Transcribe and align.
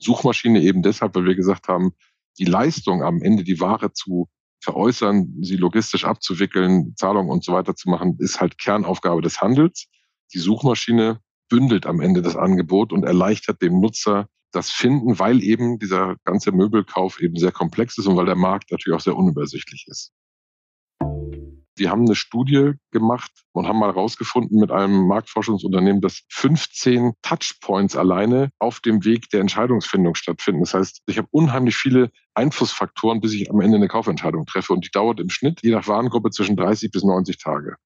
Suchmaschine 0.00 0.60
eben 0.62 0.82
deshalb, 0.82 1.14
weil 1.14 1.26
wir 1.26 1.34
gesagt 1.34 1.68
haben, 1.68 1.92
die 2.38 2.44
Leistung 2.44 3.02
am 3.02 3.22
Ende, 3.22 3.44
die 3.44 3.60
Ware 3.60 3.92
zu 3.92 4.28
veräußern, 4.62 5.36
sie 5.42 5.56
logistisch 5.56 6.04
abzuwickeln, 6.04 6.94
Zahlungen 6.96 7.30
und 7.30 7.44
so 7.44 7.52
weiter 7.52 7.74
zu 7.74 7.88
machen, 7.88 8.16
ist 8.18 8.40
halt 8.40 8.58
Kernaufgabe 8.58 9.22
des 9.22 9.40
Handels. 9.40 9.86
Die 10.34 10.38
Suchmaschine 10.38 11.20
bündelt 11.48 11.86
am 11.86 12.00
Ende 12.00 12.22
das 12.22 12.36
Angebot 12.36 12.92
und 12.92 13.04
erleichtert 13.04 13.62
dem 13.62 13.80
Nutzer 13.80 14.28
das 14.52 14.70
Finden, 14.70 15.18
weil 15.18 15.42
eben 15.42 15.78
dieser 15.78 16.16
ganze 16.24 16.52
Möbelkauf 16.52 17.20
eben 17.20 17.36
sehr 17.36 17.52
komplex 17.52 17.98
ist 17.98 18.06
und 18.06 18.16
weil 18.16 18.26
der 18.26 18.36
Markt 18.36 18.70
natürlich 18.70 18.96
auch 18.96 19.02
sehr 19.02 19.16
unübersichtlich 19.16 19.86
ist. 19.88 20.12
Wir 21.80 21.90
haben 21.90 22.04
eine 22.04 22.14
Studie 22.14 22.74
gemacht 22.90 23.32
und 23.52 23.66
haben 23.66 23.78
mal 23.78 23.88
herausgefunden 23.88 24.60
mit 24.60 24.70
einem 24.70 25.06
Marktforschungsunternehmen, 25.06 26.02
dass 26.02 26.20
15 26.28 27.14
Touchpoints 27.22 27.96
alleine 27.96 28.50
auf 28.58 28.80
dem 28.80 29.02
Weg 29.06 29.30
der 29.30 29.40
Entscheidungsfindung 29.40 30.14
stattfinden. 30.14 30.60
Das 30.60 30.74
heißt, 30.74 31.00
ich 31.06 31.16
habe 31.16 31.28
unheimlich 31.30 31.76
viele 31.76 32.10
Einflussfaktoren, 32.34 33.22
bis 33.22 33.32
ich 33.32 33.50
am 33.50 33.62
Ende 33.62 33.78
eine 33.78 33.88
Kaufentscheidung 33.88 34.44
treffe. 34.44 34.74
Und 34.74 34.84
die 34.84 34.90
dauert 34.90 35.20
im 35.20 35.30
Schnitt, 35.30 35.60
je 35.62 35.70
nach 35.70 35.88
Warengruppe, 35.88 36.28
zwischen 36.28 36.54
30 36.54 36.90
bis 36.90 37.02
90 37.02 37.38
Tage. 37.38 37.76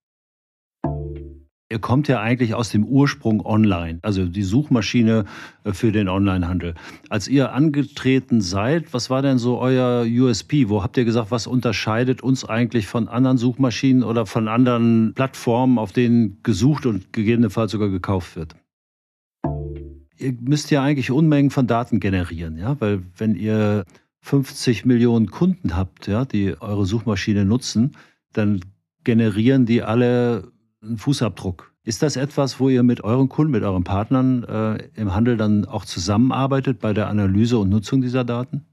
Ihr 1.71 1.79
kommt 1.79 2.09
ja 2.09 2.21
eigentlich 2.21 2.55
aus 2.55 2.69
dem 2.69 2.85
Ursprung 2.85 3.45
online, 3.45 3.99
also 4.03 4.27
die 4.27 4.43
Suchmaschine 4.43 5.25
äh, 5.65 5.73
für 5.73 5.93
den 5.93 6.09
Onlinehandel. 6.09 6.75
Als 7.09 7.27
ihr 7.27 7.53
angetreten 7.53 8.43
seid, 8.43 8.93
was 8.93 9.09
war 9.09 9.23
denn 9.23 9.39
so 9.39 9.59
euer 9.59 10.05
USP? 10.07 10.69
Wo 10.69 10.83
habt 10.83 10.99
ihr 10.99 11.07
gesagt, 11.07 11.31
was 11.31 11.47
unterscheidet 11.47 12.23
uns 12.23 12.45
eigentlich 12.45 12.87
von 12.87 13.09
anderen 13.09 13.39
Suchmaschinen 13.39 14.03
oder 14.03 14.27
von 14.27 14.47
anderen 14.47 15.15
Plattformen, 15.15 15.79
auf 15.79 15.93
denen 15.93 16.39
gesucht 16.43 16.85
und 16.85 17.15
gegebenenfalls 17.15 17.73
sogar 17.73 17.89
gekauft 17.89 18.37
wird? 18.37 18.57
Ihr 20.19 20.35
müsst 20.41 20.71
ja 20.71 20.83
eigentlich 20.83 21.11
Unmengen 21.11 21.51
von 21.51 21.67
Daten 21.67 21.99
generieren, 21.99 22.59
ja, 22.59 22.79
weil 22.81 23.03
wenn 23.17 23.35
ihr 23.35 23.85
50 24.21 24.85
Millionen 24.85 25.31
Kunden 25.31 25.77
habt, 25.77 26.09
ja, 26.09 26.27
die 26.27 26.61
eure 26.61 26.85
Suchmaschine 26.85 27.47
nutzen, 27.47 27.97
dann 28.33 28.61
generieren 29.03 29.67
die 29.67 29.83
alle 29.83 30.54
einen 30.85 30.99
Fußabdruck. 30.99 31.73
Ist 31.85 32.03
das 32.03 32.17
etwas, 32.17 32.61
wo 32.61 32.69
ihr 32.69 32.83
mit 32.83 33.05
euren 33.05 33.29
Kunden, 33.29 33.53
mit 33.53 33.63
euren 33.63 33.85
Partnern 33.85 34.45
äh, 34.45 34.89
im 34.95 35.15
Handel 35.15 35.37
dann 35.37 35.65
auch 35.65 35.85
zusammenarbeitet 35.85 36.81
bei 36.81 36.93
der 36.93 37.09
Analyse 37.09 37.59
und 37.59 37.69
Nutzung 37.69 38.01
dieser 38.01 38.25
Daten? 38.25 38.65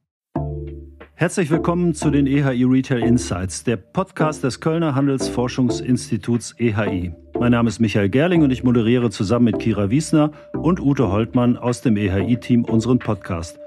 Herzlich 1.16 1.52
willkommen 1.52 1.94
zu 1.94 2.10
den 2.10 2.26
EHI 2.26 2.64
Retail 2.64 3.04
Insights, 3.04 3.64
der 3.64 3.78
Podcast 3.78 4.44
des 4.44 4.60
Kölner 4.60 4.96
Handelsforschungsinstituts 4.96 6.56
EHI. 6.58 7.14
Mein 7.40 7.52
Name 7.52 7.70
ist 7.70 7.80
Michael 7.80 8.10
Gerling 8.10 8.44
und 8.44 8.52
ich 8.52 8.64
moderiere 8.64 9.10
zusammen 9.10 9.46
mit 9.46 9.60
Kira 9.60 9.90
Wiesner 9.90 10.32
und 10.54 10.80
Ute 10.80 11.12
Holtmann 11.12 11.58
aus 11.58 11.82
dem 11.82 11.96
EHI-Team 11.98 12.66
unseren 12.66 13.00
Podcast. 13.00 13.60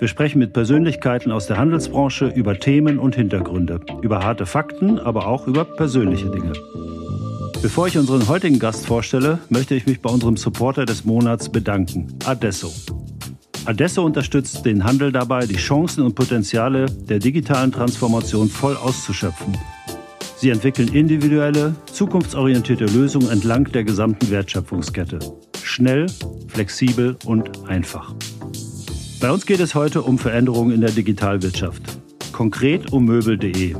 Wir 0.00 0.08
sprechen 0.08 0.38
mit 0.38 0.52
Persönlichkeiten 0.52 1.32
aus 1.32 1.46
der 1.46 1.56
Handelsbranche 1.56 2.28
über 2.28 2.58
Themen 2.58 2.98
und 2.98 3.16
Hintergründe, 3.16 3.80
über 4.02 4.22
harte 4.22 4.46
Fakten, 4.46 4.98
aber 4.98 5.26
auch 5.26 5.46
über 5.46 5.64
persönliche 5.64 6.30
Dinge. 6.30 6.52
Bevor 7.60 7.88
ich 7.88 7.98
unseren 7.98 8.28
heutigen 8.28 8.60
Gast 8.60 8.86
vorstelle, 8.86 9.40
möchte 9.48 9.74
ich 9.74 9.84
mich 9.84 10.00
bei 10.00 10.10
unserem 10.10 10.36
Supporter 10.36 10.84
des 10.84 11.04
Monats 11.04 11.48
bedanken, 11.48 12.06
Adesso. 12.24 12.72
Adesso 13.64 14.04
unterstützt 14.04 14.64
den 14.64 14.84
Handel 14.84 15.10
dabei, 15.10 15.44
die 15.44 15.56
Chancen 15.56 16.04
und 16.04 16.14
Potenziale 16.14 16.86
der 16.86 17.18
digitalen 17.18 17.72
Transformation 17.72 18.48
voll 18.48 18.76
auszuschöpfen. 18.76 19.58
Sie 20.36 20.50
entwickeln 20.50 20.94
individuelle, 20.94 21.74
zukunftsorientierte 21.92 22.84
Lösungen 22.84 23.28
entlang 23.28 23.64
der 23.64 23.82
gesamten 23.82 24.30
Wertschöpfungskette. 24.30 25.18
Schnell, 25.64 26.06
flexibel 26.46 27.16
und 27.24 27.68
einfach. 27.68 28.14
Bei 29.20 29.32
uns 29.32 29.46
geht 29.46 29.58
es 29.58 29.74
heute 29.74 30.02
um 30.02 30.16
Veränderungen 30.16 30.72
in 30.72 30.80
der 30.80 30.92
Digitalwirtschaft. 30.92 31.82
Konkret 32.30 32.92
um 32.92 33.04
Möbel.de, 33.04 33.74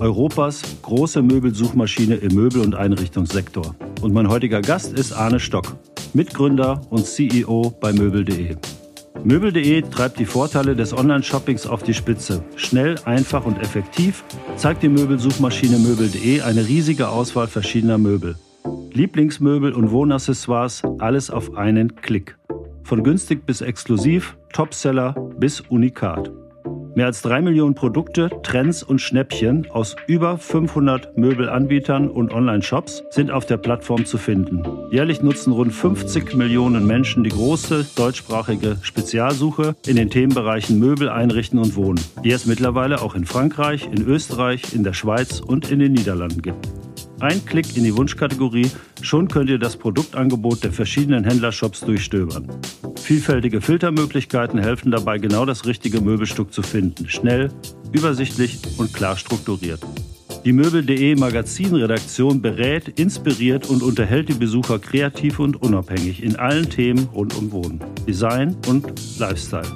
Europas 0.00 0.62
große 0.82 1.22
Möbelsuchmaschine 1.22 2.16
im 2.16 2.34
Möbel- 2.34 2.62
und 2.62 2.74
Einrichtungssektor. 2.74 3.74
Und 4.02 4.12
mein 4.12 4.28
heutiger 4.28 4.60
Gast 4.60 4.92
ist 4.92 5.12
Arne 5.12 5.40
Stock, 5.40 5.76
Mitgründer 6.12 6.80
und 6.90 7.06
CEO 7.06 7.74
bei 7.80 7.92
Möbel.de. 7.92 8.56
Möbel.de 9.22 9.82
treibt 9.82 10.18
die 10.18 10.26
Vorteile 10.26 10.76
des 10.76 10.92
Online-Shoppings 10.92 11.66
auf 11.66 11.82
die 11.82 11.94
Spitze. 11.94 12.44
Schnell, 12.56 12.96
einfach 13.04 13.46
und 13.46 13.58
effektiv 13.58 14.24
zeigt 14.56 14.82
die 14.82 14.88
Möbelsuchmaschine 14.88 15.78
Möbel.de 15.78 16.42
eine 16.42 16.66
riesige 16.66 17.08
Auswahl 17.08 17.46
verschiedener 17.46 17.96
Möbel. 17.96 18.36
Lieblingsmöbel 18.92 19.72
und 19.72 19.90
Wohnaccessoires, 19.90 20.82
alles 20.98 21.30
auf 21.30 21.56
einen 21.56 21.96
Klick. 21.96 22.36
Von 22.82 23.02
günstig 23.02 23.46
bis 23.46 23.60
exklusiv, 23.60 24.36
Topseller 24.52 25.14
bis 25.38 25.60
Unikat. 25.60 26.30
Mehr 26.94 27.06
als 27.06 27.22
drei 27.22 27.42
Millionen 27.42 27.74
Produkte, 27.74 28.30
Trends 28.44 28.84
und 28.84 29.00
Schnäppchen 29.00 29.68
aus 29.70 29.96
über 30.06 30.38
500 30.38 31.18
Möbelanbietern 31.18 32.08
und 32.08 32.32
Online-Shops 32.32 33.02
sind 33.10 33.32
auf 33.32 33.46
der 33.46 33.56
Plattform 33.56 34.04
zu 34.06 34.16
finden. 34.16 34.62
Jährlich 34.92 35.20
nutzen 35.20 35.52
rund 35.52 35.72
50 35.72 36.34
Millionen 36.34 36.86
Menschen 36.86 37.24
die 37.24 37.30
große 37.30 37.86
deutschsprachige 37.96 38.76
Spezialsuche 38.82 39.74
in 39.86 39.96
den 39.96 40.08
Themenbereichen 40.08 40.78
Möbel, 40.78 41.08
Einrichten 41.08 41.58
und 41.58 41.74
Wohnen, 41.74 42.00
die 42.22 42.30
es 42.30 42.46
mittlerweile 42.46 43.02
auch 43.02 43.16
in 43.16 43.24
Frankreich, 43.24 43.88
in 43.90 44.06
Österreich, 44.06 44.72
in 44.72 44.84
der 44.84 44.92
Schweiz 44.92 45.40
und 45.40 45.72
in 45.72 45.80
den 45.80 45.94
Niederlanden 45.94 46.42
gibt. 46.42 46.68
Ein 47.20 47.44
Klick 47.44 47.76
in 47.76 47.84
die 47.84 47.96
Wunschkategorie, 47.96 48.70
schon 49.00 49.28
könnt 49.28 49.48
ihr 49.48 49.58
das 49.58 49.76
Produktangebot 49.76 50.64
der 50.64 50.72
verschiedenen 50.72 51.24
Händlershops 51.24 51.80
durchstöbern. 51.80 52.48
Vielfältige 52.96 53.60
Filtermöglichkeiten 53.60 54.58
helfen 54.58 54.90
dabei, 54.90 55.18
genau 55.18 55.44
das 55.46 55.64
richtige 55.64 56.00
Möbelstück 56.00 56.52
zu 56.52 56.62
finden. 56.62 57.08
Schnell, 57.08 57.50
übersichtlich 57.92 58.58
und 58.78 58.92
klar 58.92 59.16
strukturiert. 59.16 59.80
Die 60.44 60.52
Möbel.de 60.52 61.16
Magazinredaktion 61.16 62.42
berät, 62.42 62.88
inspiriert 62.98 63.70
und 63.70 63.82
unterhält 63.82 64.28
die 64.28 64.34
Besucher 64.34 64.78
kreativ 64.78 65.38
und 65.38 65.62
unabhängig 65.62 66.22
in 66.22 66.36
allen 66.36 66.68
Themen 66.68 67.08
rund 67.14 67.34
um 67.36 67.50
Wohnen, 67.52 67.80
Design 68.06 68.56
und 68.68 68.86
Lifestyle. 69.18 69.72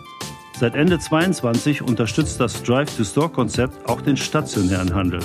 Seit 0.58 0.74
Ende 0.74 0.98
2022 0.98 1.82
unterstützt 1.82 2.40
das 2.40 2.62
Drive-to-Store-Konzept 2.64 3.88
auch 3.88 4.00
den 4.00 4.16
stationären 4.16 4.92
Handel. 4.92 5.20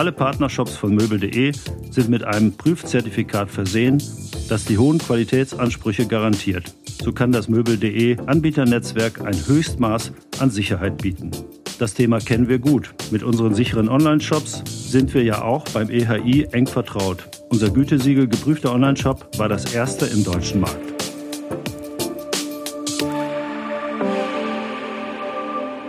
Alle 0.00 0.12
Partnershops 0.12 0.76
von 0.76 0.94
Möbel.de 0.94 1.52
sind 1.90 2.08
mit 2.08 2.24
einem 2.24 2.56
Prüfzertifikat 2.56 3.50
versehen, 3.50 4.02
das 4.48 4.64
die 4.64 4.78
hohen 4.78 4.96
Qualitätsansprüche 4.96 6.06
garantiert. 6.06 6.72
So 7.02 7.12
kann 7.12 7.32
das 7.32 7.50
Möbel.de 7.50 8.16
Anbieternetzwerk 8.24 9.20
ein 9.20 9.36
Höchstmaß 9.46 10.12
an 10.38 10.48
Sicherheit 10.48 10.96
bieten. 11.02 11.32
Das 11.78 11.92
Thema 11.92 12.18
kennen 12.18 12.48
wir 12.48 12.60
gut. 12.60 12.94
Mit 13.10 13.22
unseren 13.22 13.54
sicheren 13.54 13.90
Online-Shops 13.90 14.62
sind 14.90 15.12
wir 15.12 15.22
ja 15.22 15.42
auch 15.42 15.66
beim 15.68 15.90
EHI 15.90 16.48
eng 16.50 16.66
vertraut. 16.66 17.28
Unser 17.50 17.68
Gütesiegel 17.68 18.26
geprüfter 18.26 18.72
Online-Shop 18.72 19.36
war 19.36 19.50
das 19.50 19.74
erste 19.74 20.06
im 20.06 20.24
deutschen 20.24 20.62
Markt. 20.62 20.79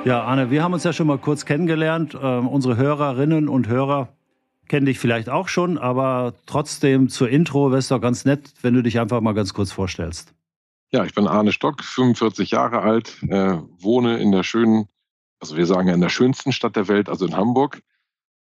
Ja, 0.03 0.23
Arne, 0.23 0.49
wir 0.49 0.63
haben 0.63 0.73
uns 0.73 0.83
ja 0.83 0.93
schon 0.93 1.05
mal 1.05 1.19
kurz 1.19 1.45
kennengelernt. 1.45 2.17
Ähm, 2.19 2.47
unsere 2.47 2.75
Hörerinnen 2.75 3.47
und 3.47 3.67
Hörer 3.67 4.09
kennen 4.67 4.87
dich 4.87 4.97
vielleicht 4.97 5.29
auch 5.29 5.47
schon, 5.47 5.77
aber 5.77 6.33
trotzdem 6.47 7.07
zur 7.07 7.29
Intro 7.29 7.69
wäre 7.69 7.77
es 7.77 7.89
doch 7.89 8.01
ganz 8.01 8.25
nett, 8.25 8.51
wenn 8.63 8.73
du 8.73 8.81
dich 8.81 8.99
einfach 8.99 9.21
mal 9.21 9.33
ganz 9.33 9.53
kurz 9.53 9.71
vorstellst. 9.71 10.33
Ja, 10.91 11.05
ich 11.05 11.13
bin 11.13 11.27
Arne 11.27 11.51
Stock, 11.51 11.83
45 11.83 12.49
Jahre 12.49 12.81
alt, 12.81 13.21
äh, 13.29 13.57
wohne 13.77 14.17
in 14.17 14.31
der 14.31 14.41
schönen, 14.41 14.87
also 15.39 15.55
wir 15.55 15.67
sagen 15.67 15.87
ja 15.87 15.93
in 15.93 16.01
der 16.01 16.09
schönsten 16.09 16.51
Stadt 16.51 16.75
der 16.75 16.87
Welt, 16.87 17.07
also 17.07 17.27
in 17.27 17.37
Hamburg. 17.37 17.83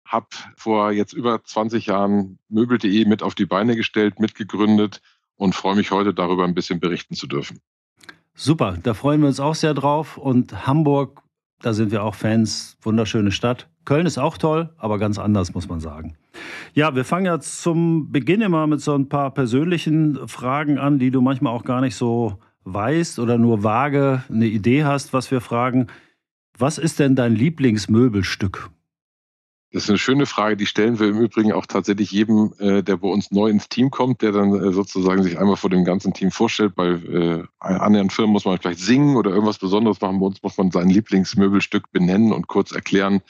Habe 0.06 0.28
vor 0.56 0.94
jetzt 0.94 1.12
über 1.12 1.44
20 1.44 1.88
Jahren 1.88 2.40
Möbel.de 2.48 3.04
mit 3.04 3.22
auf 3.22 3.36
die 3.36 3.46
Beine 3.46 3.76
gestellt, 3.76 4.20
mitgegründet 4.20 5.02
und 5.36 5.56
freue 5.56 5.76
mich 5.76 5.92
heute 5.92 6.14
darüber 6.14 6.46
ein 6.46 6.56
bisschen 6.56 6.80
berichten 6.80 7.16
zu 7.16 7.28
dürfen. 7.28 7.60
Super, 8.34 8.78
da 8.82 8.94
freuen 8.94 9.20
wir 9.20 9.28
uns 9.28 9.42
auch 9.42 9.56
sehr 9.56 9.74
drauf. 9.74 10.18
Und 10.18 10.66
Hamburg 10.66 11.22
da 11.62 11.74
sind 11.74 11.92
wir 11.92 12.04
auch 12.04 12.16
Fans. 12.16 12.78
Wunderschöne 12.82 13.32
Stadt. 13.32 13.68
Köln 13.86 14.06
ist 14.06 14.18
auch 14.18 14.38
toll, 14.38 14.70
aber 14.78 14.98
ganz 14.98 15.18
anders, 15.18 15.54
muss 15.54 15.68
man 15.68 15.80
sagen. 15.80 16.16
Ja, 16.74 16.96
wir 16.96 17.06
fangen 17.06 17.26
ja 17.26 17.40
zum 17.40 18.12
Beginn 18.12 18.42
immer 18.42 18.68
mit 18.68 18.82
so 18.82 18.96
ein 18.96 19.10
paar 19.10 19.34
persönlichen 19.34 20.28
Fragen 20.28 20.78
an, 20.78 21.00
die 21.00 21.12
du 21.12 21.22
manchmal 21.22 21.54
auch 21.54 21.64
gar 21.64 21.82
nicht 21.82 21.96
so 21.96 22.40
weißt 22.64 23.20
oder 23.20 23.38
nur 23.38 23.64
vage 23.64 24.24
eine 24.30 24.46
Idee 24.46 24.84
hast, 24.84 25.12
was 25.14 25.32
wir 25.32 25.42
fragen. 25.42 25.88
Was 26.58 26.78
ist 26.78 27.00
denn 27.00 27.16
dein 27.16 27.36
Lieblingsmöbelstück? 27.36 28.70
Das 29.72 29.84
ist 29.84 29.90
eine 29.90 30.00
schöne 30.00 30.26
Frage, 30.26 30.58
die 30.58 30.66
stellen 30.66 31.00
wir 31.00 31.10
im 31.10 31.20
Übrigen 31.20 31.52
auch 31.52 31.68
tatsächlich 31.68 32.10
jedem, 32.10 32.54
äh, 32.58 32.82
der 32.82 32.98
bei 32.98 33.08
uns 33.08 33.30
neu 33.30 33.50
ins 33.50 33.70
Team 33.70 33.92
kommt, 33.92 34.24
der 34.24 34.32
dann 34.32 34.52
äh, 34.54 34.74
sozusagen 34.74 35.22
sich 35.22 35.38
einmal 35.38 35.58
vor 35.58 35.70
dem 35.70 35.86
ganzen 35.86 36.12
Team 36.12 36.32
vorstellt. 36.32 36.74
Bei 36.74 36.88
äh, 36.88 37.44
anderen 37.60 38.10
Firmen 38.10 38.34
muss 38.34 38.46
man 38.46 38.58
vielleicht 38.58 38.80
singen 38.80 39.16
oder 39.16 39.30
irgendwas 39.30 39.60
Besonderes 39.60 40.02
machen. 40.02 40.20
Bei 40.20 40.26
uns 40.26 40.42
muss 40.42 40.58
man 40.58 40.72
sein 40.72 40.90
Lieblingsmöbelstück 40.90 41.92
benennen 41.92 42.34
und 42.34 42.48
kurz 42.48 42.72
erklären, 42.72 43.22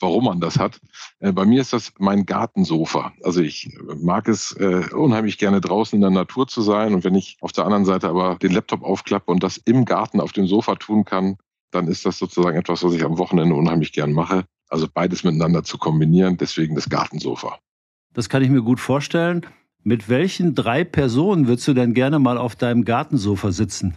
warum 0.00 0.24
man 0.24 0.40
das 0.40 0.58
hat. 0.58 0.80
Äh, 1.20 1.30
bei 1.30 1.44
mir 1.44 1.60
ist 1.60 1.72
das 1.72 1.92
mein 1.98 2.26
Gartensofa. 2.26 3.12
Also 3.22 3.40
ich 3.40 3.70
mag 3.96 4.26
es 4.26 4.50
äh, 4.52 4.88
unheimlich 4.92 5.38
gerne 5.38 5.60
draußen 5.60 5.96
in 5.96 6.00
der 6.00 6.10
Natur 6.10 6.48
zu 6.48 6.62
sein. 6.62 6.94
Und 6.94 7.04
wenn 7.04 7.14
ich 7.14 7.36
auf 7.40 7.52
der 7.52 7.66
anderen 7.66 7.84
Seite 7.84 8.08
aber 8.08 8.34
den 8.42 8.50
Laptop 8.50 8.82
aufklappe 8.82 9.30
und 9.30 9.44
das 9.44 9.58
im 9.58 9.84
Garten 9.84 10.20
auf 10.20 10.32
dem 10.32 10.48
Sofa 10.48 10.74
tun 10.74 11.04
kann, 11.04 11.36
dann 11.70 11.86
ist 11.86 12.04
das 12.04 12.18
sozusagen 12.18 12.56
etwas, 12.56 12.82
was 12.82 12.94
ich 12.94 13.04
am 13.04 13.18
Wochenende 13.18 13.54
unheimlich 13.54 13.92
gern 13.92 14.12
mache. 14.12 14.44
Also 14.68 14.88
beides 14.92 15.24
miteinander 15.24 15.64
zu 15.64 15.78
kombinieren, 15.78 16.36
deswegen 16.36 16.74
das 16.74 16.88
Gartensofa. 16.88 17.58
Das 18.12 18.28
kann 18.28 18.42
ich 18.42 18.50
mir 18.50 18.62
gut 18.62 18.80
vorstellen. 18.80 19.46
Mit 19.82 20.08
welchen 20.08 20.54
drei 20.54 20.82
Personen 20.84 21.46
würdest 21.46 21.68
du 21.68 21.74
denn 21.74 21.92
gerne 21.92 22.18
mal 22.18 22.38
auf 22.38 22.56
deinem 22.56 22.84
Gartensofa 22.84 23.52
sitzen? 23.52 23.96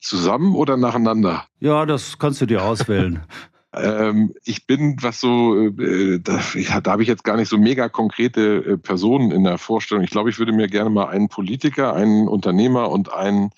Zusammen 0.00 0.54
oder 0.54 0.76
nacheinander? 0.76 1.46
Ja, 1.60 1.86
das 1.86 2.18
kannst 2.18 2.42
du 2.42 2.46
dir 2.46 2.62
auswählen. 2.62 3.22
ähm, 3.72 4.34
ich 4.44 4.66
bin, 4.66 4.96
was 5.00 5.20
so, 5.20 5.56
äh, 5.58 6.20
da, 6.20 6.40
ja, 6.54 6.82
da 6.82 6.92
habe 6.92 7.02
ich 7.02 7.08
jetzt 7.08 7.24
gar 7.24 7.36
nicht 7.36 7.48
so 7.48 7.56
mega 7.56 7.88
konkrete 7.88 8.56
äh, 8.56 8.76
Personen 8.76 9.30
in 9.30 9.44
der 9.44 9.56
Vorstellung. 9.56 10.04
Ich 10.04 10.10
glaube, 10.10 10.28
ich 10.28 10.38
würde 10.38 10.52
mir 10.52 10.68
gerne 10.68 10.90
mal 10.90 11.06
einen 11.06 11.28
Politiker, 11.28 11.94
einen 11.94 12.28
Unternehmer 12.28 12.90
und 12.90 13.10
einen 13.10 13.50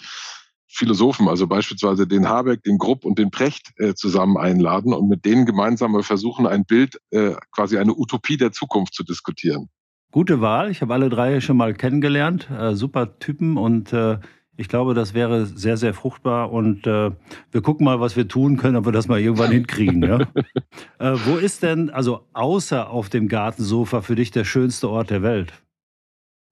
Philosophen, 0.69 1.29
also 1.29 1.47
beispielsweise 1.47 2.07
den 2.07 2.29
Habeck, 2.29 2.63
den 2.65 2.79
Grupp 2.79 3.05
und 3.05 3.19
den 3.19 3.31
Precht 3.31 3.73
äh, 3.77 3.95
zusammen 3.95 4.37
einladen 4.37 4.93
und 4.93 5.09
mit 5.09 5.25
denen 5.25 5.47
gemeinsam 5.47 6.01
versuchen, 6.03 6.47
ein 6.47 6.65
Bild, 6.65 7.01
äh, 7.11 7.33
quasi 7.53 7.79
eine 7.79 7.95
Utopie 7.95 8.37
der 8.37 8.53
Zukunft 8.53 8.95
zu 8.95 9.05
diskutieren. 9.05 9.69
Gute 10.11 10.41
Wahl. 10.41 10.71
Ich 10.71 10.83
habe 10.83 10.95
alle 10.95 11.09
drei 11.09 11.41
schon 11.41 11.57
mal 11.57 11.75
kennengelernt. 11.75 12.49
Äh, 12.51 12.75
super 12.75 13.19
Typen 13.19 13.57
und 13.57 13.93
äh, 13.93 14.19
ich 14.57 14.69
glaube, 14.69 14.95
das 14.95 15.13
wäre 15.13 15.45
sehr, 15.45 15.77
sehr 15.77 15.93
fruchtbar 15.93 16.51
und 16.51 16.87
äh, 16.87 17.11
wir 17.51 17.61
gucken 17.63 17.85
mal, 17.85 18.01
was 18.01 18.17
wir 18.17 18.27
tun 18.27 18.57
können, 18.57 18.77
ob 18.77 18.87
wir 18.87 18.93
das 18.93 19.07
mal 19.07 19.21
irgendwann 19.21 19.53
hinkriegen. 19.53 20.03
Ja? 20.03 20.21
äh, 20.99 21.19
wo 21.27 21.37
ist 21.37 21.63
denn, 21.63 21.91
also 21.91 22.27
außer 22.33 22.89
auf 22.89 23.11
dem 23.11 23.29
Gartensofa, 23.29 24.01
für 24.01 24.17
dich 24.17 24.31
der 24.31 24.45
schönste 24.45 24.89
Ort 24.89 25.11
der 25.11 25.23
Welt? 25.23 25.53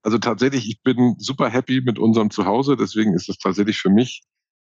Also 0.05 0.19
tatsächlich, 0.19 0.69
ich 0.69 0.83
bin 0.83 1.15
super 1.17 1.49
happy 1.49 1.81
mit 1.81 1.97
unserem 1.97 2.29
Zuhause, 2.29 2.77
deswegen 2.77 3.15
ist 3.15 3.27
es 3.27 3.39
tatsächlich 3.39 3.79
für 3.79 3.89
mich 3.89 4.21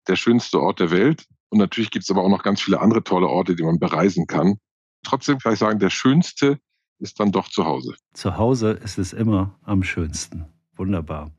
der 0.06 0.16
schönste 0.16 0.60
Ort 0.60 0.78
der 0.78 0.90
Welt. 0.90 1.24
Und 1.48 1.56
natürlich 1.56 1.90
gibt 1.90 2.02
es 2.02 2.10
aber 2.10 2.22
auch 2.22 2.28
noch 2.28 2.42
ganz 2.42 2.60
viele 2.60 2.82
andere 2.82 3.02
tolle 3.02 3.28
Orte, 3.28 3.56
die 3.56 3.62
man 3.62 3.78
bereisen 3.78 4.26
kann. 4.26 4.58
Trotzdem 5.02 5.38
kann 5.38 5.54
ich 5.54 5.58
sagen, 5.58 5.78
der 5.78 5.88
schönste 5.88 6.58
ist 6.98 7.18
dann 7.18 7.32
doch 7.32 7.48
zu 7.48 7.64
Hause. 7.64 7.94
Zu 8.12 8.36
Hause 8.36 8.72
ist 8.72 8.98
es 8.98 9.14
immer 9.14 9.58
am 9.62 9.82
schönsten. 9.82 10.44
Wunderbar. 10.76 11.30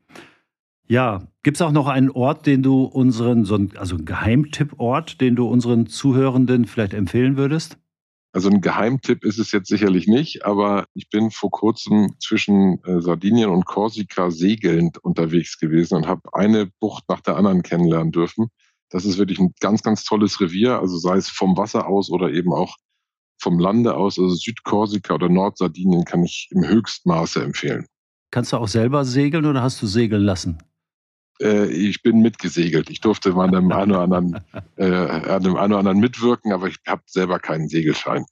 Ja, 0.87 1.27
gibt 1.43 1.57
es 1.57 1.61
auch 1.61 1.71
noch 1.71 1.87
einen 1.87 2.09
Ort, 2.09 2.47
den 2.47 2.63
du 2.63 2.85
unseren, 2.85 3.77
also 3.77 3.95
einen 3.95 4.05
Geheimtipport, 4.05 5.21
den 5.21 5.35
du 5.35 5.47
unseren 5.47 5.85
Zuhörenden 5.85 6.65
vielleicht 6.65 6.95
empfehlen 6.95 7.37
würdest? 7.37 7.77
Also 8.33 8.49
ein 8.49 8.61
Geheimtipp 8.61 9.23
ist 9.23 9.37
es 9.37 9.51
jetzt 9.51 9.67
sicherlich 9.67 10.07
nicht, 10.07 10.43
aber 10.43 10.87
ich 10.95 11.09
bin 11.09 11.29
vor 11.29 11.51
kurzem 11.51 12.15
zwischen 12.19 12.83
äh, 12.83 12.99
Sardinien 12.99 13.51
und 13.51 13.65
Korsika 13.65 14.31
segelnd 14.31 14.97
unterwegs 14.97 15.59
gewesen 15.59 15.97
und 15.97 16.07
habe 16.07 16.21
eine 16.33 16.65
Bucht 16.79 17.03
nach 17.09 17.21
der 17.21 17.37
anderen 17.37 17.61
kennenlernen 17.61 18.11
dürfen. 18.11 18.47
Das 18.89 19.05
ist 19.05 19.19
wirklich 19.19 19.37
ein 19.39 19.53
ganz, 19.59 19.83
ganz 19.83 20.03
tolles 20.03 20.41
Revier, 20.41 20.79
also 20.79 20.97
sei 20.97 21.17
es 21.17 21.29
vom 21.29 21.55
Wasser 21.57 21.87
aus 21.87 22.09
oder 22.09 22.31
eben 22.31 22.53
auch 22.53 22.77
vom 23.39 23.59
Lande 23.59 23.95
aus, 23.95 24.17
also 24.17 24.33
Südkorsika 24.33 25.13
oder 25.13 25.29
Nordsardinien 25.29 26.03
kann 26.03 26.23
ich 26.23 26.47
im 26.51 26.67
Höchstmaße 26.67 27.43
empfehlen. 27.43 27.85
Kannst 28.31 28.51
du 28.51 28.57
auch 28.57 28.67
selber 28.67 29.05
segeln 29.05 29.45
oder 29.45 29.61
hast 29.61 29.79
du 29.79 29.85
segeln 29.85 30.23
lassen? 30.23 30.57
Äh, 31.41 31.65
ich 31.67 32.01
bin 32.01 32.21
mitgesegelt. 32.21 32.89
Ich 32.89 33.01
durfte 33.01 33.31
mal 33.31 33.47
an 33.47 33.55
einem 33.55 33.71
einen 33.71 33.91
oder 33.91 34.01
anderen, 34.01 34.39
äh, 34.77 34.85
an 34.85 35.45
einem 35.45 35.55
einen 35.55 35.73
oder 35.73 35.79
anderen 35.79 35.99
mitwirken, 35.99 36.51
aber 36.51 36.67
ich 36.67 36.77
habe 36.87 37.01
selber 37.05 37.39
keinen 37.39 37.67
Segelschein. 37.67 38.25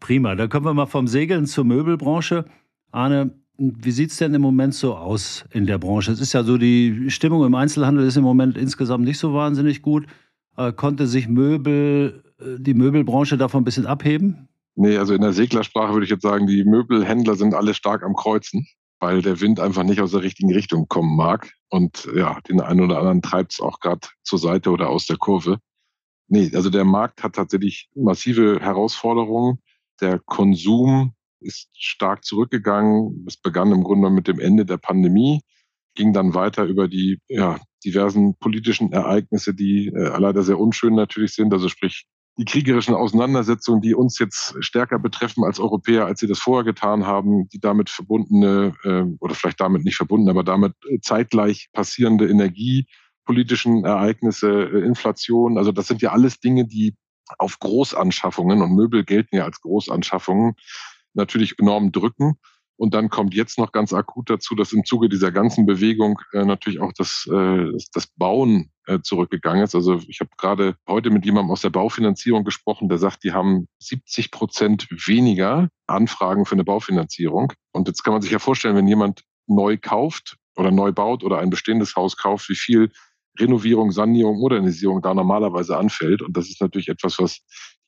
Prima, 0.00 0.34
dann 0.34 0.48
kommen 0.48 0.66
wir 0.66 0.74
mal 0.74 0.86
vom 0.86 1.06
Segeln 1.06 1.46
zur 1.46 1.64
Möbelbranche. 1.64 2.44
Arne, 2.90 3.34
wie 3.58 3.90
sieht 3.90 4.10
es 4.10 4.16
denn 4.16 4.34
im 4.34 4.42
Moment 4.42 4.74
so 4.74 4.96
aus 4.96 5.44
in 5.52 5.66
der 5.66 5.78
Branche? 5.78 6.10
Es 6.10 6.20
ist 6.20 6.32
ja 6.32 6.42
so, 6.42 6.58
die 6.58 7.10
Stimmung 7.10 7.44
im 7.44 7.54
Einzelhandel 7.54 8.06
ist 8.06 8.16
im 8.16 8.24
Moment 8.24 8.56
insgesamt 8.56 9.04
nicht 9.04 9.18
so 9.18 9.34
wahnsinnig 9.34 9.82
gut. 9.82 10.06
Äh, 10.56 10.72
konnte 10.72 11.06
sich 11.06 11.28
Möbel, 11.28 12.24
äh, 12.40 12.58
die 12.58 12.74
Möbelbranche 12.74 13.36
davon 13.36 13.62
ein 13.62 13.64
bisschen 13.64 13.86
abheben? 13.86 14.48
Nee, 14.74 14.96
also 14.96 15.14
in 15.14 15.20
der 15.20 15.34
Seglersprache 15.34 15.92
würde 15.92 16.04
ich 16.04 16.10
jetzt 16.10 16.22
sagen, 16.22 16.46
die 16.46 16.64
Möbelhändler 16.64 17.36
sind 17.36 17.54
alle 17.54 17.74
stark 17.74 18.02
am 18.02 18.14
Kreuzen 18.14 18.66
weil 19.02 19.20
der 19.20 19.40
Wind 19.40 19.58
einfach 19.58 19.82
nicht 19.82 20.00
aus 20.00 20.12
der 20.12 20.22
richtigen 20.22 20.54
Richtung 20.54 20.86
kommen 20.86 21.16
mag. 21.16 21.52
Und 21.68 22.08
ja, 22.14 22.40
den 22.42 22.60
einen 22.60 22.80
oder 22.80 22.98
anderen 22.98 23.20
treibt 23.20 23.52
es 23.52 23.60
auch 23.60 23.80
gerade 23.80 24.06
zur 24.22 24.38
Seite 24.38 24.70
oder 24.70 24.90
aus 24.90 25.06
der 25.06 25.16
Kurve. 25.16 25.58
Nee, 26.28 26.52
also 26.54 26.70
der 26.70 26.84
Markt 26.84 27.24
hat 27.24 27.34
tatsächlich 27.34 27.90
massive 27.96 28.60
Herausforderungen. 28.60 29.58
Der 30.00 30.20
Konsum 30.20 31.14
ist 31.40 31.68
stark 31.72 32.24
zurückgegangen. 32.24 33.24
Es 33.26 33.36
begann 33.36 33.72
im 33.72 33.82
Grunde 33.82 34.08
mit 34.08 34.28
dem 34.28 34.38
Ende 34.38 34.64
der 34.64 34.76
Pandemie, 34.76 35.40
ging 35.96 36.12
dann 36.12 36.34
weiter 36.34 36.64
über 36.64 36.86
die 36.86 37.18
ja, 37.26 37.58
diversen 37.84 38.36
politischen 38.36 38.92
Ereignisse, 38.92 39.52
die 39.52 39.88
äh, 39.88 40.16
leider 40.16 40.44
sehr 40.44 40.60
unschön 40.60 40.94
natürlich 40.94 41.34
sind. 41.34 41.52
Also 41.52 41.68
sprich 41.68 42.06
die 42.38 42.44
kriegerischen 42.44 42.94
Auseinandersetzungen, 42.94 43.82
die 43.82 43.94
uns 43.94 44.18
jetzt 44.18 44.54
stärker 44.60 44.98
betreffen 44.98 45.44
als 45.44 45.60
Europäer, 45.60 46.06
als 46.06 46.20
sie 46.20 46.26
das 46.26 46.38
vorher 46.38 46.64
getan 46.64 47.06
haben, 47.06 47.48
die 47.48 47.60
damit 47.60 47.90
verbundene 47.90 48.74
äh, 48.84 49.04
oder 49.20 49.34
vielleicht 49.34 49.60
damit 49.60 49.84
nicht 49.84 49.96
verbunden, 49.96 50.30
aber 50.30 50.42
damit 50.42 50.72
äh, 50.88 50.98
zeitgleich 51.00 51.68
passierende 51.72 52.28
energiepolitischen 52.28 53.84
Ereignisse, 53.84 54.48
äh, 54.48 54.80
Inflation, 54.80 55.58
also 55.58 55.72
das 55.72 55.88
sind 55.88 56.00
ja 56.00 56.12
alles 56.12 56.40
Dinge, 56.40 56.66
die 56.66 56.94
auf 57.38 57.58
Großanschaffungen 57.58 58.62
und 58.62 58.74
Möbel 58.74 59.04
gelten 59.04 59.36
ja 59.36 59.44
als 59.44 59.60
Großanschaffungen 59.60 60.54
natürlich 61.14 61.58
enorm 61.58 61.92
drücken. 61.92 62.38
Und 62.76 62.94
dann 62.94 63.10
kommt 63.10 63.34
jetzt 63.34 63.58
noch 63.58 63.72
ganz 63.72 63.92
akut 63.92 64.30
dazu, 64.30 64.54
dass 64.54 64.72
im 64.72 64.84
Zuge 64.84 65.08
dieser 65.08 65.30
ganzen 65.30 65.66
Bewegung 65.66 66.20
äh, 66.32 66.44
natürlich 66.44 66.80
auch 66.80 66.92
das, 66.96 67.28
äh, 67.30 67.70
das 67.92 68.06
Bauen 68.16 68.70
äh, 68.86 69.00
zurückgegangen 69.00 69.62
ist. 69.62 69.74
Also 69.74 70.00
ich 70.08 70.20
habe 70.20 70.30
gerade 70.36 70.76
heute 70.88 71.10
mit 71.10 71.24
jemandem 71.24 71.52
aus 71.52 71.60
der 71.60 71.70
Baufinanzierung 71.70 72.44
gesprochen, 72.44 72.88
der 72.88 72.98
sagt, 72.98 73.24
die 73.24 73.32
haben 73.32 73.68
70 73.78 74.30
Prozent 74.30 74.88
weniger 74.90 75.68
Anfragen 75.86 76.44
für 76.46 76.54
eine 76.54 76.64
Baufinanzierung. 76.64 77.52
Und 77.72 77.88
jetzt 77.88 78.02
kann 78.02 78.14
man 78.14 78.22
sich 78.22 78.32
ja 78.32 78.38
vorstellen, 78.38 78.76
wenn 78.76 78.88
jemand 78.88 79.22
neu 79.46 79.76
kauft 79.76 80.36
oder 80.56 80.70
neu 80.70 80.92
baut 80.92 81.24
oder 81.24 81.38
ein 81.38 81.50
bestehendes 81.50 81.94
Haus 81.96 82.16
kauft, 82.16 82.48
wie 82.48 82.56
viel 82.56 82.90
Renovierung, 83.38 83.92
Sanierung, 83.92 84.38
Modernisierung 84.38 85.00
da 85.00 85.14
normalerweise 85.14 85.76
anfällt. 85.76 86.22
Und 86.22 86.36
das 86.36 86.48
ist 86.48 86.60
natürlich 86.60 86.88
etwas, 86.88 87.18
was 87.18 87.40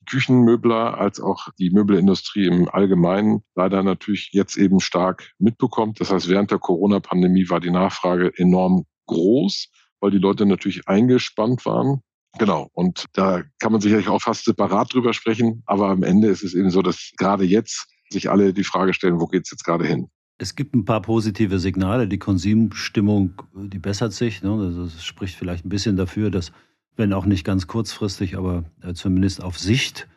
Küchenmöbler 0.05 0.97
als 0.97 1.19
auch 1.19 1.49
die 1.59 1.69
Möbelindustrie 1.69 2.47
im 2.47 2.69
Allgemeinen 2.69 3.43
leider 3.55 3.83
natürlich 3.83 4.29
jetzt 4.31 4.57
eben 4.57 4.79
stark 4.79 5.31
mitbekommt. 5.39 5.99
Das 5.99 6.11
heißt, 6.11 6.29
während 6.29 6.51
der 6.51 6.59
Corona-Pandemie 6.59 7.49
war 7.49 7.59
die 7.59 7.71
Nachfrage 7.71 8.31
enorm 8.37 8.85
groß, 9.07 9.69
weil 9.99 10.11
die 10.11 10.17
Leute 10.17 10.45
natürlich 10.45 10.87
eingespannt 10.87 11.65
waren. 11.65 12.01
Genau. 12.37 12.69
Und 12.73 13.05
da 13.13 13.43
kann 13.59 13.71
man 13.71 13.81
sicherlich 13.81 14.09
auch 14.09 14.21
fast 14.21 14.45
separat 14.45 14.93
drüber 14.93 15.13
sprechen. 15.13 15.63
Aber 15.65 15.89
am 15.89 16.03
Ende 16.03 16.27
ist 16.27 16.43
es 16.43 16.53
eben 16.53 16.69
so, 16.69 16.81
dass 16.81 17.11
gerade 17.17 17.43
jetzt 17.43 17.87
sich 18.09 18.29
alle 18.29 18.53
die 18.53 18.63
Frage 18.63 18.93
stellen, 18.93 19.19
wo 19.19 19.27
geht 19.27 19.43
es 19.45 19.51
jetzt 19.51 19.63
gerade 19.63 19.85
hin? 19.85 20.09
Es 20.37 20.55
gibt 20.55 20.75
ein 20.75 20.83
paar 20.83 21.01
positive 21.01 21.59
Signale. 21.59 22.09
Die 22.09 22.19
Konsumstimmung, 22.19 23.41
die 23.53 23.79
bessert 23.79 24.11
sich. 24.11 24.43
Ne? 24.43 24.73
Das 24.75 25.03
spricht 25.03 25.35
vielleicht 25.35 25.65
ein 25.65 25.69
bisschen 25.69 25.95
dafür, 25.95 26.29
dass 26.29 26.51
wenn 26.95 27.13
auch 27.13 27.25
nicht 27.25 27.43
ganz 27.43 27.67
kurzfristig, 27.67 28.37
aber 28.37 28.63
äh, 28.81 28.93
zumindest 28.93 29.43
auf 29.43 29.57
Sicht, 29.57 30.07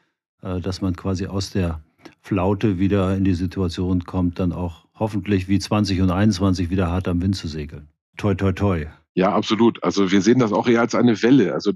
äh, 0.42 0.60
dass 0.60 0.80
man 0.80 0.96
quasi 0.96 1.26
aus 1.26 1.50
der 1.50 1.80
Flaute 2.20 2.78
wieder 2.78 3.16
in 3.16 3.24
die 3.24 3.34
Situation 3.34 4.04
kommt, 4.04 4.38
dann 4.38 4.52
auch 4.52 4.86
hoffentlich 4.94 5.48
wie 5.48 5.58
20 5.58 6.00
und 6.00 6.10
21 6.10 6.70
wieder 6.70 6.90
hart 6.90 7.08
am 7.08 7.22
Wind 7.22 7.36
zu 7.36 7.48
segeln. 7.48 7.88
Toi, 8.16 8.34
toi, 8.34 8.52
toi. 8.52 8.86
Ja, 9.14 9.32
absolut. 9.32 9.82
Also 9.82 10.10
wir 10.10 10.22
sehen 10.22 10.38
das 10.38 10.52
auch 10.52 10.68
eher 10.68 10.80
als 10.80 10.94
eine 10.94 11.20
Welle. 11.22 11.52
Also 11.52 11.72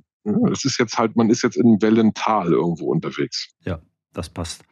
es 0.52 0.64
ist 0.64 0.78
jetzt 0.78 0.98
halt, 0.98 1.16
man 1.16 1.30
ist 1.30 1.42
jetzt 1.42 1.56
in 1.56 1.80
Wellental 1.82 2.52
irgendwo 2.52 2.86
unterwegs. 2.86 3.48
Ja, 3.64 3.80
das 4.12 4.28
passt. 4.28 4.62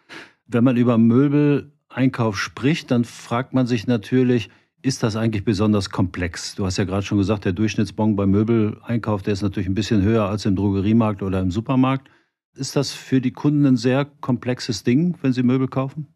Wenn 0.47 0.65
man 0.65 0.77
über 0.77 0.99
Möbeleinkauf 0.99 2.39
spricht, 2.39 2.91
dann 2.91 3.05
fragt 3.05 3.55
man 3.55 3.67
sich 3.67 3.87
natürlich, 3.87 4.51
ist 4.83 5.03
das 5.03 5.17
eigentlich 5.17 5.45
besonders 5.45 5.91
komplex? 5.91 6.55
Du 6.55 6.65
hast 6.65 6.77
ja 6.77 6.85
gerade 6.85 7.03
schon 7.03 7.19
gesagt, 7.19 7.45
der 7.45 7.53
Durchschnittsbon 7.53 8.17
beim 8.17 8.31
Möbeleinkauf, 8.31 9.23
der 9.23 9.33
ist 9.33 9.43
natürlich 9.43 9.69
ein 9.69 9.75
bisschen 9.75 10.03
höher 10.03 10.25
als 10.25 10.47
im 10.47 10.57
Drogeriemarkt 10.57 11.23
oder 11.23 11.41
im 11.41 11.51
Supermarkt. 11.51 12.09
Ist 12.55 12.77
das 12.77 12.93
für 12.93 13.21
die 13.21 13.33
Kunden 13.33 13.67
ein 13.67 13.77
sehr 13.77 14.05
komplexes 14.05 14.83
Ding, 14.83 15.17
wenn 15.23 15.33
sie 15.33 15.43
Möbel 15.43 15.69
kaufen? 15.69 16.07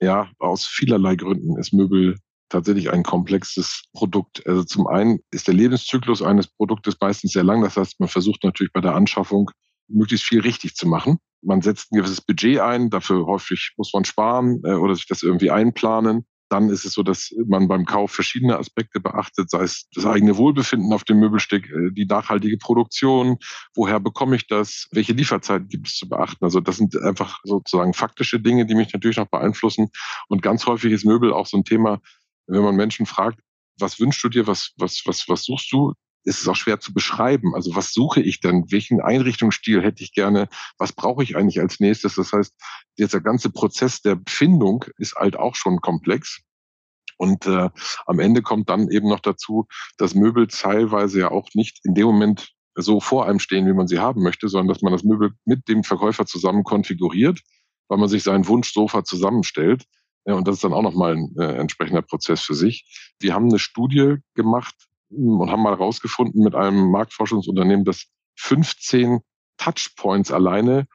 Ja, 0.00 0.30
aus 0.38 0.66
vielerlei 0.66 1.16
Gründen 1.16 1.56
ist 1.58 1.72
Möbel 1.72 2.16
tatsächlich 2.48 2.90
ein 2.90 3.02
komplexes 3.02 3.84
Produkt. 3.92 4.46
Also 4.46 4.64
zum 4.64 4.86
einen 4.86 5.20
ist 5.30 5.46
der 5.46 5.54
Lebenszyklus 5.54 6.22
eines 6.22 6.48
Produktes 6.48 6.96
meistens 7.00 7.32
sehr 7.32 7.44
lang. 7.44 7.62
Das 7.62 7.76
heißt, 7.76 8.00
man 8.00 8.08
versucht 8.08 8.44
natürlich 8.44 8.72
bei 8.72 8.80
der 8.80 8.94
Anschaffung 8.94 9.50
möglichst 9.88 10.26
viel 10.26 10.40
richtig 10.40 10.74
zu 10.74 10.86
machen. 10.86 11.18
Man 11.42 11.60
setzt 11.60 11.92
ein 11.92 11.98
gewisses 11.98 12.20
Budget 12.20 12.60
ein, 12.60 12.90
dafür 12.90 13.26
häufig 13.26 13.74
muss 13.76 13.92
man 13.92 14.04
sparen 14.04 14.62
äh, 14.64 14.74
oder 14.74 14.94
sich 14.94 15.06
das 15.06 15.22
irgendwie 15.22 15.50
einplanen. 15.50 16.26
Dann 16.48 16.68
ist 16.68 16.84
es 16.84 16.92
so, 16.92 17.02
dass 17.02 17.34
man 17.46 17.68
beim 17.68 17.84
Kauf 17.84 18.12
verschiedene 18.12 18.58
Aspekte 18.58 19.00
beachtet, 19.00 19.50
sei 19.50 19.62
es 19.62 19.88
das 19.94 20.06
eigene 20.06 20.36
Wohlbefinden 20.36 20.92
auf 20.92 21.04
dem 21.04 21.18
Möbelstück, 21.18 21.68
äh, 21.70 21.90
die 21.92 22.06
nachhaltige 22.06 22.58
Produktion, 22.58 23.38
woher 23.74 24.00
bekomme 24.00 24.36
ich 24.36 24.46
das, 24.46 24.88
welche 24.92 25.12
Lieferzeiten 25.12 25.68
gibt 25.68 25.88
es 25.88 25.96
zu 25.96 26.08
beachten. 26.08 26.44
Also 26.44 26.60
das 26.60 26.76
sind 26.76 26.96
einfach 27.00 27.40
sozusagen 27.44 27.94
faktische 27.94 28.40
Dinge, 28.40 28.66
die 28.66 28.74
mich 28.74 28.92
natürlich 28.92 29.16
noch 29.16 29.28
beeinflussen. 29.28 29.88
Und 30.28 30.42
ganz 30.42 30.66
häufig 30.66 30.92
ist 30.92 31.04
Möbel 31.04 31.32
auch 31.32 31.46
so 31.46 31.56
ein 31.56 31.64
Thema, 31.64 32.00
wenn 32.46 32.62
man 32.62 32.76
Menschen 32.76 33.06
fragt, 33.06 33.40
was 33.78 33.98
wünschst 33.98 34.22
du 34.22 34.28
dir, 34.28 34.46
was, 34.46 34.72
was, 34.76 35.02
was, 35.06 35.28
was 35.28 35.44
suchst 35.44 35.72
du, 35.72 35.94
ist 36.24 36.40
es 36.40 36.48
auch 36.48 36.56
schwer 36.56 36.80
zu 36.80 36.92
beschreiben. 36.92 37.54
Also 37.54 37.74
was 37.76 37.92
suche 37.92 38.20
ich 38.20 38.40
denn? 38.40 38.64
Welchen 38.70 39.00
Einrichtungsstil 39.00 39.82
hätte 39.82 40.02
ich 40.02 40.12
gerne? 40.12 40.48
Was 40.78 40.92
brauche 40.92 41.22
ich 41.22 41.36
eigentlich 41.36 41.60
als 41.60 41.80
nächstes? 41.80 42.14
Das 42.14 42.32
heißt, 42.32 42.54
dieser 42.98 43.20
ganze 43.20 43.50
Prozess 43.50 44.00
der 44.00 44.20
Findung 44.26 44.84
ist 44.98 45.14
halt 45.14 45.36
auch 45.36 45.54
schon 45.54 45.80
komplex. 45.80 46.40
Und 47.16 47.46
äh, 47.46 47.70
am 48.06 48.18
Ende 48.18 48.42
kommt 48.42 48.68
dann 48.70 48.90
eben 48.90 49.08
noch 49.08 49.20
dazu, 49.20 49.66
dass 49.98 50.14
Möbel 50.14 50.48
teilweise 50.48 51.20
ja 51.20 51.30
auch 51.30 51.48
nicht 51.54 51.80
in 51.84 51.94
dem 51.94 52.06
Moment 52.06 52.48
so 52.74 53.00
vor 53.00 53.26
einem 53.26 53.38
stehen, 53.38 53.66
wie 53.66 53.72
man 53.72 53.86
sie 53.86 54.00
haben 54.00 54.22
möchte, 54.22 54.48
sondern 54.48 54.68
dass 54.68 54.82
man 54.82 54.92
das 54.92 55.04
Möbel 55.04 55.32
mit 55.44 55.68
dem 55.68 55.84
Verkäufer 55.84 56.26
zusammen 56.26 56.64
konfiguriert, 56.64 57.40
weil 57.88 57.98
man 57.98 58.08
sich 58.08 58.24
seinen 58.24 58.48
Wunschsofa 58.48 59.04
zusammenstellt. 59.04 59.84
Ja, 60.26 60.34
und 60.34 60.48
das 60.48 60.56
ist 60.56 60.64
dann 60.64 60.72
auch 60.72 60.82
nochmal 60.82 61.16
ein 61.16 61.34
äh, 61.38 61.56
entsprechender 61.56 62.02
Prozess 62.02 62.40
für 62.40 62.54
sich. 62.54 63.12
Wir 63.20 63.34
haben 63.34 63.48
eine 63.48 63.58
Studie 63.58 64.16
gemacht 64.34 64.74
und 65.14 65.50
haben 65.50 65.62
mal 65.62 65.72
herausgefunden 65.72 66.42
mit 66.42 66.54
einem 66.54 66.90
Marktforschungsunternehmen, 66.90 67.84
dass 67.84 68.06
15 68.36 69.20
Touchpoints 69.56 70.30
alleine 70.32 70.86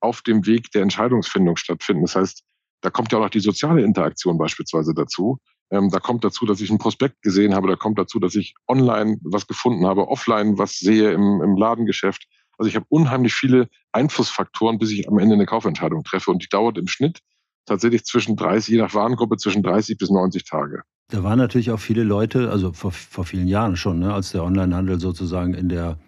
auf 0.00 0.22
dem 0.22 0.46
Weg 0.46 0.70
der 0.72 0.82
Entscheidungsfindung 0.82 1.56
stattfinden. 1.56 2.02
Das 2.02 2.16
heißt, 2.16 2.42
da 2.82 2.90
kommt 2.90 3.12
ja 3.12 3.18
auch 3.18 3.22
noch 3.22 3.30
die 3.30 3.40
soziale 3.40 3.82
Interaktion 3.82 4.38
beispielsweise 4.38 4.92
dazu. 4.94 5.38
Ähm, 5.70 5.88
da 5.90 6.00
kommt 6.00 6.24
dazu, 6.24 6.44
dass 6.44 6.60
ich 6.60 6.70
ein 6.70 6.78
Prospekt 6.78 7.22
gesehen 7.22 7.54
habe. 7.54 7.68
Da 7.68 7.76
kommt 7.76 7.98
dazu, 7.98 8.18
dass 8.18 8.34
ich 8.34 8.54
online 8.68 9.18
was 9.22 9.46
gefunden 9.46 9.86
habe, 9.86 10.08
offline 10.08 10.58
was 10.58 10.78
sehe 10.78 11.12
im, 11.12 11.40
im 11.42 11.56
Ladengeschäft. 11.56 12.26
Also 12.58 12.68
ich 12.68 12.76
habe 12.76 12.86
unheimlich 12.88 13.34
viele 13.34 13.68
Einflussfaktoren, 13.92 14.78
bis 14.78 14.90
ich 14.90 15.08
am 15.08 15.18
Ende 15.18 15.34
eine 15.34 15.46
Kaufentscheidung 15.46 16.02
treffe. 16.04 16.30
Und 16.30 16.42
die 16.42 16.48
dauert 16.48 16.76
im 16.76 16.88
Schnitt 16.88 17.20
tatsächlich 17.64 18.04
zwischen 18.04 18.36
30, 18.36 18.74
je 18.74 18.80
nach 18.80 18.94
Warengruppe, 18.94 19.36
zwischen 19.36 19.62
30 19.62 19.96
bis 19.96 20.10
90 20.10 20.44
Tage. 20.44 20.82
Da 21.08 21.22
waren 21.22 21.38
natürlich 21.38 21.70
auch 21.70 21.80
viele 21.80 22.04
Leute, 22.04 22.50
also 22.50 22.72
vor, 22.72 22.92
vor 22.92 23.24
vielen 23.24 23.46
Jahren 23.46 23.76
schon, 23.76 23.98
ne, 23.98 24.14
als 24.14 24.32
der 24.32 24.44
Onlinehandel 24.44 24.98
sozusagen 24.98 25.54
in 25.54 25.68
der, 25.68 25.98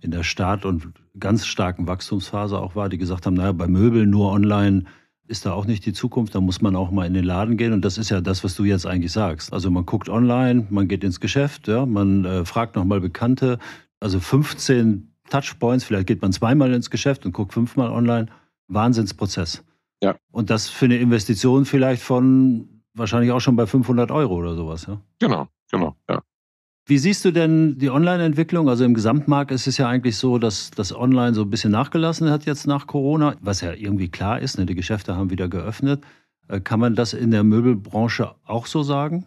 in 0.00 0.10
der 0.10 0.22
Start- 0.22 0.64
und 0.64 0.88
ganz 1.18 1.46
starken 1.46 1.86
Wachstumsphase 1.86 2.58
auch 2.58 2.74
war, 2.74 2.88
die 2.88 2.98
gesagt 2.98 3.26
haben, 3.26 3.34
naja, 3.34 3.52
bei 3.52 3.68
Möbeln 3.68 4.10
nur 4.10 4.30
online 4.32 4.84
ist 5.28 5.44
da 5.44 5.52
auch 5.52 5.66
nicht 5.66 5.84
die 5.86 5.92
Zukunft, 5.92 6.34
da 6.34 6.40
muss 6.40 6.62
man 6.62 6.76
auch 6.76 6.90
mal 6.90 7.06
in 7.06 7.14
den 7.14 7.24
Laden 7.24 7.56
gehen. 7.56 7.72
Und 7.72 7.84
das 7.84 7.98
ist 7.98 8.10
ja 8.10 8.20
das, 8.20 8.44
was 8.44 8.54
du 8.54 8.64
jetzt 8.64 8.86
eigentlich 8.86 9.12
sagst. 9.12 9.52
Also 9.52 9.70
man 9.70 9.84
guckt 9.84 10.08
online, 10.08 10.66
man 10.70 10.88
geht 10.88 11.02
ins 11.02 11.20
Geschäft, 11.20 11.68
ja, 11.68 11.84
man 11.84 12.24
äh, 12.24 12.44
fragt 12.44 12.76
nochmal 12.76 13.00
Bekannte. 13.00 13.58
Also 13.98 14.20
15 14.20 15.12
Touchpoints, 15.28 15.84
vielleicht 15.84 16.06
geht 16.06 16.22
man 16.22 16.32
zweimal 16.32 16.72
ins 16.72 16.90
Geschäft 16.90 17.26
und 17.26 17.32
guckt 17.32 17.52
fünfmal 17.52 17.90
online. 17.90 18.26
Wahnsinnsprozess. 18.68 19.64
Ja. 20.02 20.16
Und 20.30 20.50
das 20.50 20.68
für 20.68 20.84
eine 20.84 20.98
Investition 20.98 21.64
vielleicht 21.64 22.02
von 22.02 22.75
wahrscheinlich 22.96 23.32
auch 23.32 23.40
schon 23.40 23.56
bei 23.56 23.66
500 23.66 24.10
Euro 24.10 24.34
oder 24.34 24.54
sowas, 24.54 24.86
ja? 24.86 25.00
Genau, 25.18 25.48
genau, 25.70 25.96
ja. 26.08 26.22
Wie 26.88 26.98
siehst 26.98 27.24
du 27.24 27.32
denn 27.32 27.78
die 27.78 27.90
Online-Entwicklung? 27.90 28.68
Also 28.68 28.84
im 28.84 28.94
Gesamtmarkt 28.94 29.50
ist 29.50 29.66
es 29.66 29.76
ja 29.76 29.88
eigentlich 29.88 30.16
so, 30.16 30.38
dass 30.38 30.70
das 30.70 30.94
Online 30.94 31.34
so 31.34 31.42
ein 31.42 31.50
bisschen 31.50 31.72
nachgelassen 31.72 32.30
hat 32.30 32.46
jetzt 32.46 32.68
nach 32.68 32.86
Corona, 32.86 33.34
was 33.40 33.60
ja 33.60 33.72
irgendwie 33.72 34.08
klar 34.08 34.38
ist. 34.38 34.56
Ne? 34.56 34.66
Die 34.66 34.76
Geschäfte 34.76 35.16
haben 35.16 35.30
wieder 35.30 35.48
geöffnet. 35.48 36.04
Äh, 36.46 36.60
kann 36.60 36.78
man 36.78 36.94
das 36.94 37.12
in 37.12 37.32
der 37.32 37.42
Möbelbranche 37.42 38.36
auch 38.44 38.66
so 38.66 38.84
sagen? 38.84 39.26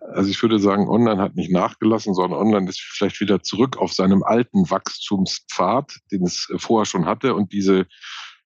Also 0.00 0.28
ich 0.28 0.42
würde 0.42 0.58
sagen, 0.58 0.88
Online 0.88 1.22
hat 1.22 1.36
nicht 1.36 1.52
nachgelassen, 1.52 2.14
sondern 2.14 2.40
Online 2.40 2.68
ist 2.68 2.80
vielleicht 2.80 3.20
wieder 3.20 3.40
zurück 3.44 3.76
auf 3.76 3.92
seinem 3.92 4.24
alten 4.24 4.68
Wachstumspfad, 4.68 6.00
den 6.10 6.24
es 6.24 6.48
vorher 6.56 6.86
schon 6.86 7.06
hatte. 7.06 7.36
Und 7.36 7.52
diese 7.52 7.86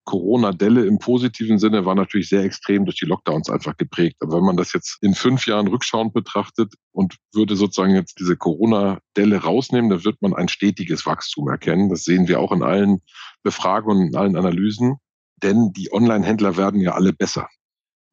Corona-Delle 0.05 0.85
im 0.85 0.99
positiven 0.99 1.59
Sinne 1.59 1.85
war 1.85 1.95
natürlich 1.95 2.29
sehr 2.29 2.43
extrem 2.43 2.85
durch 2.85 2.97
die 2.97 3.05
Lockdowns 3.05 3.49
einfach 3.49 3.77
geprägt. 3.77 4.17
Aber 4.21 4.37
wenn 4.37 4.45
man 4.45 4.57
das 4.57 4.73
jetzt 4.73 4.97
in 5.01 5.15
fünf 5.15 5.47
Jahren 5.47 5.67
rückschauend 5.67 6.13
betrachtet 6.13 6.73
und 6.91 7.15
würde 7.33 7.55
sozusagen 7.55 7.95
jetzt 7.95 8.19
diese 8.19 8.35
Corona-Delle 8.35 9.37
rausnehmen, 9.37 9.89
dann 9.89 10.03
wird 10.03 10.21
man 10.21 10.33
ein 10.33 10.49
stetiges 10.49 11.05
Wachstum 11.05 11.47
erkennen. 11.47 11.89
Das 11.89 12.03
sehen 12.03 12.27
wir 12.27 12.39
auch 12.39 12.51
in 12.51 12.63
allen 12.63 13.01
Befragungen, 13.43 14.07
in 14.07 14.15
allen 14.15 14.35
Analysen. 14.35 14.97
Denn 15.41 15.71
die 15.73 15.91
Online-Händler 15.91 16.57
werden 16.57 16.79
ja 16.79 16.93
alle 16.93 17.13
besser. 17.13 17.47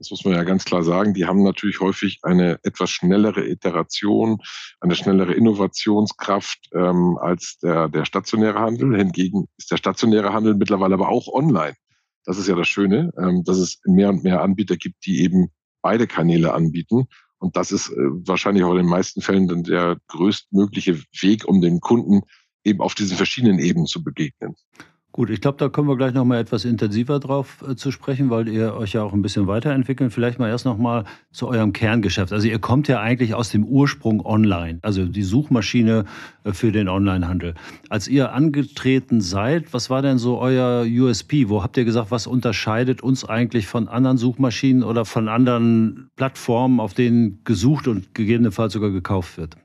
Das 0.00 0.10
muss 0.10 0.24
man 0.24 0.32
ja 0.32 0.44
ganz 0.44 0.64
klar 0.64 0.82
sagen. 0.82 1.12
Die 1.12 1.26
haben 1.26 1.42
natürlich 1.42 1.80
häufig 1.80 2.20
eine 2.22 2.58
etwas 2.62 2.90
schnellere 2.90 3.46
Iteration, 3.46 4.38
eine 4.80 4.96
schnellere 4.96 5.34
Innovationskraft 5.34 6.70
ähm, 6.74 7.18
als 7.20 7.58
der, 7.62 7.88
der 7.88 8.06
stationäre 8.06 8.58
Handel. 8.58 8.96
Hingegen 8.96 9.46
ist 9.58 9.70
der 9.70 9.76
stationäre 9.76 10.32
Handel 10.32 10.54
mittlerweile 10.54 10.94
aber 10.94 11.10
auch 11.10 11.28
online. 11.28 11.74
Das 12.24 12.38
ist 12.38 12.48
ja 12.48 12.54
das 12.54 12.68
Schöne, 12.68 13.12
ähm, 13.18 13.44
dass 13.44 13.58
es 13.58 13.80
mehr 13.84 14.10
und 14.10 14.24
mehr 14.24 14.42
Anbieter 14.42 14.76
gibt, 14.76 15.04
die 15.06 15.22
eben 15.22 15.50
beide 15.82 16.06
Kanäle 16.06 16.52
anbieten. 16.52 17.06
Und 17.38 17.56
das 17.56 17.72
ist 17.72 17.90
äh, 17.90 17.96
wahrscheinlich 17.96 18.64
auch 18.64 18.72
in 18.72 18.78
den 18.78 18.86
meisten 18.86 19.22
Fällen 19.22 19.48
dann 19.48 19.62
der 19.62 19.98
größtmögliche 20.08 21.02
Weg, 21.20 21.46
um 21.46 21.60
dem 21.60 21.80
Kunden 21.80 22.22
eben 22.64 22.80
auf 22.80 22.94
diesen 22.94 23.16
verschiedenen 23.16 23.58
Ebenen 23.58 23.86
zu 23.86 24.04
begegnen. 24.04 24.54
Gut, 25.20 25.28
ich 25.28 25.42
glaube, 25.42 25.58
da 25.58 25.68
kommen 25.68 25.86
wir 25.86 25.98
gleich 25.98 26.14
noch 26.14 26.24
mal 26.24 26.38
etwas 26.40 26.64
intensiver 26.64 27.20
drauf 27.20 27.62
äh, 27.68 27.76
zu 27.76 27.90
sprechen, 27.90 28.30
weil 28.30 28.48
ihr 28.48 28.72
euch 28.72 28.94
ja 28.94 29.02
auch 29.02 29.12
ein 29.12 29.20
bisschen 29.20 29.46
weiterentwickelt. 29.46 30.14
Vielleicht 30.14 30.38
mal 30.38 30.48
erst 30.48 30.64
noch 30.64 30.78
mal 30.78 31.04
zu 31.30 31.46
eurem 31.46 31.74
Kerngeschäft. 31.74 32.32
Also 32.32 32.48
ihr 32.48 32.58
kommt 32.58 32.88
ja 32.88 33.02
eigentlich 33.02 33.34
aus 33.34 33.50
dem 33.50 33.66
Ursprung 33.66 34.24
online, 34.24 34.78
also 34.80 35.04
die 35.04 35.22
Suchmaschine 35.22 36.06
äh, 36.44 36.54
für 36.54 36.72
den 36.72 36.88
Onlinehandel. 36.88 37.52
Als 37.90 38.08
ihr 38.08 38.32
angetreten 38.32 39.20
seid, 39.20 39.74
was 39.74 39.90
war 39.90 40.00
denn 40.00 40.16
so 40.16 40.38
euer 40.38 40.86
USP? 40.88 41.50
Wo 41.50 41.62
habt 41.62 41.76
ihr 41.76 41.84
gesagt, 41.84 42.10
was 42.10 42.26
unterscheidet 42.26 43.02
uns 43.02 43.26
eigentlich 43.26 43.66
von 43.66 43.88
anderen 43.88 44.16
Suchmaschinen 44.16 44.82
oder 44.82 45.04
von 45.04 45.28
anderen 45.28 46.08
Plattformen, 46.16 46.80
auf 46.80 46.94
denen 46.94 47.44
gesucht 47.44 47.88
und 47.88 48.14
gegebenenfalls 48.14 48.72
sogar 48.72 48.88
gekauft 48.88 49.36
wird? 49.36 49.58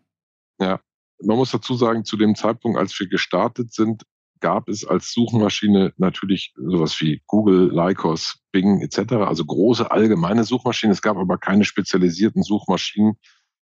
Ja, 0.60 0.82
man 1.24 1.38
muss 1.38 1.52
dazu 1.52 1.76
sagen, 1.76 2.04
zu 2.04 2.18
dem 2.18 2.36
Zeitpunkt, 2.36 2.78
als 2.78 3.00
wir 3.00 3.08
gestartet 3.08 3.72
sind, 3.72 4.04
gab 4.46 4.70
es 4.70 4.86
als 4.86 5.12
Suchmaschine 5.12 5.92
natürlich 5.98 6.54
sowas 6.56 7.02
wie 7.02 7.20
Google, 7.26 7.72
Lycos, 7.74 8.38
Bing 8.52 8.80
etc., 8.80 9.14
also 9.14 9.44
große 9.44 9.90
allgemeine 9.90 10.44
Suchmaschinen. 10.44 10.92
Es 10.92 11.02
gab 11.02 11.18
aber 11.18 11.40
keine 11.40 11.66
spezialisierten 11.66 12.44
Suchmaschinen, 12.44 13.16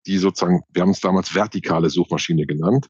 die 0.07 0.17
sozusagen, 0.17 0.63
wir 0.71 0.81
haben 0.81 0.93
es 0.93 1.01
damals 1.01 1.35
vertikale 1.35 1.91
Suchmaschine 1.91 2.47
genannt, 2.47 2.87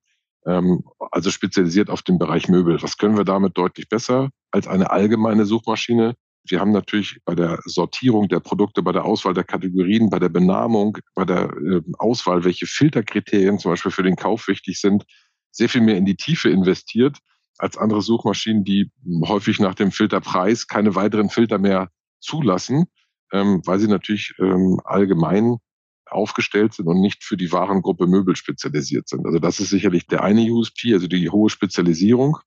ähm, 0.46 0.84
also 1.10 1.30
spezialisiert 1.32 1.90
auf 1.90 2.02
den 2.02 2.20
Bereich 2.20 2.46
Möbel. 2.46 2.80
Was 2.84 2.98
können 2.98 3.16
wir 3.16 3.24
damit 3.24 3.58
deutlich 3.58 3.88
besser 3.88 4.30
als 4.52 4.68
eine 4.68 4.92
allgemeine 4.92 5.44
Suchmaschine? 5.44 6.14
Wir 6.44 6.60
haben 6.60 6.70
natürlich 6.70 7.18
bei 7.24 7.34
der 7.34 7.58
Sortierung 7.64 8.28
der 8.28 8.38
Produkte, 8.38 8.84
bei 8.84 8.92
der 8.92 9.04
Auswahl 9.04 9.34
der 9.34 9.42
Kategorien, 9.42 10.08
bei 10.08 10.20
der 10.20 10.28
Benamung, 10.28 10.98
bei 11.16 11.24
der 11.24 11.50
äh, 11.50 11.80
Auswahl, 11.98 12.44
welche 12.44 12.66
Filterkriterien 12.66 13.58
zum 13.58 13.72
Beispiel 13.72 13.90
für 13.90 14.04
den 14.04 14.14
Kauf 14.14 14.46
wichtig 14.46 14.80
sind, 14.80 15.04
sehr 15.50 15.68
viel 15.68 15.80
mehr 15.80 15.96
in 15.96 16.04
die 16.04 16.16
Tiefe 16.16 16.48
investiert 16.48 17.18
als 17.58 17.76
andere 17.76 18.02
Suchmaschinen, 18.02 18.64
die 18.64 18.90
häufig 19.26 19.60
nach 19.60 19.74
dem 19.74 19.92
Filterpreis 19.92 20.66
keine 20.66 20.94
weiteren 20.94 21.30
Filter 21.30 21.58
mehr 21.58 21.90
zulassen, 22.20 22.86
ähm, 23.32 23.62
weil 23.64 23.78
sie 23.78 23.88
natürlich 23.88 24.34
ähm, 24.38 24.80
allgemein 24.84 25.58
aufgestellt 26.06 26.74
sind 26.74 26.86
und 26.88 27.00
nicht 27.00 27.24
für 27.24 27.36
die 27.36 27.52
Warengruppe 27.52 28.06
Möbel 28.06 28.36
spezialisiert 28.36 29.08
sind. 29.08 29.26
Also 29.26 29.38
das 29.38 29.60
ist 29.60 29.70
sicherlich 29.70 30.06
der 30.06 30.22
eine 30.22 30.42
USP, 30.42 30.92
also 30.92 31.08
die 31.08 31.30
hohe 31.30 31.50
Spezialisierung. 31.50 32.38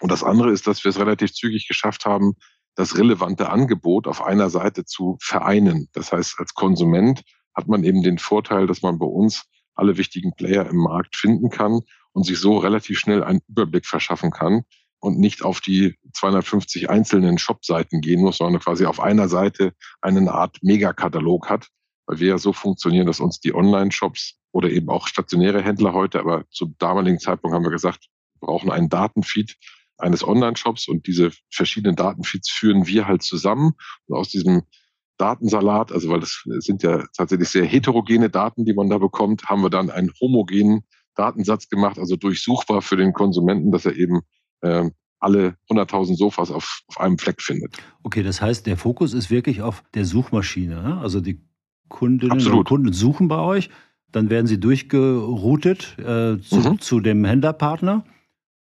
Und 0.00 0.10
das 0.10 0.22
andere 0.22 0.50
ist, 0.50 0.66
dass 0.66 0.84
wir 0.84 0.90
es 0.90 0.98
relativ 0.98 1.32
zügig 1.32 1.68
geschafft 1.68 2.04
haben, 2.04 2.34
das 2.74 2.98
relevante 2.98 3.50
Angebot 3.50 4.06
auf 4.06 4.22
einer 4.22 4.50
Seite 4.50 4.84
zu 4.84 5.16
vereinen. 5.20 5.88
Das 5.92 6.12
heißt, 6.12 6.36
als 6.38 6.54
Konsument 6.54 7.22
hat 7.54 7.68
man 7.68 7.84
eben 7.84 8.02
den 8.02 8.18
Vorteil, 8.18 8.66
dass 8.66 8.82
man 8.82 8.98
bei 8.98 9.06
uns 9.06 9.44
alle 9.76 9.96
wichtigen 9.96 10.34
Player 10.34 10.66
im 10.68 10.78
Markt 10.78 11.16
finden 11.16 11.50
kann 11.50 11.80
und 12.12 12.24
sich 12.24 12.38
so 12.38 12.58
relativ 12.58 12.98
schnell 12.98 13.22
einen 13.22 13.40
Überblick 13.48 13.86
verschaffen 13.86 14.30
kann 14.30 14.64
und 15.00 15.18
nicht 15.18 15.44
auf 15.44 15.60
die 15.60 15.94
250 16.14 16.90
einzelnen 16.90 17.38
Shop-Seiten 17.38 18.00
gehen 18.00 18.22
muss, 18.22 18.38
sondern 18.38 18.60
quasi 18.60 18.86
auf 18.86 19.00
einer 19.00 19.28
Seite 19.28 19.72
eine 20.00 20.32
Art 20.32 20.58
Megakatalog 20.62 21.48
hat, 21.48 21.68
weil 22.06 22.20
wir 22.20 22.28
ja 22.28 22.38
so 22.38 22.52
funktionieren, 22.52 23.06
dass 23.06 23.20
uns 23.20 23.40
die 23.40 23.54
Online-Shops 23.54 24.38
oder 24.52 24.70
eben 24.70 24.88
auch 24.88 25.06
stationäre 25.06 25.62
Händler 25.62 25.92
heute, 25.92 26.20
aber 26.20 26.44
zum 26.50 26.74
damaligen 26.78 27.20
Zeitpunkt 27.20 27.54
haben 27.54 27.64
wir 27.64 27.70
gesagt, 27.70 28.08
wir 28.40 28.46
brauchen 28.46 28.70
einen 28.70 28.88
Datenfeed 28.88 29.56
eines 29.98 30.26
Online-Shops 30.26 30.88
und 30.88 31.06
diese 31.06 31.30
verschiedenen 31.50 31.96
Datenfeeds 31.96 32.50
führen 32.50 32.86
wir 32.86 33.06
halt 33.06 33.22
zusammen. 33.22 33.72
Und 34.06 34.16
aus 34.16 34.28
diesem 34.28 34.62
Datensalat, 35.18 35.92
also 35.92 36.10
weil 36.10 36.20
das 36.20 36.42
sind 36.58 36.82
ja 36.82 37.04
tatsächlich 37.16 37.48
sehr 37.48 37.64
heterogene 37.64 38.28
Daten, 38.28 38.64
die 38.64 38.74
man 38.74 38.90
da 38.90 38.98
bekommt, 38.98 39.44
haben 39.46 39.62
wir 39.62 39.70
dann 39.70 39.90
einen 39.90 40.12
homogenen 40.20 40.82
Datensatz 41.14 41.68
gemacht, 41.68 41.98
also 41.98 42.16
durchsuchbar 42.16 42.82
für 42.82 42.96
den 42.96 43.12
Konsumenten, 43.12 43.72
dass 43.72 43.86
er 43.86 43.96
eben 43.96 44.20
äh, 44.60 44.90
alle 45.18 45.56
100.000 45.70 46.16
Sofas 46.16 46.50
auf, 46.50 46.82
auf 46.88 47.00
einem 47.00 47.18
Fleck 47.18 47.40
findet. 47.40 47.76
Okay, 48.02 48.22
das 48.22 48.40
heißt, 48.40 48.66
der 48.66 48.76
Fokus 48.76 49.14
ist 49.14 49.30
wirklich 49.30 49.62
auf 49.62 49.82
der 49.94 50.04
Suchmaschine. 50.04 50.82
Ne? 50.82 50.98
Also 50.98 51.20
die 51.20 51.40
Kundinnen 51.88 52.32
Absolut. 52.32 52.58
und 52.58 52.64
Kunden 52.66 52.92
suchen 52.92 53.28
bei 53.28 53.38
euch, 53.38 53.70
dann 54.12 54.30
werden 54.30 54.46
sie 54.46 54.60
durchgeroutet 54.60 55.98
äh, 55.98 56.38
zu, 56.40 56.56
mhm. 56.56 56.80
zu 56.80 57.00
dem 57.00 57.24
Händlerpartner 57.24 58.04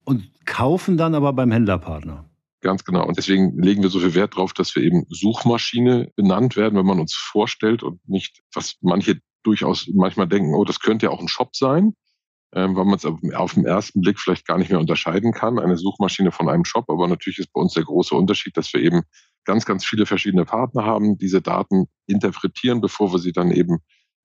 und 0.04 0.28
kaufen 0.44 0.96
dann 0.96 1.14
aber 1.14 1.32
beim 1.32 1.50
Händlerpartner. 1.50 2.29
Ganz 2.62 2.84
genau. 2.84 3.06
Und 3.06 3.16
deswegen 3.16 3.58
legen 3.60 3.82
wir 3.82 3.88
so 3.88 4.00
viel 4.00 4.14
Wert 4.14 4.34
darauf, 4.34 4.52
dass 4.52 4.74
wir 4.76 4.82
eben 4.82 5.06
Suchmaschine 5.08 6.12
benannt 6.16 6.56
werden, 6.56 6.78
wenn 6.78 6.86
man 6.86 7.00
uns 7.00 7.14
vorstellt 7.14 7.82
und 7.82 8.06
nicht, 8.06 8.42
was 8.54 8.76
manche 8.82 9.20
durchaus 9.42 9.88
manchmal 9.94 10.28
denken, 10.28 10.54
oh, 10.54 10.64
das 10.64 10.80
könnte 10.80 11.06
ja 11.06 11.12
auch 11.12 11.20
ein 11.20 11.28
Shop 11.28 11.56
sein, 11.56 11.94
ähm, 12.54 12.76
weil 12.76 12.84
man 12.84 12.96
es 12.96 13.06
auf 13.06 13.54
den 13.54 13.64
ersten 13.64 14.02
Blick 14.02 14.18
vielleicht 14.18 14.46
gar 14.46 14.58
nicht 14.58 14.70
mehr 14.70 14.78
unterscheiden 14.78 15.32
kann, 15.32 15.58
eine 15.58 15.78
Suchmaschine 15.78 16.32
von 16.32 16.50
einem 16.50 16.66
Shop. 16.66 16.84
Aber 16.88 17.08
natürlich 17.08 17.38
ist 17.38 17.52
bei 17.54 17.62
uns 17.62 17.72
der 17.72 17.84
große 17.84 18.14
Unterschied, 18.14 18.56
dass 18.58 18.72
wir 18.74 18.82
eben 18.82 19.02
ganz, 19.44 19.64
ganz 19.64 19.86
viele 19.86 20.04
verschiedene 20.04 20.44
Partner 20.44 20.84
haben, 20.84 21.16
diese 21.16 21.40
Daten 21.40 21.86
interpretieren, 22.06 22.82
bevor 22.82 23.10
wir 23.12 23.18
sie 23.18 23.32
dann 23.32 23.50
eben 23.50 23.78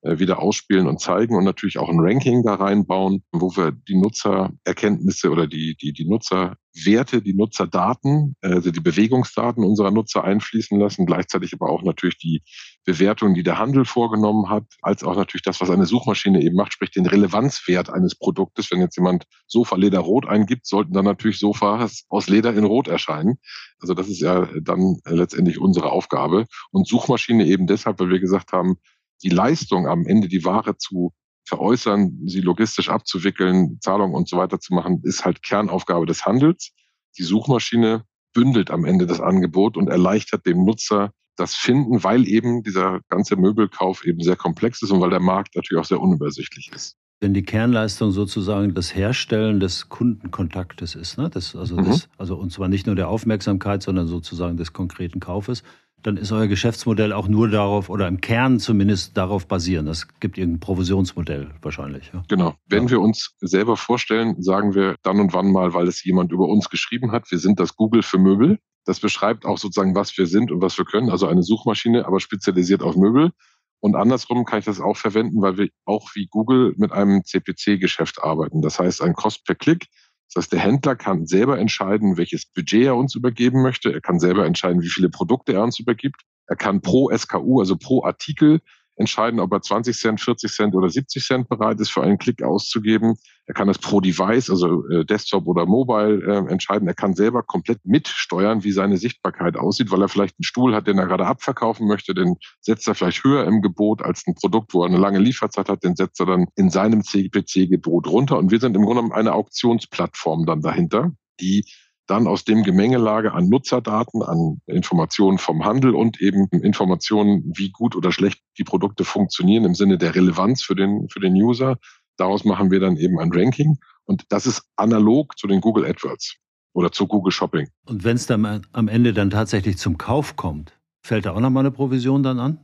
wieder 0.05 0.39
ausspielen 0.39 0.87
und 0.87 1.01
zeigen 1.01 1.35
und 1.35 1.43
natürlich 1.43 1.79
auch 1.79 1.89
ein 1.89 1.99
Ranking 1.99 2.43
da 2.43 2.55
reinbauen, 2.55 3.23
wo 3.31 3.55
wir 3.55 3.71
die 3.71 3.95
Nutzererkenntnisse 3.95 5.31
oder 5.31 5.47
die, 5.47 5.75
die, 5.81 5.93
die 5.93 6.05
Nutzerwerte, 6.05 7.21
die 7.21 7.33
Nutzerdaten, 7.33 8.35
also 8.41 8.69
die 8.69 8.79
Bewegungsdaten 8.79 9.63
unserer 9.63 9.91
Nutzer 9.91 10.23
einfließen 10.23 10.79
lassen, 10.79 11.05
gleichzeitig 11.05 11.53
aber 11.53 11.69
auch 11.69 11.81
natürlich 11.81 12.17
die 12.17 12.43
Bewertung, 12.85 13.33
die 13.33 13.41
der 13.41 13.57
Handel 13.57 13.83
vorgenommen 13.83 14.49
hat, 14.49 14.65
als 14.81 15.03
auch 15.03 15.15
natürlich 15.15 15.41
das, 15.41 15.59
was 15.59 15.71
eine 15.71 15.87
Suchmaschine 15.87 16.41
eben 16.41 16.55
macht, 16.55 16.73
sprich 16.73 16.91
den 16.91 17.07
Relevanzwert 17.07 17.89
eines 17.89 18.15
Produktes. 18.15 18.71
Wenn 18.71 18.81
jetzt 18.81 18.97
jemand 18.97 19.25
Sofa 19.47 19.75
Leder 19.75 19.99
Rot 19.99 20.27
eingibt, 20.27 20.67
sollten 20.67 20.93
dann 20.93 21.05
natürlich 21.05 21.39
Sofas 21.39 22.05
aus 22.09 22.27
Leder 22.27 22.53
in 22.53 22.63
Rot 22.63 22.87
erscheinen. 22.87 23.39
Also 23.79 23.95
das 23.95 24.07
ist 24.07 24.21
ja 24.21 24.47
dann 24.61 24.99
letztendlich 25.05 25.59
unsere 25.59 25.91
Aufgabe. 25.91 26.45
Und 26.71 26.87
Suchmaschine 26.87 27.45
eben 27.47 27.65
deshalb, 27.65 27.99
weil 27.99 28.09
wir 28.09 28.19
gesagt 28.19 28.51
haben, 28.51 28.77
die 29.23 29.29
Leistung 29.29 29.87
am 29.87 30.05
Ende, 30.05 30.27
die 30.27 30.43
Ware 30.45 30.77
zu 30.77 31.13
veräußern, 31.47 32.21
sie 32.25 32.41
logistisch 32.41 32.89
abzuwickeln, 32.89 33.77
Zahlungen 33.81 34.15
und 34.15 34.27
so 34.27 34.37
weiter 34.37 34.59
zu 34.59 34.73
machen, 34.73 35.01
ist 35.03 35.25
halt 35.25 35.43
Kernaufgabe 35.43 36.05
des 36.05 36.25
Handels. 36.25 36.71
Die 37.17 37.23
Suchmaschine 37.23 38.03
bündelt 38.33 38.71
am 38.71 38.85
Ende 38.85 39.05
das 39.05 39.21
Angebot 39.21 39.77
und 39.77 39.87
erleichtert 39.87 40.45
dem 40.45 40.65
Nutzer 40.65 41.11
das 41.37 41.55
Finden, 41.55 42.03
weil 42.03 42.27
eben 42.27 42.63
dieser 42.63 43.01
ganze 43.09 43.35
Möbelkauf 43.35 44.05
eben 44.05 44.21
sehr 44.21 44.35
komplex 44.35 44.81
ist 44.81 44.91
und 44.91 45.01
weil 45.01 45.09
der 45.09 45.19
Markt 45.19 45.55
natürlich 45.55 45.81
auch 45.81 45.87
sehr 45.87 45.99
unübersichtlich 45.99 46.71
ist. 46.73 46.97
Wenn 47.21 47.33
die 47.33 47.43
Kernleistung 47.43 48.11
sozusagen 48.11 48.73
das 48.73 48.93
Herstellen 48.93 49.59
des 49.59 49.89
Kundenkontaktes 49.89 50.95
ist, 50.95 51.17
ne? 51.17 51.29
das, 51.29 51.55
also, 51.55 51.77
mhm. 51.77 51.85
das, 51.85 52.09
also 52.17 52.35
und 52.35 52.51
zwar 52.51 52.67
nicht 52.67 52.87
nur 52.87 52.95
der 52.95 53.07
Aufmerksamkeit, 53.07 53.83
sondern 53.83 54.07
sozusagen 54.07 54.57
des 54.57 54.73
konkreten 54.73 55.19
Kaufes, 55.19 55.63
dann 56.05 56.17
ist 56.17 56.31
euer 56.31 56.45
Geschäftsmodell 56.45 57.13
auch 57.13 57.27
nur 57.27 57.49
darauf 57.49 57.89
oder 57.89 58.07
im 58.07 58.21
Kern 58.21 58.59
zumindest 58.59 59.17
darauf 59.17 59.47
basieren. 59.47 59.87
Es 59.87 60.07
gibt 60.19 60.37
irgendein 60.37 60.59
Provisionsmodell 60.59 61.49
wahrscheinlich. 61.63 62.11
Ja. 62.13 62.23
Genau. 62.27 62.53
Wenn 62.67 62.83
ja. 62.83 62.91
wir 62.91 63.01
uns 63.01 63.35
selber 63.39 63.75
vorstellen, 63.75 64.41
sagen 64.41 64.75
wir 64.75 64.97
dann 65.01 65.19
und 65.19 65.33
wann 65.33 65.51
mal, 65.51 65.73
weil 65.73 65.87
es 65.87 66.03
jemand 66.03 66.31
über 66.31 66.47
uns 66.47 66.69
geschrieben 66.69 67.11
hat, 67.11 67.31
wir 67.31 67.39
sind 67.39 67.59
das 67.59 67.75
Google 67.75 68.03
für 68.03 68.19
Möbel. 68.19 68.59
Das 68.85 68.99
beschreibt 68.99 69.45
auch 69.45 69.57
sozusagen, 69.57 69.95
was 69.95 70.15
wir 70.15 70.27
sind 70.27 70.51
und 70.51 70.61
was 70.61 70.77
wir 70.77 70.85
können. 70.85 71.09
Also 71.09 71.25
eine 71.25 71.41
Suchmaschine, 71.41 72.05
aber 72.05 72.19
spezialisiert 72.19 72.83
auf 72.83 72.95
Möbel. 72.95 73.31
Und 73.79 73.95
andersrum 73.95 74.45
kann 74.45 74.59
ich 74.59 74.65
das 74.65 74.79
auch 74.79 74.97
verwenden, 74.97 75.41
weil 75.41 75.57
wir 75.57 75.69
auch 75.85 76.11
wie 76.13 76.27
Google 76.27 76.75
mit 76.77 76.91
einem 76.91 77.23
CPC-Geschäft 77.23 78.23
arbeiten. 78.23 78.61
Das 78.61 78.77
heißt, 78.77 79.01
ein 79.01 79.13
Cost 79.13 79.43
per 79.43 79.55
Klick 79.55 79.87
das 80.33 80.43
heißt, 80.43 80.53
der 80.53 80.59
Händler 80.59 80.95
kann 80.95 81.25
selber 81.25 81.59
entscheiden, 81.59 82.17
welches 82.17 82.45
Budget 82.45 82.85
er 82.85 82.95
uns 82.95 83.15
übergeben 83.15 83.61
möchte. 83.61 83.93
Er 83.93 84.01
kann 84.01 84.19
selber 84.19 84.45
entscheiden, 84.45 84.81
wie 84.81 84.89
viele 84.89 85.09
Produkte 85.09 85.53
er 85.53 85.63
uns 85.63 85.79
übergibt. 85.79 86.21
Er 86.47 86.55
kann 86.55 86.81
pro 86.81 87.09
SKU, 87.15 87.59
also 87.59 87.77
pro 87.77 88.03
Artikel, 88.03 88.61
entscheiden, 88.95 89.39
ob 89.39 89.51
er 89.51 89.61
20 89.61 89.97
Cent, 89.97 90.21
40 90.21 90.51
Cent 90.51 90.75
oder 90.75 90.89
70 90.89 91.23
Cent 91.23 91.49
bereit 91.49 91.79
ist, 91.79 91.91
für 91.91 92.01
einen 92.01 92.17
Klick 92.17 92.43
auszugeben. 92.43 93.15
Er 93.47 93.53
kann 93.53 93.67
das 93.67 93.77
pro 93.77 93.99
Device, 93.99 94.49
also 94.49 94.87
äh, 94.89 95.05
Desktop 95.05 95.47
oder 95.47 95.65
Mobile, 95.65 96.21
äh, 96.23 96.51
entscheiden. 96.51 96.87
Er 96.87 96.95
kann 96.95 97.13
selber 97.13 97.43
komplett 97.43 97.85
mitsteuern, 97.85 98.63
wie 98.63 98.71
seine 98.71 98.97
Sichtbarkeit 98.97 99.55
aussieht, 99.57 99.91
weil 99.91 100.01
er 100.01 100.07
vielleicht 100.07 100.37
einen 100.39 100.45
Stuhl 100.45 100.73
hat, 100.73 100.87
den 100.87 100.97
er 100.97 101.05
gerade 101.05 101.27
abverkaufen 101.27 101.87
möchte. 101.87 102.13
Den 102.13 102.37
setzt 102.61 102.87
er 102.87 102.95
vielleicht 102.95 103.23
höher 103.23 103.45
im 103.45 103.61
Gebot 103.61 104.01
als 104.01 104.25
ein 104.25 104.35
Produkt, 104.35 104.73
wo 104.73 104.83
er 104.83 104.87
eine 104.87 104.97
lange 104.97 105.19
Lieferzeit 105.19 105.69
hat. 105.69 105.83
Den 105.83 105.95
setzt 105.95 106.19
er 106.19 106.25
dann 106.25 106.47
in 106.55 106.69
seinem 106.69 107.03
CPC-Gebot 107.03 108.07
runter. 108.07 108.37
Und 108.37 108.51
wir 108.51 108.59
sind 108.59 108.75
im 108.75 108.83
Grunde 108.83 109.13
eine 109.13 109.33
Auktionsplattform 109.33 110.45
dann 110.45 110.61
dahinter, 110.61 111.11
die 111.39 111.65
dann 112.07 112.27
aus 112.27 112.43
dem 112.45 112.63
Gemengelage 112.63 113.33
an 113.33 113.49
Nutzerdaten, 113.49 114.21
an 114.21 114.61
Informationen 114.67 115.37
vom 115.37 115.65
Handel 115.65 115.95
und 115.95 116.21
eben 116.21 116.47
Informationen, 116.49 117.51
wie 117.55 117.71
gut 117.71 117.95
oder 117.95 118.11
schlecht 118.11 118.41
die 118.57 118.63
Produkte 118.63 119.03
funktionieren 119.03 119.65
im 119.65 119.75
Sinne 119.75 119.97
der 119.97 120.15
Relevanz 120.15 120.63
für 120.63 120.75
den, 120.75 121.07
für 121.09 121.19
den 121.19 121.33
User. 121.33 121.77
Daraus 122.17 122.45
machen 122.45 122.71
wir 122.71 122.79
dann 122.79 122.97
eben 122.97 123.19
ein 123.19 123.31
Ranking. 123.33 123.77
Und 124.05 124.25
das 124.29 124.45
ist 124.45 124.63
analog 124.75 125.37
zu 125.37 125.47
den 125.47 125.61
Google 125.61 125.85
AdWords 125.85 126.35
oder 126.73 126.91
zu 126.91 127.07
Google 127.07 127.31
Shopping. 127.31 127.69
Und 127.85 128.03
wenn 128.03 128.15
es 128.15 128.27
dann 128.27 128.65
am 128.71 128.87
Ende 128.87 129.13
dann 129.13 129.29
tatsächlich 129.29 129.77
zum 129.77 129.97
Kauf 129.97 130.35
kommt, 130.35 130.77
fällt 131.03 131.25
da 131.25 131.31
auch 131.31 131.39
nochmal 131.39 131.61
eine 131.61 131.71
Provision 131.71 132.21
dann 132.21 132.39
an? 132.39 132.59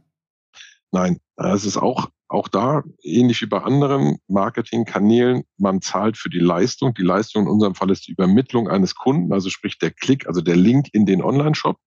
Nein, 0.92 1.18
es 1.38 1.66
ist 1.66 1.78
auch 1.78 2.10
auch 2.32 2.48
da, 2.48 2.84
ähnlich 3.04 3.42
wie 3.42 3.48
bei 3.48 3.62
anderen 3.62 4.18
Marketingkanälen, 4.28 5.44
man 5.58 5.82
zahlt 5.82 6.18
für 6.18 6.30
die 6.30 6.40
Leistung. 6.40 6.94
Die 6.94 7.04
Leistung 7.04 7.44
in 7.44 7.50
unserem 7.50 7.76
Fall 7.76 7.92
ist 7.92 8.08
die 8.08 8.14
Übermittlung 8.14 8.70
eines 8.70 8.96
Kunden, 8.96 9.34
also 9.34 9.50
sprich 9.50 9.78
der 9.78 9.92
Klick, 9.92 10.28
also 10.28 10.42
der 10.42 10.56
Link 10.56 10.88
in 10.94 11.06
den 11.06 11.22
Online-Shop 11.22 11.78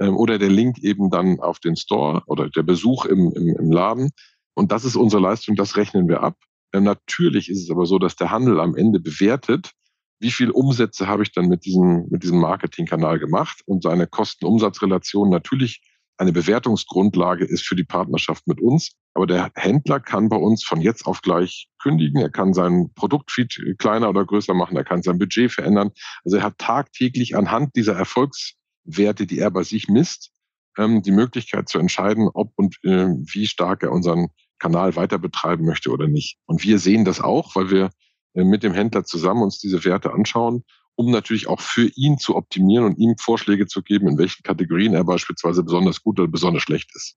ähm, 0.00 0.16
oder 0.16 0.38
der 0.38 0.50
Link 0.50 0.78
eben 0.78 1.10
dann 1.10 1.40
auf 1.40 1.60
den 1.60 1.76
Store 1.76 2.22
oder 2.26 2.48
der 2.50 2.62
Besuch 2.64 3.04
im, 3.04 3.32
im, 3.34 3.56
im 3.56 3.70
Laden. 3.70 4.10
Und 4.54 4.72
das 4.72 4.84
ist 4.84 4.96
unsere 4.96 5.22
Leistung, 5.22 5.54
das 5.54 5.76
rechnen 5.76 6.08
wir 6.08 6.22
ab. 6.22 6.36
Ähm, 6.72 6.84
natürlich 6.84 7.48
ist 7.48 7.62
es 7.62 7.70
aber 7.70 7.86
so, 7.86 7.98
dass 7.98 8.16
der 8.16 8.30
Handel 8.30 8.60
am 8.60 8.74
Ende 8.74 8.98
bewertet, 9.00 9.72
wie 10.20 10.32
viel 10.32 10.50
Umsätze 10.50 11.06
habe 11.06 11.22
ich 11.22 11.32
dann 11.32 11.46
mit 11.46 11.64
diesem, 11.64 12.06
mit 12.10 12.24
diesem 12.24 12.40
Marketingkanal 12.40 13.20
gemacht 13.20 13.62
und 13.66 13.84
seine 13.84 14.08
Kosten-Umsatz-Relation 14.08 15.30
natürlich 15.30 15.80
eine 16.18 16.32
Bewertungsgrundlage 16.32 17.44
ist 17.44 17.66
für 17.66 17.76
die 17.76 17.84
Partnerschaft 17.84 18.46
mit 18.46 18.60
uns. 18.60 18.92
Aber 19.14 19.26
der 19.26 19.50
Händler 19.54 20.00
kann 20.00 20.28
bei 20.28 20.36
uns 20.36 20.64
von 20.64 20.80
jetzt 20.80 21.06
auf 21.06 21.22
gleich 21.22 21.68
kündigen. 21.80 22.20
Er 22.20 22.30
kann 22.30 22.52
sein 22.52 22.90
Produktfeed 22.94 23.76
kleiner 23.78 24.08
oder 24.10 24.24
größer 24.24 24.54
machen. 24.54 24.76
Er 24.76 24.84
kann 24.84 25.02
sein 25.02 25.18
Budget 25.18 25.52
verändern. 25.52 25.90
Also 26.24 26.38
er 26.38 26.42
hat 26.42 26.58
tagtäglich 26.58 27.36
anhand 27.36 27.76
dieser 27.76 27.94
Erfolgswerte, 27.94 29.26
die 29.26 29.38
er 29.38 29.50
bei 29.50 29.62
sich 29.62 29.88
misst, 29.88 30.32
ähm, 30.76 31.02
die 31.02 31.12
Möglichkeit 31.12 31.68
zu 31.68 31.78
entscheiden, 31.78 32.28
ob 32.32 32.52
und 32.56 32.78
äh, 32.82 33.06
wie 33.06 33.46
stark 33.46 33.84
er 33.84 33.92
unseren 33.92 34.28
Kanal 34.58 34.96
weiter 34.96 35.18
betreiben 35.18 35.64
möchte 35.64 35.90
oder 35.90 36.08
nicht. 36.08 36.38
Und 36.46 36.64
wir 36.64 36.80
sehen 36.80 37.04
das 37.04 37.20
auch, 37.20 37.54
weil 37.54 37.70
wir 37.70 37.90
äh, 38.34 38.42
mit 38.42 38.64
dem 38.64 38.74
Händler 38.74 39.04
zusammen 39.04 39.42
uns 39.42 39.58
diese 39.58 39.84
Werte 39.84 40.12
anschauen 40.12 40.64
um 40.98 41.12
natürlich 41.12 41.46
auch 41.48 41.60
für 41.60 41.86
ihn 41.94 42.18
zu 42.18 42.34
optimieren 42.34 42.84
und 42.84 42.98
ihm 42.98 43.16
Vorschläge 43.18 43.68
zu 43.68 43.82
geben, 43.82 44.08
in 44.08 44.18
welchen 44.18 44.42
Kategorien 44.42 44.94
er 44.94 45.04
beispielsweise 45.04 45.62
besonders 45.62 46.02
gut 46.02 46.18
oder 46.18 46.28
besonders 46.28 46.64
schlecht 46.64 46.90
ist. 46.96 47.16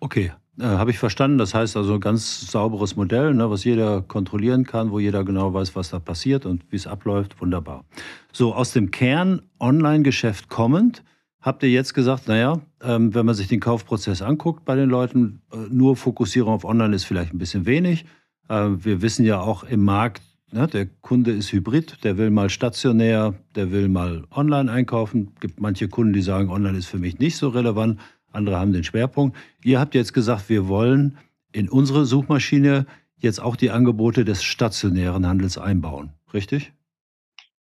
Okay, 0.00 0.32
äh, 0.58 0.64
habe 0.64 0.90
ich 0.90 0.98
verstanden. 0.98 1.38
Das 1.38 1.54
heißt 1.54 1.76
also 1.76 1.94
ein 1.94 2.00
ganz 2.00 2.50
sauberes 2.50 2.96
Modell, 2.96 3.32
ne, 3.32 3.48
was 3.48 3.62
jeder 3.62 4.02
kontrollieren 4.02 4.64
kann, 4.64 4.90
wo 4.90 4.98
jeder 4.98 5.22
genau 5.22 5.54
weiß, 5.54 5.76
was 5.76 5.90
da 5.90 6.00
passiert 6.00 6.44
und 6.44 6.64
wie 6.70 6.76
es 6.76 6.88
abläuft. 6.88 7.40
Wunderbar. 7.40 7.84
So, 8.32 8.52
aus 8.52 8.72
dem 8.72 8.90
Kern 8.90 9.42
Online-Geschäft 9.60 10.48
kommend, 10.48 11.04
habt 11.40 11.62
ihr 11.62 11.70
jetzt 11.70 11.94
gesagt, 11.94 12.26
naja, 12.26 12.62
ähm, 12.82 13.14
wenn 13.14 13.26
man 13.26 13.36
sich 13.36 13.46
den 13.46 13.60
Kaufprozess 13.60 14.22
anguckt 14.22 14.64
bei 14.64 14.74
den 14.74 14.90
Leuten, 14.90 15.40
äh, 15.52 15.58
nur 15.70 15.94
Fokussierung 15.94 16.52
auf 16.52 16.64
Online 16.64 16.96
ist 16.96 17.04
vielleicht 17.04 17.32
ein 17.32 17.38
bisschen 17.38 17.64
wenig. 17.64 18.06
Äh, 18.48 18.70
wir 18.76 19.02
wissen 19.02 19.24
ja 19.24 19.40
auch 19.40 19.62
im 19.62 19.84
Markt, 19.84 20.20
ja, 20.52 20.66
der 20.66 20.86
Kunde 20.86 21.32
ist 21.32 21.52
hybrid, 21.52 22.04
der 22.04 22.16
will 22.16 22.30
mal 22.30 22.48
stationär, 22.50 23.34
der 23.54 23.72
will 23.72 23.88
mal 23.88 24.24
online 24.30 24.70
einkaufen. 24.70 25.32
Es 25.34 25.40
gibt 25.40 25.60
manche 25.60 25.88
Kunden, 25.88 26.12
die 26.12 26.22
sagen, 26.22 26.50
online 26.50 26.78
ist 26.78 26.86
für 26.86 26.98
mich 26.98 27.18
nicht 27.18 27.36
so 27.36 27.48
relevant. 27.48 27.98
Andere 28.30 28.58
haben 28.58 28.72
den 28.72 28.84
Schwerpunkt. 28.84 29.36
Ihr 29.62 29.80
habt 29.80 29.94
jetzt 29.94 30.12
gesagt, 30.12 30.48
wir 30.48 30.68
wollen 30.68 31.18
in 31.52 31.68
unsere 31.68 32.04
Suchmaschine 32.04 32.86
jetzt 33.16 33.40
auch 33.40 33.56
die 33.56 33.70
Angebote 33.70 34.24
des 34.24 34.42
stationären 34.42 35.26
Handels 35.26 35.58
einbauen. 35.58 36.12
Richtig? 36.32 36.72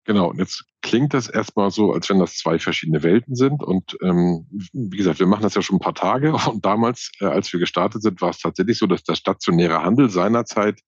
Genau, 0.06 0.30
und 0.32 0.40
jetzt 0.40 0.66
klingt 0.82 1.14
das 1.14 1.30
erstmal 1.30 1.72
so, 1.72 1.94
als 1.94 2.10
wenn 2.10 2.20
das 2.20 2.36
zwei 2.38 2.60
verschiedene 2.60 3.04
Welten 3.04 3.36
sind. 3.36 3.64
Und 3.64 3.98
ähm, 4.02 4.46
wie 4.74 4.98
gesagt, 4.98 5.20
wir 5.20 5.28
machen 5.28 5.44
das 5.44 5.56
ja 5.56 5.62
schon 5.62 5.78
ein 5.78 5.80
paar 5.80 5.96
Tage. 5.96 6.34
Und 6.52 6.66
damals, 6.66 7.12
äh, 7.22 7.26
als 7.26 7.52
wir 7.54 7.60
gestartet 7.60 8.02
sind, 8.02 8.22
war 8.22 8.32
es 8.32 8.40
tatsächlich 8.40 8.78
so, 8.78 8.86
dass 8.86 9.04
der 9.04 9.16
stationäre 9.16 9.82
Handel 9.82 10.10
seinerzeit 10.10 10.82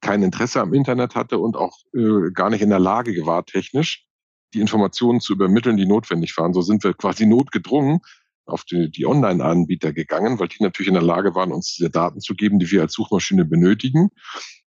kein 0.00 0.22
Interesse 0.22 0.60
am 0.60 0.74
Internet 0.74 1.14
hatte 1.14 1.38
und 1.38 1.56
auch 1.56 1.78
äh, 1.94 2.30
gar 2.32 2.50
nicht 2.50 2.62
in 2.62 2.70
der 2.70 2.78
Lage 2.78 3.26
war, 3.26 3.44
technisch 3.44 4.06
die 4.54 4.60
Informationen 4.60 5.20
zu 5.20 5.32
übermitteln, 5.32 5.76
die 5.76 5.86
notwendig 5.86 6.36
waren. 6.38 6.54
So 6.54 6.62
sind 6.62 6.84
wir 6.84 6.94
quasi 6.94 7.26
notgedrungen 7.26 8.00
auf 8.46 8.64
die, 8.64 8.90
die 8.90 9.06
Online-Anbieter 9.06 9.92
gegangen, 9.92 10.38
weil 10.38 10.48
die 10.48 10.62
natürlich 10.62 10.88
in 10.88 10.94
der 10.94 11.02
Lage 11.02 11.34
waren, 11.34 11.52
uns 11.52 11.74
diese 11.74 11.90
Daten 11.90 12.20
zu 12.20 12.34
geben, 12.34 12.58
die 12.58 12.70
wir 12.70 12.82
als 12.82 12.92
Suchmaschine 12.92 13.44
benötigen. 13.44 14.10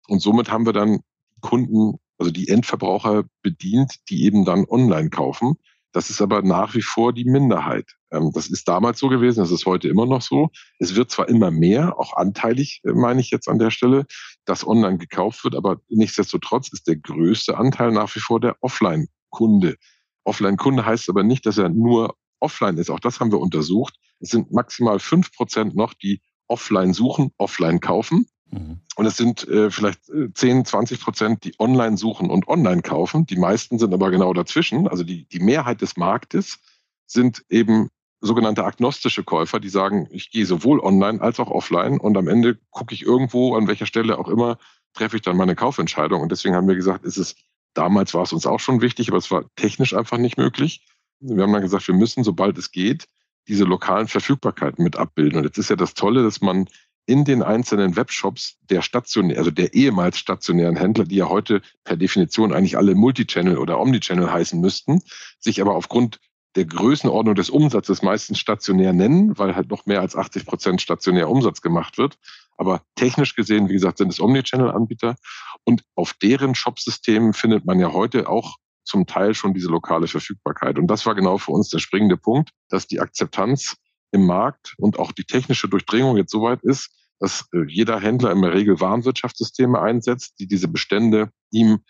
Und 0.08 0.20
somit 0.20 0.50
haben 0.50 0.66
wir 0.66 0.72
dann 0.72 1.00
Kunden, 1.40 1.98
also 2.18 2.30
die 2.30 2.48
Endverbraucher 2.48 3.24
bedient, 3.42 3.96
die 4.10 4.24
eben 4.24 4.44
dann 4.44 4.66
online 4.68 5.10
kaufen. 5.10 5.56
Das 5.92 6.10
ist 6.10 6.20
aber 6.20 6.42
nach 6.42 6.74
wie 6.74 6.82
vor 6.82 7.12
die 7.12 7.24
Minderheit. 7.24 7.96
Ähm, 8.10 8.30
das 8.34 8.48
ist 8.48 8.68
damals 8.68 8.98
so 8.98 9.08
gewesen, 9.08 9.40
das 9.40 9.50
ist 9.50 9.64
heute 9.64 9.88
immer 9.88 10.06
noch 10.06 10.22
so. 10.22 10.50
Es 10.78 10.96
wird 10.96 11.10
zwar 11.10 11.28
immer 11.28 11.50
mehr, 11.50 11.98
auch 11.98 12.14
anteilig 12.14 12.82
äh, 12.84 12.92
meine 12.92 13.20
ich 13.20 13.30
jetzt 13.30 13.48
an 13.48 13.58
der 13.58 13.70
Stelle, 13.70 14.06
dass 14.48 14.66
online 14.66 14.98
gekauft 14.98 15.44
wird, 15.44 15.54
aber 15.54 15.80
nichtsdestotrotz 15.88 16.68
ist 16.72 16.86
der 16.86 16.96
größte 16.96 17.58
Anteil 17.58 17.92
nach 17.92 18.14
wie 18.14 18.20
vor 18.20 18.40
der 18.40 18.56
Offline-Kunde. 18.62 19.76
Offline-Kunde 20.24 20.84
heißt 20.84 21.08
aber 21.10 21.22
nicht, 21.22 21.46
dass 21.46 21.58
er 21.58 21.68
nur 21.68 22.16
offline 22.40 22.78
ist. 22.78 22.90
Auch 22.90 23.00
das 23.00 23.20
haben 23.20 23.32
wir 23.32 23.40
untersucht. 23.40 23.94
Es 24.20 24.30
sind 24.30 24.52
maximal 24.52 24.98
fünf 25.00 25.32
Prozent 25.32 25.74
noch, 25.74 25.94
die 25.94 26.20
offline 26.46 26.92
suchen, 26.94 27.30
offline 27.36 27.80
kaufen. 27.80 28.26
Mhm. 28.50 28.80
Und 28.96 29.06
es 29.06 29.16
sind 29.16 29.46
äh, 29.48 29.70
vielleicht 29.70 30.00
10, 30.34 30.60
äh, 30.60 30.64
20 30.64 31.00
Prozent, 31.00 31.44
die 31.44 31.54
online 31.58 31.96
suchen 31.96 32.30
und 32.30 32.48
online 32.48 32.82
kaufen. 32.82 33.26
Die 33.26 33.36
meisten 33.36 33.78
sind 33.78 33.92
aber 33.92 34.10
genau 34.10 34.32
dazwischen. 34.32 34.88
Also 34.88 35.04
die, 35.04 35.26
die 35.26 35.40
Mehrheit 35.40 35.82
des 35.82 35.96
Marktes 35.96 36.58
sind 37.06 37.44
eben 37.48 37.88
sogenannte 38.20 38.64
agnostische 38.64 39.24
Käufer, 39.24 39.60
die 39.60 39.68
sagen, 39.68 40.08
ich 40.10 40.30
gehe 40.30 40.46
sowohl 40.46 40.80
online 40.80 41.20
als 41.20 41.38
auch 41.38 41.50
offline 41.50 42.00
und 42.00 42.16
am 42.16 42.28
Ende 42.28 42.58
gucke 42.70 42.94
ich 42.94 43.02
irgendwo, 43.02 43.54
an 43.54 43.68
welcher 43.68 43.86
Stelle 43.86 44.18
auch 44.18 44.28
immer, 44.28 44.58
treffe 44.94 45.16
ich 45.16 45.22
dann 45.22 45.36
meine 45.36 45.54
Kaufentscheidung. 45.54 46.20
Und 46.20 46.32
deswegen 46.32 46.54
haben 46.54 46.68
wir 46.68 46.74
gesagt, 46.74 47.04
ist 47.04 47.16
es, 47.16 47.36
damals 47.74 48.14
war 48.14 48.22
es 48.22 48.32
uns 48.32 48.46
auch 48.46 48.60
schon 48.60 48.80
wichtig, 48.80 49.08
aber 49.08 49.18
es 49.18 49.30
war 49.30 49.44
technisch 49.54 49.94
einfach 49.94 50.18
nicht 50.18 50.36
möglich. 50.36 50.84
Wir 51.20 51.42
haben 51.42 51.52
dann 51.52 51.62
gesagt, 51.62 51.86
wir 51.86 51.94
müssen, 51.94 52.24
sobald 52.24 52.58
es 52.58 52.72
geht, 52.72 53.06
diese 53.46 53.64
lokalen 53.64 54.08
Verfügbarkeiten 54.08 54.84
mit 54.84 54.96
abbilden. 54.96 55.38
Und 55.38 55.44
jetzt 55.44 55.58
ist 55.58 55.70
ja 55.70 55.76
das 55.76 55.94
Tolle, 55.94 56.22
dass 56.22 56.40
man 56.40 56.68
in 57.06 57.24
den 57.24 57.42
einzelnen 57.42 57.96
Webshops 57.96 58.58
der 58.68 58.82
stationär, 58.82 59.38
also 59.38 59.50
der 59.50 59.72
ehemals 59.72 60.18
stationären 60.18 60.76
Händler, 60.76 61.04
die 61.04 61.16
ja 61.16 61.28
heute 61.28 61.62
per 61.84 61.96
Definition 61.96 62.52
eigentlich 62.52 62.76
alle 62.76 62.94
Multichannel 62.94 63.56
oder 63.56 63.80
Omnichannel 63.80 64.30
heißen 64.30 64.60
müssten, 64.60 65.00
sich 65.38 65.62
aber 65.62 65.74
aufgrund 65.74 66.20
der 66.56 66.64
Größenordnung 66.64 67.34
des 67.34 67.50
Umsatzes 67.50 68.02
meistens 68.02 68.38
stationär 68.38 68.92
nennen, 68.92 69.38
weil 69.38 69.54
halt 69.54 69.70
noch 69.70 69.86
mehr 69.86 70.00
als 70.00 70.16
80 70.16 70.46
Prozent 70.46 70.82
stationär 70.82 71.28
Umsatz 71.28 71.60
gemacht 71.60 71.98
wird. 71.98 72.18
Aber 72.56 72.82
technisch 72.96 73.34
gesehen, 73.34 73.68
wie 73.68 73.74
gesagt, 73.74 73.98
sind 73.98 74.12
es 74.12 74.20
Omnichannel-Anbieter. 74.20 75.16
Und 75.64 75.84
auf 75.94 76.14
deren 76.14 76.54
Shopsystemen 76.54 77.32
findet 77.32 77.64
man 77.64 77.78
ja 77.78 77.92
heute 77.92 78.28
auch 78.28 78.56
zum 78.84 79.06
Teil 79.06 79.34
schon 79.34 79.54
diese 79.54 79.68
lokale 79.68 80.08
Verfügbarkeit. 80.08 80.78
Und 80.78 80.88
das 80.88 81.06
war 81.06 81.14
genau 81.14 81.38
für 81.38 81.52
uns 81.52 81.68
der 81.68 81.78
springende 81.78 82.16
Punkt, 82.16 82.50
dass 82.68 82.86
die 82.86 83.00
Akzeptanz 83.00 83.76
im 84.10 84.26
Markt 84.26 84.74
und 84.78 84.98
auch 84.98 85.12
die 85.12 85.24
technische 85.24 85.68
Durchdringung 85.68 86.16
jetzt 86.16 86.32
so 86.32 86.42
weit 86.42 86.62
ist, 86.62 86.90
dass 87.20 87.46
äh, 87.52 87.64
jeder 87.66 88.00
Händler 88.00 88.32
in 88.32 88.42
der 88.42 88.54
Regel 88.54 88.80
Warenwirtschaftssysteme 88.80 89.80
einsetzt, 89.80 90.34
die 90.38 90.46
diese 90.46 90.68
Bestände 90.68 91.30
ihm 91.50 91.80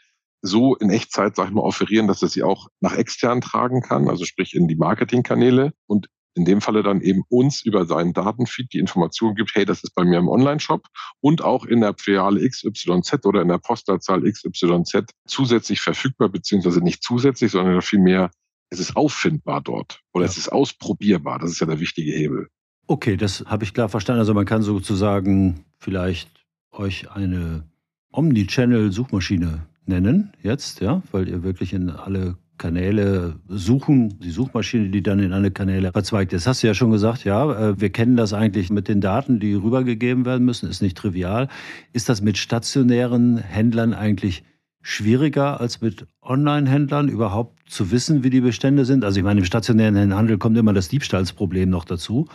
so 0.43 0.77
in 0.77 0.91
Echtzeit, 0.91 1.37
sag 1.37 1.49
ich 1.49 1.55
mal, 1.55 1.63
offerieren, 1.63 2.07
dass 2.07 2.23
er 2.23 2.29
sie 2.29 2.43
auch 2.43 2.69
nach 2.81 2.95
extern 2.95 3.41
tragen 3.41 3.83
kann, 3.83 4.09
also 4.09 4.25
sprich 4.25 4.55
in 4.55 4.69
die 4.69 4.77
Marketingkanäle 4.77 5.73
und 5.87 6.09
in 6.35 6.45
dem 6.45 6.61
Falle 6.61 6.83
dann 6.83 7.01
eben 7.01 7.25
uns 7.29 7.63
über 7.63 7.85
seinen 7.85 8.13
Datenfeed 8.13 8.73
die 8.73 8.79
Information 8.79 9.35
gibt, 9.35 9.55
hey, 9.55 9.65
das 9.65 9.83
ist 9.83 9.95
bei 9.95 10.05
mir 10.05 10.19
im 10.19 10.29
Online-Shop 10.29 10.87
und 11.21 11.43
auch 11.43 11.65
in 11.65 11.81
der 11.81 11.95
Filiale 11.99 12.49
XYZ 12.49 13.27
oder 13.27 13.43
in 13.43 13.49
der 13.49 13.59
Postleitzahl 13.59 14.23
XYZ 14.23 15.13
zusätzlich 15.27 15.81
verfügbar, 15.81 16.29
beziehungsweise 16.29 16.81
nicht 16.81 17.03
zusätzlich, 17.03 17.51
sondern 17.51 17.83
vielmehr 17.83 18.31
es 18.71 18.81
ist 18.81 18.97
auffindbar 18.97 19.63
dort 19.63 20.01
oder 20.13 20.25
ja. 20.25 20.31
es 20.31 20.37
ist 20.37 20.51
ausprobierbar. 20.51 21.39
Das 21.39 21.51
ist 21.51 21.61
ja 21.61 21.67
der 21.67 21.81
wichtige 21.81 22.13
Hebel. 22.13 22.49
Okay, 22.87 23.17
das 23.17 23.45
habe 23.47 23.65
ich 23.65 23.75
klar 23.75 23.89
verstanden. 23.89 24.21
Also 24.21 24.35
man 24.35 24.47
kann 24.47 24.63
sozusagen 24.63 25.65
vielleicht 25.79 26.47
euch 26.71 27.11
eine 27.11 27.65
Omnichannel-Suchmaschine 28.13 29.67
nennen 29.89 30.33
jetzt, 30.43 30.81
ja, 30.81 31.03
weil 31.13 31.29
ihr 31.29 31.43
wirklich 31.43 31.73
in 31.73 31.91
alle 31.91 32.37
Kanäle 32.59 33.37
suchen, 33.49 34.19
die 34.21 34.31
Suchmaschine, 34.31 34.91
die 34.91 35.03
dann 35.03 35.21
in 35.21 35.33
alle 35.33 35.51
Kanäle 35.51 35.93
verzweigt 35.93 36.33
ist. 36.33 36.47
Hast 36.47 36.63
du 36.63 36.67
ja 36.67 36.75
schon 36.75 36.91
gesagt, 36.91 37.25
ja, 37.25 37.71
äh, 37.71 37.81
wir 37.81 37.91
kennen 37.91 38.17
das 38.17 38.33
eigentlich 38.33 38.71
mit 38.71 38.89
den 38.89 39.01
Daten, 39.01 39.41
die 39.41 39.55
rübergegeben 39.55 40.27
werden 40.27 40.45
müssen, 40.45 40.69
ist 40.69 40.83
nicht 40.83 40.97
trivial. 40.97 41.49
Ist 41.93 42.09
das 42.09 42.21
mit 42.21 42.37
stationären 42.37 43.39
Händlern 43.39 43.95
eigentlich 43.95 44.43
schwieriger 44.83 45.61
als 45.61 45.81
mit 45.81 46.07
Online-Händlern 46.23 47.09
überhaupt 47.09 47.71
zu 47.71 47.91
wissen, 47.91 48.25
wie 48.25 48.31
die 48.31 48.41
Bestände 48.41 48.85
sind? 48.85 49.05
Also 49.05 49.19
ich 49.19 49.25
meine, 49.25 49.41
im 49.41 49.47
stationären 49.47 50.15
Handel 50.15 50.39
kommt 50.39 50.57
immer 50.57 50.73
das 50.73 50.89
Diebstahlsproblem 50.89 51.71
noch 51.71 51.85
dazu. 51.85 52.29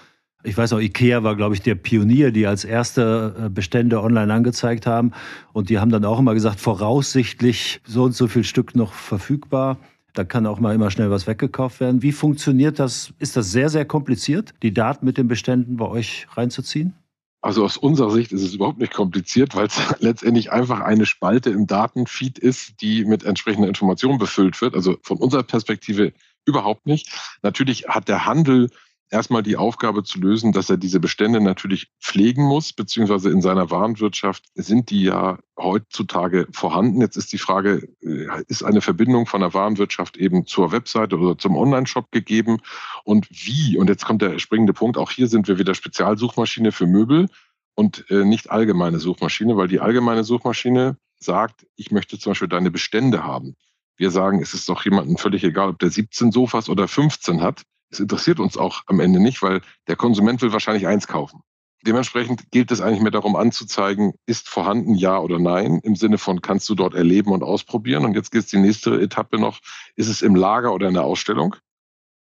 Ich 0.45 0.57
weiß 0.57 0.73
auch, 0.73 0.79
Ikea 0.79 1.23
war, 1.23 1.37
glaube 1.37 1.55
ich, 1.55 1.61
der 1.61 1.75
Pionier, 1.75 2.31
die 2.31 2.47
als 2.47 2.65
erste 2.65 3.33
äh, 3.45 3.49
Bestände 3.49 4.01
online 4.03 4.33
angezeigt 4.33 4.85
haben. 4.85 5.13
Und 5.53 5.69
die 5.69 5.79
haben 5.79 5.89
dann 5.89 6.03
auch 6.03 6.19
immer 6.19 6.33
gesagt, 6.33 6.59
voraussichtlich 6.59 7.79
so 7.85 8.03
und 8.03 8.13
so 8.13 8.27
viel 8.27 8.43
Stück 8.43 8.75
noch 8.75 8.91
verfügbar. 8.93 9.77
Da 10.13 10.25
kann 10.25 10.45
auch 10.45 10.59
mal 10.59 10.75
immer 10.75 10.91
schnell 10.91 11.09
was 11.09 11.27
weggekauft 11.27 11.79
werden. 11.79 12.01
Wie 12.01 12.11
funktioniert 12.11 12.77
das? 12.77 13.13
Ist 13.19 13.37
das 13.37 13.51
sehr, 13.51 13.69
sehr 13.69 13.85
kompliziert, 13.85 14.53
die 14.61 14.73
Daten 14.73 15.05
mit 15.05 15.17
den 15.17 15.27
Beständen 15.27 15.77
bei 15.77 15.87
euch 15.87 16.27
reinzuziehen? 16.33 16.93
Also 17.41 17.63
aus 17.65 17.77
unserer 17.77 18.11
Sicht 18.11 18.31
ist 18.31 18.41
es 18.41 18.53
überhaupt 18.53 18.79
nicht 18.79 18.93
kompliziert, 18.93 19.55
weil 19.55 19.67
es 19.67 19.77
letztendlich 19.99 20.51
einfach 20.51 20.81
eine 20.81 21.05
Spalte 21.05 21.49
im 21.51 21.67
Datenfeed 21.67 22.37
ist, 22.37 22.81
die 22.81 23.05
mit 23.05 23.23
entsprechender 23.23 23.67
Information 23.67 24.17
befüllt 24.17 24.61
wird. 24.61 24.75
Also 24.75 24.97
von 25.01 25.17
unserer 25.17 25.43
Perspektive 25.43 26.13
überhaupt 26.45 26.85
nicht. 26.85 27.09
Natürlich 27.41 27.87
hat 27.87 28.07
der 28.07 28.25
Handel 28.25 28.69
erstmal 29.09 29.43
die 29.43 29.57
Aufgabe 29.57 30.03
zu 30.03 30.19
lösen, 30.19 30.51
dass 30.51 30.69
er 30.69 30.77
diese 30.77 30.99
Bestände 30.99 31.39
natürlich 31.39 31.91
pflegen 32.01 32.43
muss, 32.43 32.73
beziehungsweise 32.73 33.29
in 33.29 33.41
seiner 33.41 33.69
Warenwirtschaft 33.71 34.45
sind 34.55 34.89
die 34.89 35.03
ja 35.03 35.39
heutzutage 35.57 36.47
vorhanden. 36.51 37.01
Jetzt 37.01 37.15
ist 37.15 37.31
die 37.31 37.37
Frage, 37.37 37.87
äh, 38.01 38.43
ist 38.47 38.63
eine 38.63 38.81
Verbindung 38.81 39.25
von 39.25 39.41
der 39.41 39.53
Warenwirtschaft 39.53 40.17
eben 40.17 40.45
zur 40.45 40.71
Webseite 40.71 41.17
oder 41.17 41.37
zum 41.37 41.55
Online-Shop 41.55 42.11
gegeben 42.11 42.59
und 43.03 43.27
wie? 43.29 43.77
Und 43.77 43.89
jetzt 43.89 44.05
kommt 44.05 44.21
der 44.21 44.39
springende 44.39 44.73
Punkt. 44.73 44.97
Auch 44.97 45.11
hier 45.11 45.27
sind 45.27 45.47
wir 45.47 45.59
wieder 45.59 45.75
Spezialsuchmaschine 45.75 46.71
für 46.71 46.87
Möbel 46.87 47.29
und 47.75 48.09
äh, 48.09 48.25
nicht 48.25 48.51
allgemeine 48.51 48.99
Suchmaschine, 48.99 49.57
weil 49.57 49.67
die 49.67 49.79
allgemeine 49.79 50.23
Suchmaschine 50.23 50.97
sagt, 51.17 51.65
ich 51.75 51.91
möchte 51.91 52.19
zum 52.19 52.31
Beispiel 52.31 52.47
deine 52.47 52.71
Bestände 52.71 53.23
haben. 53.23 53.55
Wir 53.95 54.11
sagen, 54.11 54.41
es 54.41 54.53
ist 54.53 54.67
doch 54.69 54.83
jemandem 54.85 55.17
völlig 55.17 55.43
egal, 55.43 55.69
ob 55.69 55.79
der 55.79 55.89
17 55.89 56.31
Sofas 56.31 56.67
oder 56.69 56.87
15 56.87 57.41
hat. 57.41 57.63
Es 57.93 57.99
interessiert 57.99 58.39
uns 58.39 58.57
auch 58.57 58.81
am 58.87 58.99
Ende 58.99 59.19
nicht, 59.19 59.43
weil 59.43 59.61
der 59.87 59.95
Konsument 59.95 60.41
will 60.41 60.51
wahrscheinlich 60.51 60.87
eins 60.87 61.07
kaufen. 61.07 61.41
Dementsprechend 61.85 62.49
gilt 62.49 62.71
es 62.71 62.81
eigentlich 62.81 63.01
mehr 63.01 63.11
darum 63.11 63.35
anzuzeigen, 63.35 64.13
ist 64.25 64.49
vorhanden 64.49 64.95
ja 64.95 65.19
oder 65.19 65.37
nein, 65.37 65.79
im 65.83 65.95
Sinne 65.95 66.17
von 66.17 66.41
kannst 66.41 66.67
du 66.69 66.75
dort 66.75 66.95
erleben 66.95 67.31
und 67.31 67.43
ausprobieren. 67.43 68.05
Und 68.05 68.15
jetzt 68.15 68.31
geht 68.31 68.45
es 68.45 68.49
die 68.49 68.57
nächste 68.57 68.99
Etappe 68.99 69.37
noch, 69.37 69.59
ist 69.95 70.07
es 70.07 70.21
im 70.21 70.35
Lager 70.35 70.73
oder 70.73 70.87
in 70.87 70.95
der 70.95 71.03
Ausstellung? 71.03 71.55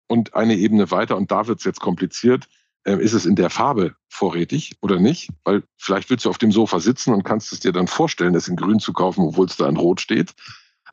Und 0.07 0.33
eine 0.33 0.55
Ebene 0.55 0.91
weiter, 0.91 1.15
und 1.15 1.31
da 1.31 1.47
wird 1.47 1.59
es 1.59 1.65
jetzt 1.65 1.79
kompliziert, 1.79 2.49
äh, 2.83 2.97
ist 2.97 3.13
es 3.13 3.25
in 3.25 3.35
der 3.35 3.49
Farbe 3.49 3.95
vorrätig 4.09 4.75
oder 4.81 4.99
nicht? 4.99 5.29
Weil 5.45 5.63
vielleicht 5.77 6.09
willst 6.09 6.25
du 6.25 6.29
auf 6.29 6.39
dem 6.39 6.51
Sofa 6.51 6.79
sitzen 6.79 7.13
und 7.13 7.23
kannst 7.23 7.53
es 7.53 7.61
dir 7.61 7.71
dann 7.71 7.87
vorstellen, 7.87 8.35
es 8.35 8.49
in 8.49 8.57
grün 8.57 8.79
zu 8.79 8.91
kaufen, 8.91 9.23
obwohl 9.23 9.45
es 9.45 9.55
da 9.55 9.69
in 9.69 9.77
rot 9.77 10.01
steht. 10.01 10.33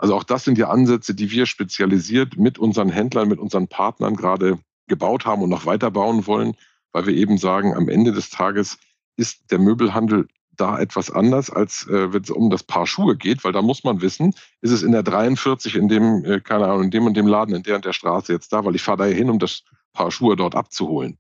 Also 0.01 0.15
auch 0.15 0.25
das 0.25 0.45
sind 0.45 0.57
ja 0.57 0.71
Ansätze, 0.71 1.15
die 1.15 1.31
wir 1.31 1.45
spezialisiert 1.45 2.39
mit 2.39 2.59
unseren 2.59 2.89
Händlern, 2.89 3.29
mit 3.29 3.39
unseren 3.39 3.69
Partnern 3.69 4.17
gerade 4.17 4.59
gebaut 4.87 5.27
haben 5.27 5.43
und 5.43 5.51
noch 5.51 5.67
weiter 5.67 5.91
bauen 5.91 6.27
wollen, 6.27 6.57
weil 6.93 7.05
wir 7.05 7.13
eben 7.13 7.37
sagen, 7.37 7.75
am 7.75 7.91
Ende 7.91 8.13
des 8.13 8.31
Tages 8.31 8.79
ist 9.17 9.51
der 9.51 9.59
Möbelhandel 9.59 10.27
da 10.57 10.79
etwas 10.79 11.11
anders, 11.11 11.51
als 11.51 11.87
äh, 11.87 12.15
wenn 12.15 12.23
es 12.23 12.31
um 12.31 12.49
das 12.49 12.63
Paar 12.63 12.87
Schuhe 12.87 13.15
geht, 13.15 13.45
weil 13.45 13.53
da 13.53 13.61
muss 13.61 13.85
man 13.85 14.01
wissen, 14.01 14.35
ist 14.63 14.71
es 14.71 14.83
in 14.83 14.93
der 14.93 15.03
43 15.03 15.77
in 15.77 15.89
dem, 15.89 16.25
äh, 16.25 16.41
keine 16.41 16.65
Ahnung, 16.65 16.85
in 16.85 16.91
dem 16.91 17.05
und 17.05 17.15
dem 17.15 17.27
Laden, 17.27 17.55
in 17.55 17.63
der 17.63 17.77
und 17.77 17.85
der 17.85 17.93
Straße 17.93 18.33
jetzt 18.33 18.55
da, 18.55 18.65
weil 18.65 18.77
ich 18.77 18.83
fahre 18.83 18.97
da 18.97 19.05
hin, 19.05 19.29
um 19.29 19.39
das 19.39 19.65
Paar 19.93 20.11
Schuhe 20.11 20.35
dort 20.35 20.55
abzuholen. 20.55 21.19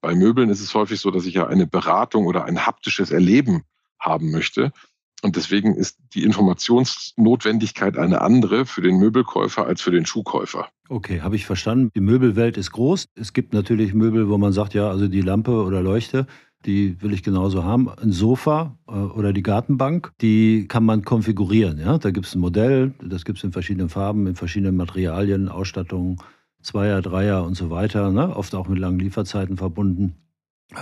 Bei 0.00 0.14
Möbeln 0.14 0.50
ist 0.50 0.60
es 0.60 0.72
häufig 0.72 1.00
so, 1.00 1.10
dass 1.10 1.26
ich 1.26 1.34
ja 1.34 1.48
eine 1.48 1.66
Beratung 1.66 2.26
oder 2.26 2.44
ein 2.44 2.64
haptisches 2.64 3.10
Erleben 3.10 3.64
haben 3.98 4.30
möchte. 4.30 4.72
Und 5.22 5.36
deswegen 5.36 5.74
ist 5.74 5.98
die 6.14 6.24
Informationsnotwendigkeit 6.24 7.98
eine 7.98 8.20
andere 8.20 8.66
für 8.66 8.80
den 8.80 8.98
Möbelkäufer 8.98 9.66
als 9.66 9.82
für 9.82 9.90
den 9.90 10.06
Schuhkäufer. 10.06 10.68
Okay, 10.88 11.20
habe 11.20 11.36
ich 11.36 11.46
verstanden. 11.46 11.90
Die 11.94 12.00
Möbelwelt 12.00 12.56
ist 12.56 12.72
groß. 12.72 13.06
Es 13.14 13.32
gibt 13.32 13.52
natürlich 13.52 13.94
Möbel, 13.94 14.28
wo 14.28 14.38
man 14.38 14.52
sagt, 14.52 14.74
ja, 14.74 14.88
also 14.88 15.08
die 15.08 15.20
Lampe 15.20 15.62
oder 15.62 15.82
Leuchte, 15.82 16.26
die 16.66 17.00
will 17.00 17.12
ich 17.12 17.22
genauso 17.22 17.64
haben. 17.64 17.88
Ein 17.88 18.12
Sofa 18.12 18.76
äh, 18.88 18.92
oder 18.92 19.32
die 19.32 19.42
Gartenbank, 19.42 20.12
die 20.20 20.66
kann 20.68 20.84
man 20.84 21.04
konfigurieren. 21.04 21.78
Ja? 21.78 21.98
Da 21.98 22.10
gibt 22.10 22.26
es 22.26 22.34
ein 22.34 22.40
Modell, 22.40 22.94
das 23.02 23.24
gibt 23.24 23.38
es 23.38 23.44
in 23.44 23.52
verschiedenen 23.52 23.88
Farben, 23.88 24.26
in 24.26 24.36
verschiedenen 24.36 24.76
Materialien, 24.76 25.48
Ausstattungen, 25.48 26.18
Zweier, 26.62 27.00
Dreier 27.00 27.44
und 27.44 27.54
so 27.54 27.70
weiter. 27.70 28.10
Ne? 28.10 28.34
Oft 28.34 28.54
auch 28.54 28.68
mit 28.68 28.78
langen 28.78 28.98
Lieferzeiten 28.98 29.56
verbunden. 29.56 30.14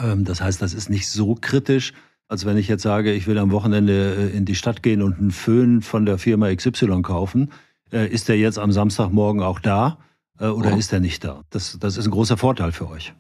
Ähm, 0.03 0.24
das 0.24 0.40
heißt, 0.40 0.61
das 0.61 0.74
ist 0.74 0.90
nicht 0.90 1.09
so 1.09 1.37
kritisch 1.40 1.92
als 2.29 2.45
wenn 2.45 2.59
ich 2.59 2.69
jetzt 2.69 2.83
sage, 2.83 3.12
ich 3.12 3.27
will 3.27 3.38
am 3.38 3.51
Wochenende 3.51 4.31
äh, 4.33 4.37
in 4.37 4.45
die 4.45 4.55
Stadt 4.55 4.83
gehen 4.83 5.03
und 5.03 5.19
einen 5.19 5.31
Föhn 5.31 5.83
von 5.83 6.07
der 6.07 6.19
Firma 6.19 6.55
XY 6.55 7.03
kaufen. 7.03 7.51
Äh, 7.91 8.09
ist 8.09 8.29
der 8.29 8.38
jetzt 8.38 8.59
am 8.59 8.71
Samstagmorgen 8.71 9.43
auch 9.43 9.61
da 9.61 9.99
äh, 10.38 10.47
oder 10.47 10.71
ja. 10.71 10.77
ist 10.77 10.93
er 10.93 11.01
nicht 11.01 11.25
da? 11.25 11.43
Das, 11.51 11.79
das 11.81 11.97
ist 11.97 12.07
ein 12.07 12.11
großer 12.11 12.37
Vorteil 12.37 12.73
für 12.73 12.88
euch. 12.88 13.14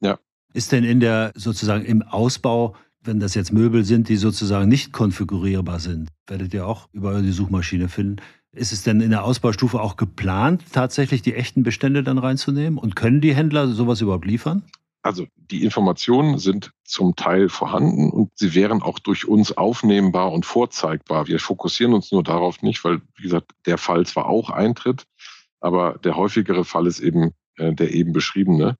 Ja. 0.00 0.18
Ist 0.54 0.70
denn 0.70 0.84
in 0.84 1.00
der 1.00 1.32
sozusagen 1.34 1.84
im 1.84 2.02
Ausbau, 2.02 2.76
wenn 3.02 3.18
das 3.18 3.34
jetzt 3.34 3.52
Möbel 3.52 3.84
sind, 3.84 4.08
die 4.08 4.16
sozusagen 4.16 4.68
nicht 4.68 4.92
konfigurierbar 4.92 5.80
sind, 5.80 6.10
werdet 6.28 6.54
ihr 6.54 6.66
auch 6.66 6.88
über 6.92 7.20
die 7.20 7.32
Suchmaschine 7.32 7.88
finden, 7.88 8.22
Ist 8.52 8.72
es 8.72 8.82
denn 8.82 9.00
in 9.00 9.10
der 9.10 9.24
Ausbaustufe 9.24 9.80
auch 9.80 9.96
geplant, 9.96 10.62
tatsächlich 10.72 11.22
die 11.22 11.34
echten 11.34 11.64
Bestände 11.64 12.04
dann 12.04 12.18
reinzunehmen? 12.18 12.78
Und 12.78 12.94
können 12.94 13.20
die 13.20 13.34
Händler 13.34 13.66
sowas 13.66 14.00
überhaupt 14.02 14.26
liefern? 14.26 14.62
Also 15.02 15.26
die 15.36 15.64
Informationen 15.64 16.38
sind 16.38 16.72
zum 16.84 17.16
Teil 17.16 17.48
vorhanden 17.48 18.10
und 18.10 18.30
sie 18.36 18.54
wären 18.54 18.82
auch 18.82 19.00
durch 19.00 19.26
uns 19.26 19.56
aufnehmbar 19.56 20.30
und 20.30 20.46
vorzeigbar. 20.46 21.26
Wir 21.26 21.40
fokussieren 21.40 21.92
uns 21.92 22.12
nur 22.12 22.22
darauf 22.22 22.62
nicht, 22.62 22.84
weil, 22.84 23.02
wie 23.16 23.24
gesagt, 23.24 23.50
der 23.66 23.78
Fall 23.78 24.06
zwar 24.06 24.26
auch 24.26 24.50
eintritt, 24.50 25.04
aber 25.60 25.98
der 26.04 26.16
häufigere 26.16 26.64
Fall 26.64 26.86
ist 26.86 27.00
eben 27.00 27.32
äh, 27.56 27.74
der 27.74 27.92
eben 27.92 28.12
beschriebene. 28.12 28.78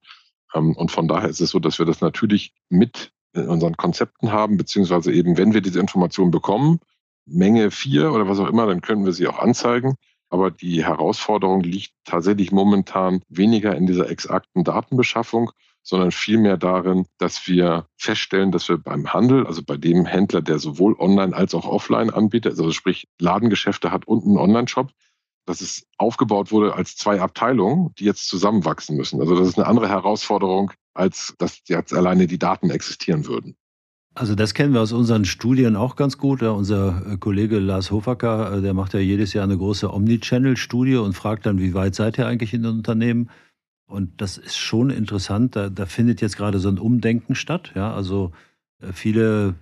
Ähm, 0.53 0.75
und 0.75 0.91
von 0.91 1.07
daher 1.07 1.29
ist 1.29 1.41
es 1.41 1.51
so, 1.51 1.59
dass 1.59 1.79
wir 1.79 1.85
das 1.85 2.01
natürlich 2.01 2.53
mit 2.69 3.11
in 3.33 3.47
unseren 3.47 3.77
Konzepten 3.77 4.31
haben, 4.31 4.57
beziehungsweise 4.57 5.11
eben, 5.11 5.37
wenn 5.37 5.53
wir 5.53 5.61
diese 5.61 5.79
Informationen 5.79 6.31
bekommen, 6.31 6.79
Menge 7.25 7.71
vier 7.71 8.11
oder 8.11 8.27
was 8.27 8.39
auch 8.39 8.49
immer, 8.49 8.67
dann 8.67 8.81
können 8.81 9.05
wir 9.05 9.13
sie 9.13 9.27
auch 9.27 9.39
anzeigen. 9.39 9.95
Aber 10.29 10.51
die 10.51 10.83
Herausforderung 10.83 11.61
liegt 11.61 11.93
tatsächlich 12.05 12.51
momentan 12.51 13.21
weniger 13.29 13.75
in 13.75 13.85
dieser 13.85 14.09
exakten 14.09 14.63
Datenbeschaffung, 14.63 15.51
sondern 15.83 16.11
vielmehr 16.11 16.57
darin, 16.57 17.05
dass 17.17 17.45
wir 17.47 17.87
feststellen, 17.97 18.51
dass 18.51 18.69
wir 18.69 18.77
beim 18.77 19.13
Handel, 19.13 19.45
also 19.45 19.61
bei 19.61 19.77
dem 19.77 20.05
Händler, 20.05 20.41
der 20.41 20.57
sowohl 20.57 20.95
online 20.97 21.35
als 21.35 21.53
auch 21.53 21.65
offline 21.65 22.09
anbietet, 22.09 22.53
also 22.53 22.71
sprich 22.71 23.07
Ladengeschäfte 23.19 23.91
hat 23.91 24.07
und 24.07 24.25
einen 24.25 24.37
Online-Shop, 24.37 24.91
dass 25.45 25.59
es 25.59 25.85
aufgebaut 25.97 26.51
wurde 26.51 26.73
als 26.73 26.95
zwei 26.95 27.19
Abteilungen, 27.19 27.93
die 27.99 28.05
jetzt 28.05 28.29
zusammenwachsen 28.29 28.95
müssen. 28.95 29.19
Also 29.19 29.35
das 29.35 29.49
ist 29.49 29.59
eine 29.59 29.67
andere 29.67 29.89
Herausforderung, 29.89 30.71
als 30.93 31.35
dass 31.37 31.59
jetzt 31.67 31.93
alleine 31.93 32.27
die 32.27 32.39
Daten 32.39 32.69
existieren 32.69 33.27
würden. 33.27 33.57
Also 34.15 34.35
das 34.35 34.53
kennen 34.53 34.73
wir 34.73 34.81
aus 34.81 34.91
unseren 34.91 35.25
Studien 35.25 35.75
auch 35.75 35.95
ganz 35.95 36.19
gut. 36.19 36.43
Unser 36.43 37.03
äh, 37.07 37.17
Kollege 37.17 37.57
Lars 37.57 37.89
Hofacker, 37.89 38.57
äh, 38.57 38.61
der 38.61 38.75
macht 38.75 38.93
ja 38.93 38.99
jedes 38.99 39.33
Jahr 39.33 39.43
eine 39.43 39.57
große 39.57 39.91
Omnichannel-Studie 39.91 40.97
und 40.97 41.13
fragt 41.13 41.47
dann, 41.47 41.59
wie 41.59 41.73
weit 41.73 41.95
seid 41.95 42.19
ihr 42.19 42.27
eigentlich 42.27 42.53
in 42.53 42.61
den 42.61 42.73
Unternehmen? 42.73 43.29
Und 43.85 44.21
das 44.21 44.37
ist 44.37 44.57
schon 44.57 44.89
interessant. 44.89 45.55
Da, 45.55 45.69
da 45.69 45.85
findet 45.85 46.21
jetzt 46.21 46.37
gerade 46.37 46.59
so 46.59 46.69
ein 46.69 46.79
Umdenken 46.79 47.35
statt. 47.35 47.71
Ja, 47.75 47.93
also 47.93 48.31
äh, 48.81 48.93
viele 48.93 49.55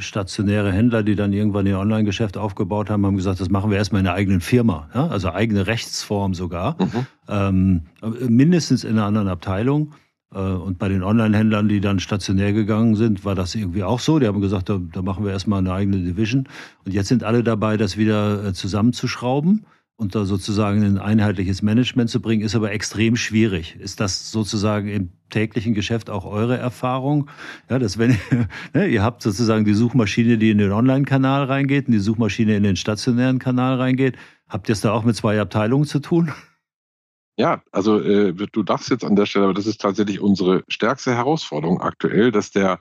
stationäre 0.00 0.72
Händler, 0.72 1.02
die 1.02 1.14
dann 1.14 1.32
irgendwann 1.32 1.66
ihr 1.66 1.78
Online-Geschäft 1.78 2.36
aufgebaut 2.36 2.90
haben, 2.90 3.04
haben 3.06 3.16
gesagt, 3.16 3.40
das 3.40 3.50
machen 3.50 3.70
wir 3.70 3.78
erstmal 3.78 4.00
in 4.00 4.04
der 4.04 4.14
eigenen 4.14 4.40
Firma, 4.40 4.88
ja? 4.94 5.06
also 5.08 5.30
eigene 5.30 5.66
Rechtsform 5.66 6.34
sogar, 6.34 6.76
mhm. 6.80 7.06
ähm, 7.28 7.82
mindestens 8.28 8.84
in 8.84 8.92
einer 8.92 9.06
anderen 9.06 9.28
Abteilung. 9.28 9.94
Äh, 10.34 10.38
und 10.38 10.78
bei 10.78 10.88
den 10.88 11.02
Online-Händlern, 11.02 11.68
die 11.68 11.80
dann 11.80 12.00
stationär 12.00 12.52
gegangen 12.52 12.94
sind, 12.94 13.24
war 13.24 13.34
das 13.34 13.54
irgendwie 13.54 13.84
auch 13.84 14.00
so. 14.00 14.18
Die 14.18 14.26
haben 14.26 14.40
gesagt, 14.40 14.68
da, 14.68 14.80
da 14.92 15.02
machen 15.02 15.24
wir 15.24 15.32
erstmal 15.32 15.60
eine 15.60 15.72
eigene 15.72 15.98
Division. 15.98 16.48
Und 16.84 16.92
jetzt 16.92 17.08
sind 17.08 17.24
alle 17.24 17.42
dabei, 17.42 17.76
das 17.76 17.96
wieder 17.96 18.44
äh, 18.44 18.52
zusammenzuschrauben 18.52 19.66
da 19.98 20.24
sozusagen 20.24 20.84
ein 20.84 20.98
einheitliches 20.98 21.60
Management 21.60 22.08
zu 22.08 22.20
bringen, 22.20 22.42
ist 22.42 22.54
aber 22.54 22.70
extrem 22.70 23.16
schwierig. 23.16 23.74
Ist 23.80 23.98
das 23.98 24.30
sozusagen 24.30 24.88
im 24.88 25.10
täglichen 25.28 25.74
Geschäft 25.74 26.08
auch 26.08 26.24
eure 26.24 26.56
Erfahrung? 26.56 27.28
Ja, 27.68 27.80
dass 27.80 27.98
wenn 27.98 28.16
ne, 28.74 28.86
ihr 28.86 29.02
habt 29.02 29.22
sozusagen 29.22 29.64
die 29.64 29.74
Suchmaschine, 29.74 30.38
die 30.38 30.50
in 30.50 30.58
den 30.58 30.70
Online-Kanal 30.70 31.44
reingeht 31.44 31.88
und 31.88 31.92
die 31.92 31.98
Suchmaschine 31.98 32.56
in 32.56 32.62
den 32.62 32.76
stationären 32.76 33.40
Kanal 33.40 33.74
reingeht, 33.74 34.16
habt 34.48 34.68
ihr 34.68 34.74
es 34.74 34.80
da 34.80 34.92
auch 34.92 35.02
mit 35.02 35.16
zwei 35.16 35.40
Abteilungen 35.40 35.84
zu 35.84 35.98
tun? 35.98 36.32
Ja, 37.36 37.62
also 37.72 38.00
äh, 38.00 38.32
du 38.32 38.62
dachst 38.62 38.90
jetzt 38.90 39.04
an 39.04 39.16
der 39.16 39.26
Stelle, 39.26 39.46
aber 39.46 39.54
das 39.54 39.66
ist 39.66 39.80
tatsächlich 39.80 40.20
unsere 40.20 40.62
stärkste 40.68 41.14
Herausforderung 41.14 41.80
aktuell, 41.80 42.30
dass 42.30 42.52
der, 42.52 42.80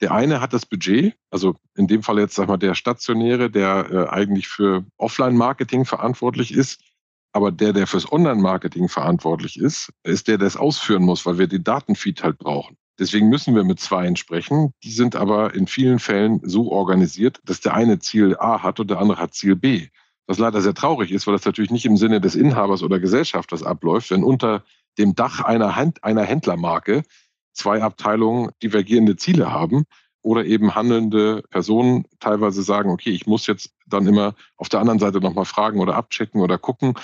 der 0.00 0.12
eine 0.12 0.40
hat 0.40 0.52
das 0.52 0.66
Budget, 0.66 1.14
also 1.30 1.54
in 1.76 1.86
dem 1.86 2.02
Fall 2.02 2.18
jetzt 2.18 2.34
sag 2.34 2.48
mal 2.48 2.56
der 2.56 2.74
Stationäre, 2.74 3.50
der 3.50 3.90
äh, 3.90 4.08
eigentlich 4.08 4.48
für 4.48 4.84
Offline-Marketing 4.96 5.84
verantwortlich 5.84 6.52
ist, 6.52 6.80
aber 7.32 7.50
der, 7.50 7.72
der 7.72 7.86
fürs 7.86 8.10
Online-Marketing 8.10 8.88
verantwortlich 8.88 9.58
ist, 9.58 9.92
ist 10.04 10.28
der, 10.28 10.38
der 10.38 10.46
es 10.46 10.56
ausführen 10.56 11.02
muss, 11.02 11.26
weil 11.26 11.38
wir 11.38 11.48
den 11.48 11.64
Datenfeed 11.64 12.22
halt 12.22 12.38
brauchen. 12.38 12.76
Deswegen 12.98 13.28
müssen 13.28 13.56
wir 13.56 13.64
mit 13.64 13.80
zweien 13.80 14.14
sprechen. 14.14 14.72
Die 14.84 14.92
sind 14.92 15.16
aber 15.16 15.54
in 15.54 15.66
vielen 15.66 15.98
Fällen 15.98 16.40
so 16.44 16.70
organisiert, 16.70 17.40
dass 17.44 17.60
der 17.60 17.74
eine 17.74 17.98
Ziel 17.98 18.36
A 18.38 18.62
hat 18.62 18.78
und 18.78 18.88
der 18.88 19.00
andere 19.00 19.18
hat 19.18 19.34
Ziel 19.34 19.56
B. 19.56 19.88
Was 20.26 20.38
leider 20.38 20.62
sehr 20.62 20.74
traurig 20.74 21.10
ist, 21.10 21.26
weil 21.26 21.34
das 21.34 21.44
natürlich 21.44 21.72
nicht 21.72 21.86
im 21.86 21.96
Sinne 21.96 22.20
des 22.20 22.36
Inhabers 22.36 22.82
oder 22.82 23.00
Gesellschafters 23.00 23.64
abläuft, 23.64 24.10
wenn 24.10 24.22
unter 24.22 24.64
dem 24.96 25.16
Dach 25.16 25.40
einer, 25.40 25.74
Hand, 25.74 26.04
einer 26.04 26.22
Händlermarke 26.22 27.02
zwei 27.54 27.82
Abteilungen 27.82 28.50
divergierende 28.62 29.16
Ziele 29.16 29.52
haben 29.52 29.84
oder 30.22 30.44
eben 30.44 30.74
handelnde 30.74 31.42
Personen 31.50 32.06
teilweise 32.18 32.62
sagen, 32.62 32.90
okay, 32.90 33.10
ich 33.10 33.26
muss 33.26 33.46
jetzt 33.46 33.70
dann 33.86 34.06
immer 34.06 34.34
auf 34.56 34.68
der 34.68 34.80
anderen 34.80 34.98
Seite 34.98 35.20
nochmal 35.20 35.44
fragen 35.44 35.80
oder 35.80 35.96
abchecken 35.96 36.40
oder 36.40 36.58
gucken. 36.58 36.94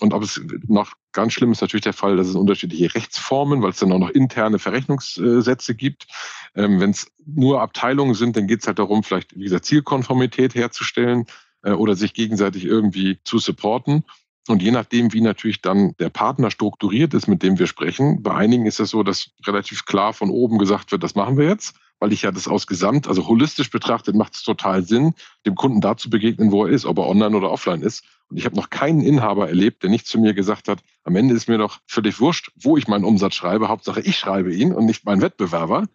Und 0.00 0.14
ob 0.14 0.22
es 0.22 0.40
noch 0.66 0.94
ganz 1.12 1.34
schlimm 1.34 1.52
ist 1.52 1.60
natürlich 1.60 1.84
der 1.84 1.92
Fall, 1.92 2.16
dass 2.16 2.26
es 2.26 2.34
unterschiedliche 2.34 2.94
Rechtsformen, 2.94 3.62
weil 3.62 3.70
es 3.70 3.78
dann 3.78 3.92
auch 3.92 3.98
noch 3.98 4.08
interne 4.08 4.58
Verrechnungssätze 4.58 5.74
gibt. 5.74 6.06
Ähm, 6.54 6.80
Wenn 6.80 6.90
es 6.90 7.12
nur 7.26 7.60
Abteilungen 7.60 8.14
sind, 8.14 8.36
dann 8.36 8.46
geht 8.46 8.60
es 8.60 8.66
halt 8.66 8.78
darum, 8.78 9.02
vielleicht 9.02 9.36
wie 9.36 9.44
gesagt 9.44 9.66
Zielkonformität 9.66 10.54
herzustellen 10.54 11.26
äh, 11.62 11.72
oder 11.72 11.96
sich 11.96 12.14
gegenseitig 12.14 12.64
irgendwie 12.64 13.18
zu 13.24 13.38
supporten. 13.38 14.04
Und 14.50 14.62
je 14.62 14.72
nachdem, 14.72 15.12
wie 15.12 15.20
natürlich 15.20 15.62
dann 15.62 15.94
der 15.98 16.10
Partner 16.10 16.50
strukturiert 16.50 17.14
ist, 17.14 17.28
mit 17.28 17.42
dem 17.42 17.58
wir 17.58 17.68
sprechen, 17.68 18.22
bei 18.22 18.34
einigen 18.34 18.66
ist 18.66 18.80
es 18.80 18.90
so, 18.90 19.02
dass 19.02 19.30
relativ 19.46 19.86
klar 19.86 20.12
von 20.12 20.28
oben 20.28 20.58
gesagt 20.58 20.90
wird, 20.90 21.04
das 21.04 21.14
machen 21.14 21.38
wir 21.38 21.46
jetzt, 21.46 21.76
weil 22.00 22.12
ich 22.12 22.22
ja 22.22 22.32
das 22.32 22.48
aus 22.48 22.66
Gesamt, 22.66 23.06
also 23.06 23.28
holistisch 23.28 23.70
betrachtet, 23.70 24.16
macht 24.16 24.34
es 24.34 24.42
total 24.42 24.82
Sinn, 24.82 25.14
dem 25.46 25.54
Kunden 25.54 25.80
da 25.80 25.96
zu 25.96 26.10
begegnen, 26.10 26.50
wo 26.50 26.64
er 26.64 26.72
ist, 26.72 26.84
ob 26.84 26.98
er 26.98 27.06
online 27.06 27.36
oder 27.36 27.50
offline 27.50 27.82
ist. 27.82 28.04
Und 28.28 28.38
ich 28.38 28.44
habe 28.44 28.56
noch 28.56 28.70
keinen 28.70 29.02
Inhaber 29.02 29.48
erlebt, 29.48 29.82
der 29.82 29.90
nicht 29.90 30.06
zu 30.06 30.18
mir 30.18 30.34
gesagt 30.34 30.68
hat, 30.68 30.80
am 31.04 31.14
Ende 31.14 31.34
ist 31.34 31.48
mir 31.48 31.58
doch 31.58 31.78
völlig 31.86 32.18
wurscht, 32.20 32.50
wo 32.56 32.76
ich 32.76 32.88
meinen 32.88 33.04
Umsatz 33.04 33.34
schreibe, 33.34 33.68
Hauptsache 33.68 34.00
ich 34.00 34.18
schreibe 34.18 34.52
ihn 34.52 34.72
und 34.72 34.86
nicht 34.86 35.04
mein 35.04 35.20
Wettbewerber. 35.20 35.86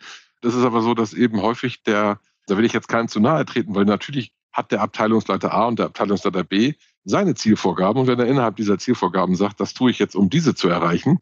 Das 0.41 0.56
ist 0.56 0.63
aber 0.63 0.82
so, 0.82 0.94
dass 0.94 1.13
eben 1.13 1.41
häufig 1.41 1.84
der, 1.84 2.20
da 2.48 2.58
will 2.58 2.65
ich 2.65 2.74
jetzt 2.74 2.88
keinem 2.88 3.08
zu 3.08 3.20
nahe 3.20 3.46
treten, 3.46 3.76
weil 3.76 3.86
natürlich 3.86 4.32
hat 4.54 4.72
der 4.72 4.82
Abteilungsleiter 4.82 5.54
A 5.54 5.65
und 5.65 5.80
der 5.80 5.88
Abteilungsleiter 5.88 6.44
B 6.46 6.76
seine 7.06 7.36
Zielvorgaben. 7.36 8.02
Und 8.02 8.08
wenn 8.08 8.20
er 8.20 8.28
innerhalb 8.28 8.58
dieser 8.58 8.78
Zielvorgaben 8.78 9.36
sagt, 9.36 9.60
das 9.60 9.74
tue 9.74 9.91
ich 9.91 10.00
jetzt, 10.00 10.15
um 10.15 10.30
diese 10.30 10.56
zu 10.56 10.68
erreichen, 10.68 11.20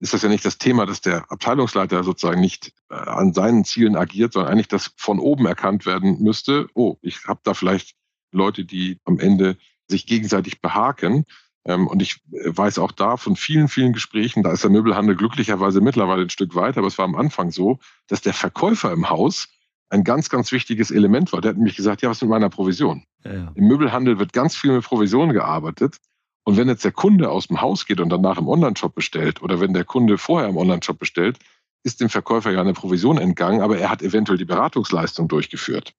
ist 0.00 0.14
das 0.14 0.22
ja 0.22 0.28
nicht 0.28 0.44
das 0.44 0.58
Thema, 0.58 0.86
dass 0.86 1.00
der 1.00 1.30
Abteilungsleiter 1.30 2.04
sozusagen 2.04 2.40
nicht 2.40 2.72
äh, 2.90 2.94
an 2.94 3.32
seinen 3.32 3.64
Zielen 3.64 3.96
agiert, 3.96 4.32
sondern 4.32 4.52
eigentlich, 4.52 4.68
dass 4.68 4.92
von 4.96 5.18
oben 5.18 5.46
erkannt 5.46 5.86
werden 5.86 6.22
müsste, 6.22 6.68
oh, 6.74 6.96
ich 7.02 7.26
habe 7.26 7.40
da 7.42 7.54
vielleicht 7.54 7.94
Leute, 8.32 8.64
die 8.64 8.98
am 9.04 9.18
Ende 9.18 9.56
sich 9.88 10.06
gegenseitig 10.06 10.60
behaken. 10.60 11.24
Ähm, 11.64 11.86
und 11.86 12.02
ich 12.02 12.20
äh, 12.32 12.50
weiß 12.56 12.78
auch 12.78 12.92
da 12.92 13.16
von 13.16 13.36
vielen, 13.36 13.68
vielen 13.68 13.92
Gesprächen, 13.92 14.42
da 14.42 14.52
ist 14.52 14.64
der 14.64 14.70
Möbelhandel 14.70 15.16
glücklicherweise 15.16 15.80
mittlerweile 15.80 16.22
ein 16.22 16.30
Stück 16.30 16.54
weiter, 16.54 16.78
aber 16.78 16.88
es 16.88 16.98
war 16.98 17.06
am 17.06 17.14
Anfang 17.14 17.50
so, 17.50 17.78
dass 18.06 18.20
der 18.20 18.34
Verkäufer 18.34 18.92
im 18.92 19.08
Haus 19.08 19.48
ein 19.90 20.04
ganz, 20.04 20.28
ganz 20.30 20.52
wichtiges 20.52 20.90
Element 20.90 21.32
war. 21.32 21.40
Der 21.40 21.50
hat 21.50 21.56
nämlich 21.56 21.76
gesagt, 21.76 22.02
ja, 22.02 22.10
was 22.10 22.20
mit 22.20 22.30
meiner 22.30 22.50
Provision? 22.50 23.04
Ja, 23.24 23.32
ja. 23.32 23.52
Im 23.54 23.68
Möbelhandel 23.68 24.18
wird 24.18 24.32
ganz 24.32 24.56
viel 24.56 24.72
mit 24.72 24.84
Provision 24.84 25.32
gearbeitet. 25.32 25.98
Und 26.44 26.56
wenn 26.56 26.68
jetzt 26.68 26.84
der 26.84 26.92
Kunde 26.92 27.30
aus 27.30 27.46
dem 27.48 27.60
Haus 27.60 27.86
geht 27.86 28.00
und 28.00 28.10
danach 28.10 28.38
im 28.38 28.48
Online-Shop 28.48 28.94
bestellt 28.94 29.42
oder 29.42 29.60
wenn 29.60 29.72
der 29.72 29.84
Kunde 29.84 30.18
vorher 30.18 30.48
im 30.48 30.56
Online-Shop 30.56 30.98
bestellt, 30.98 31.38
ist 31.84 32.00
dem 32.00 32.08
Verkäufer 32.08 32.50
ja 32.50 32.60
eine 32.60 32.72
Provision 32.72 33.18
entgangen, 33.18 33.60
aber 33.60 33.78
er 33.78 33.90
hat 33.90 34.02
eventuell 34.02 34.38
die 34.38 34.44
Beratungsleistung 34.44 35.28
durchgeführt. 35.28 35.94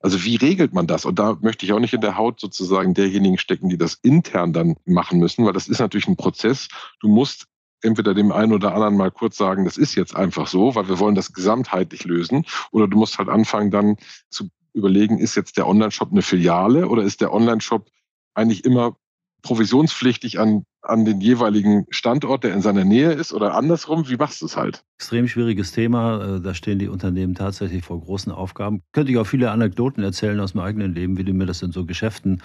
Also 0.00 0.22
wie 0.24 0.36
regelt 0.36 0.72
man 0.72 0.86
das? 0.86 1.04
Und 1.04 1.18
da 1.18 1.36
möchte 1.40 1.66
ich 1.66 1.72
auch 1.72 1.80
nicht 1.80 1.94
in 1.94 2.00
der 2.00 2.16
Haut 2.16 2.38
sozusagen 2.38 2.94
derjenigen 2.94 3.38
stecken, 3.38 3.68
die 3.68 3.78
das 3.78 3.94
intern 3.94 4.52
dann 4.52 4.76
machen 4.84 5.18
müssen, 5.18 5.44
weil 5.44 5.52
das 5.52 5.68
ist 5.68 5.80
natürlich 5.80 6.06
ein 6.06 6.16
Prozess. 6.16 6.68
Du 7.00 7.08
musst 7.08 7.46
entweder 7.82 8.14
dem 8.14 8.32
einen 8.32 8.52
oder 8.52 8.74
anderen 8.74 8.96
mal 8.96 9.10
kurz 9.10 9.36
sagen, 9.36 9.64
das 9.64 9.76
ist 9.76 9.94
jetzt 9.94 10.16
einfach 10.16 10.46
so, 10.46 10.74
weil 10.74 10.88
wir 10.88 10.98
wollen 10.98 11.14
das 11.14 11.32
gesamtheitlich 11.32 12.04
lösen. 12.04 12.44
Oder 12.70 12.88
du 12.88 12.98
musst 12.98 13.18
halt 13.18 13.28
anfangen 13.28 13.70
dann 13.70 13.96
zu 14.30 14.48
überlegen, 14.74 15.18
ist 15.18 15.34
jetzt 15.34 15.56
der 15.56 15.66
Online-Shop 15.66 16.10
eine 16.10 16.22
Filiale 16.22 16.88
oder 16.88 17.02
ist 17.02 17.20
der 17.20 17.32
Online-Shop 17.32 17.88
eigentlich 18.34 18.64
immer 18.64 18.96
provisionspflichtig 19.42 20.40
an, 20.40 20.64
an 20.82 21.04
den 21.04 21.20
jeweiligen 21.20 21.86
Standort, 21.90 22.44
der 22.44 22.54
in 22.54 22.62
seiner 22.62 22.84
Nähe 22.84 23.12
ist 23.12 23.32
oder 23.32 23.54
andersrum? 23.54 24.08
Wie 24.08 24.16
machst 24.16 24.42
du 24.42 24.46
es 24.46 24.56
halt? 24.56 24.84
Extrem 24.98 25.28
schwieriges 25.28 25.72
Thema. 25.72 26.36
Äh, 26.36 26.40
da 26.40 26.54
stehen 26.54 26.78
die 26.78 26.88
Unternehmen 26.88 27.34
tatsächlich 27.34 27.84
vor 27.84 28.00
großen 28.00 28.32
Aufgaben. 28.32 28.82
Könnte 28.92 29.12
ich 29.12 29.18
auch 29.18 29.26
viele 29.26 29.50
Anekdoten 29.50 30.02
erzählen 30.02 30.40
aus 30.40 30.54
meinem 30.54 30.66
eigenen 30.66 30.94
Leben, 30.94 31.18
wie 31.18 31.24
du 31.24 31.32
mir 31.32 31.46
das 31.46 31.62
in 31.62 31.72
so 31.72 31.86
Geschäften 31.86 32.42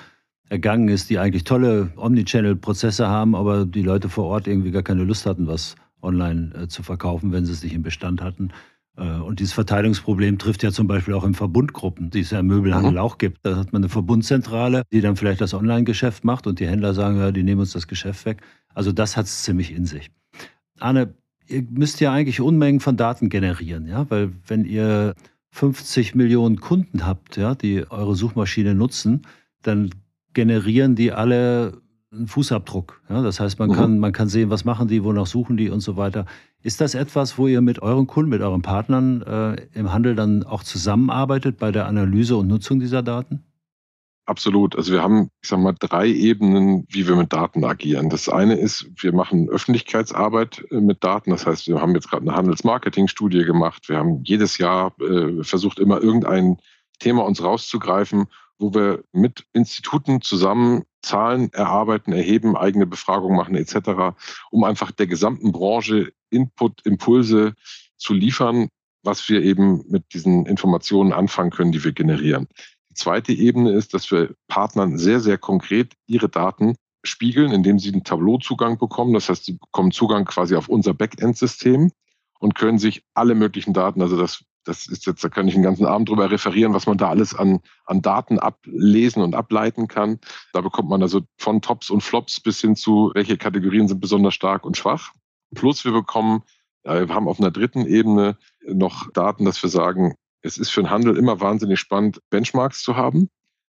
ergangen 0.49 0.87
ist, 0.89 1.09
die 1.09 1.19
eigentlich 1.19 1.43
tolle 1.43 1.91
Omnichannel-Prozesse 1.95 3.07
haben, 3.07 3.35
aber 3.35 3.65
die 3.65 3.81
Leute 3.81 4.09
vor 4.09 4.25
Ort 4.25 4.47
irgendwie 4.47 4.71
gar 4.71 4.83
keine 4.83 5.03
Lust 5.03 5.25
hatten, 5.25 5.47
was 5.47 5.75
online 6.01 6.53
äh, 6.55 6.67
zu 6.67 6.83
verkaufen, 6.83 7.31
wenn 7.31 7.45
sie 7.45 7.53
es 7.53 7.63
nicht 7.63 7.73
im 7.73 7.81
Bestand 7.81 8.21
hatten. 8.21 8.51
Äh, 8.97 9.19
und 9.19 9.39
dieses 9.39 9.53
Verteilungsproblem 9.53 10.37
trifft 10.37 10.63
ja 10.63 10.71
zum 10.71 10.87
Beispiel 10.87 11.13
auch 11.13 11.23
in 11.23 11.33
Verbundgruppen, 11.33 12.09
die 12.09 12.19
es 12.19 12.31
ja 12.31 12.39
im 12.39 12.47
Möbelhandel 12.47 12.93
mhm. 12.93 12.97
auch 12.97 13.17
gibt. 13.17 13.45
Da 13.45 13.55
hat 13.55 13.73
man 13.73 13.81
eine 13.81 13.89
Verbundzentrale, 13.89 14.83
die 14.91 15.01
dann 15.01 15.15
vielleicht 15.15 15.41
das 15.41 15.53
Online-Geschäft 15.53 16.23
macht 16.23 16.45
und 16.45 16.59
die 16.59 16.67
Händler 16.67 16.93
sagen, 16.93 17.17
ja, 17.17 17.31
die 17.31 17.43
nehmen 17.43 17.61
uns 17.61 17.71
das 17.71 17.87
Geschäft 17.87 18.25
weg. 18.25 18.41
Also 18.73 18.91
das 18.91 19.17
hat 19.17 19.25
es 19.25 19.43
ziemlich 19.43 19.71
in 19.71 19.85
sich. 19.85 20.11
Arne, 20.79 21.13
ihr 21.47 21.63
müsst 21.69 21.99
ja 21.99 22.11
eigentlich 22.11 22.41
Unmengen 22.41 22.79
von 22.79 22.97
Daten 22.97 23.29
generieren, 23.29 23.87
ja, 23.87 24.09
weil 24.09 24.31
wenn 24.47 24.65
ihr 24.65 25.15
50 25.51 26.15
Millionen 26.15 26.59
Kunden 26.59 27.05
habt, 27.05 27.37
ja, 27.37 27.55
die 27.55 27.89
eure 27.89 28.15
Suchmaschine 28.15 28.73
nutzen, 28.73 29.21
dann 29.61 29.91
generieren 30.33 30.95
die 30.95 31.11
alle 31.11 31.81
einen 32.11 32.27
Fußabdruck. 32.27 33.01
Ja, 33.09 33.21
das 33.21 33.39
heißt, 33.39 33.59
man, 33.59 33.69
mhm. 33.69 33.73
kann, 33.73 33.99
man 33.99 34.11
kann 34.11 34.29
sehen, 34.29 34.49
was 34.49 34.65
machen 34.65 34.87
die, 34.87 35.03
wonach 35.03 35.25
suchen 35.25 35.57
die 35.57 35.69
und 35.69 35.79
so 35.79 35.97
weiter. 35.97 36.25
Ist 36.61 36.79
das 36.79 36.95
etwas, 36.95 37.37
wo 37.37 37.47
ihr 37.47 37.61
mit 37.61 37.81
euren 37.81 38.07
Kunden, 38.07 38.29
mit 38.29 38.41
euren 38.41 38.61
Partnern 38.61 39.21
äh, 39.23 39.67
im 39.73 39.91
Handel 39.91 40.15
dann 40.15 40.43
auch 40.43 40.63
zusammenarbeitet 40.63 41.57
bei 41.57 41.71
der 41.71 41.87
Analyse 41.87 42.37
und 42.37 42.47
Nutzung 42.47 42.79
dieser 42.79 43.01
Daten? 43.01 43.43
Absolut. 44.25 44.77
Also 44.77 44.93
wir 44.93 45.03
haben, 45.03 45.29
ich 45.41 45.49
sag 45.49 45.59
mal, 45.59 45.75
drei 45.77 46.07
Ebenen, 46.07 46.85
wie 46.89 47.05
wir 47.07 47.17
mit 47.17 47.33
Daten 47.33 47.65
agieren. 47.65 48.09
Das 48.09 48.29
eine 48.29 48.55
ist, 48.55 48.89
wir 48.95 49.13
machen 49.13 49.49
Öffentlichkeitsarbeit 49.49 50.63
äh, 50.71 50.79
mit 50.79 51.03
Daten. 51.03 51.31
Das 51.31 51.45
heißt, 51.45 51.67
wir 51.67 51.81
haben 51.81 51.93
jetzt 51.93 52.09
gerade 52.09 52.25
eine 52.25 52.35
Handelsmarketing-Studie 52.35 53.43
gemacht. 53.43 53.89
Wir 53.89 53.97
haben 53.97 54.21
jedes 54.23 54.57
Jahr 54.57 54.93
äh, 55.01 55.43
versucht, 55.43 55.79
immer 55.79 56.01
irgendein 56.01 56.57
Thema 56.99 57.25
uns 57.25 57.43
rauszugreifen, 57.43 58.27
wo 58.63 58.73
wir 58.73 59.03
mit 59.11 59.45
Instituten 59.51 60.21
zusammen 60.21 60.83
Zahlen 61.01 61.51
erarbeiten, 61.51 62.13
erheben, 62.13 62.55
eigene 62.55 62.85
Befragungen 62.87 63.35
machen 63.35 63.55
etc., 63.55 64.15
um 64.51 64.63
einfach 64.63 64.91
der 64.91 65.07
gesamten 65.07 65.51
Branche 65.51 66.13
Input, 66.29 66.85
Impulse 66.85 67.55
zu 67.97 68.13
liefern, 68.13 68.69
was 69.03 69.27
wir 69.27 69.43
eben 69.43 69.83
mit 69.89 70.13
diesen 70.13 70.45
Informationen 70.45 71.11
anfangen 71.11 71.51
können, 71.51 71.73
die 71.73 71.83
wir 71.83 71.91
generieren. 71.91 72.47
Die 72.89 72.93
zweite 72.93 73.33
Ebene 73.33 73.71
ist, 73.71 73.93
dass 73.93 74.09
wir 74.11 74.33
Partnern 74.47 74.97
sehr, 74.97 75.19
sehr 75.19 75.37
konkret 75.37 75.93
ihre 76.07 76.29
Daten 76.29 76.75
spiegeln, 77.03 77.51
indem 77.51 77.79
sie 77.79 77.91
einen 77.91 78.05
Tableau-Zugang 78.05 78.77
bekommen. 78.77 79.13
Das 79.13 79.27
heißt, 79.27 79.43
sie 79.43 79.57
bekommen 79.57 79.91
Zugang 79.91 80.23
quasi 80.23 80.55
auf 80.55 80.69
unser 80.69 80.93
Backend-System 80.93 81.91
und 82.39 82.55
können 82.55 82.79
sich 82.79 83.03
alle 83.13 83.35
möglichen 83.35 83.73
Daten, 83.73 84.01
also 84.01 84.15
das, 84.15 84.45
das 84.63 84.87
ist 84.87 85.05
jetzt, 85.05 85.23
da 85.23 85.29
kann 85.29 85.47
ich 85.47 85.55
einen 85.55 85.63
ganzen 85.63 85.85
Abend 85.85 86.09
drüber 86.09 86.31
referieren, 86.31 86.73
was 86.73 86.87
man 86.87 86.97
da 86.97 87.09
alles 87.09 87.35
an, 87.35 87.59
an 87.85 88.01
Daten 88.01 88.39
ablesen 88.39 89.21
und 89.21 89.35
ableiten 89.35 89.87
kann. 89.87 90.19
Da 90.53 90.61
bekommt 90.61 90.89
man 90.89 91.01
also 91.01 91.21
von 91.37 91.61
Tops 91.61 91.89
und 91.89 92.01
Flops 92.01 92.39
bis 92.39 92.61
hin 92.61 92.75
zu, 92.75 93.11
welche 93.13 93.37
Kategorien 93.37 93.87
sind 93.87 93.99
besonders 93.99 94.33
stark 94.33 94.65
und 94.65 94.77
schwach. 94.77 95.11
Plus 95.53 95.83
wir 95.85 95.91
bekommen, 95.91 96.43
wir 96.83 97.07
haben 97.09 97.27
auf 97.27 97.39
einer 97.39 97.51
dritten 97.51 97.85
Ebene 97.85 98.37
noch 98.65 99.11
Daten, 99.11 99.45
dass 99.45 99.61
wir 99.61 99.69
sagen, 99.69 100.15
es 100.41 100.57
ist 100.57 100.71
für 100.71 100.81
den 100.81 100.89
Handel 100.89 101.17
immer 101.17 101.39
wahnsinnig 101.39 101.79
spannend, 101.79 102.19
Benchmarks 102.29 102.83
zu 102.83 102.95
haben. 102.95 103.29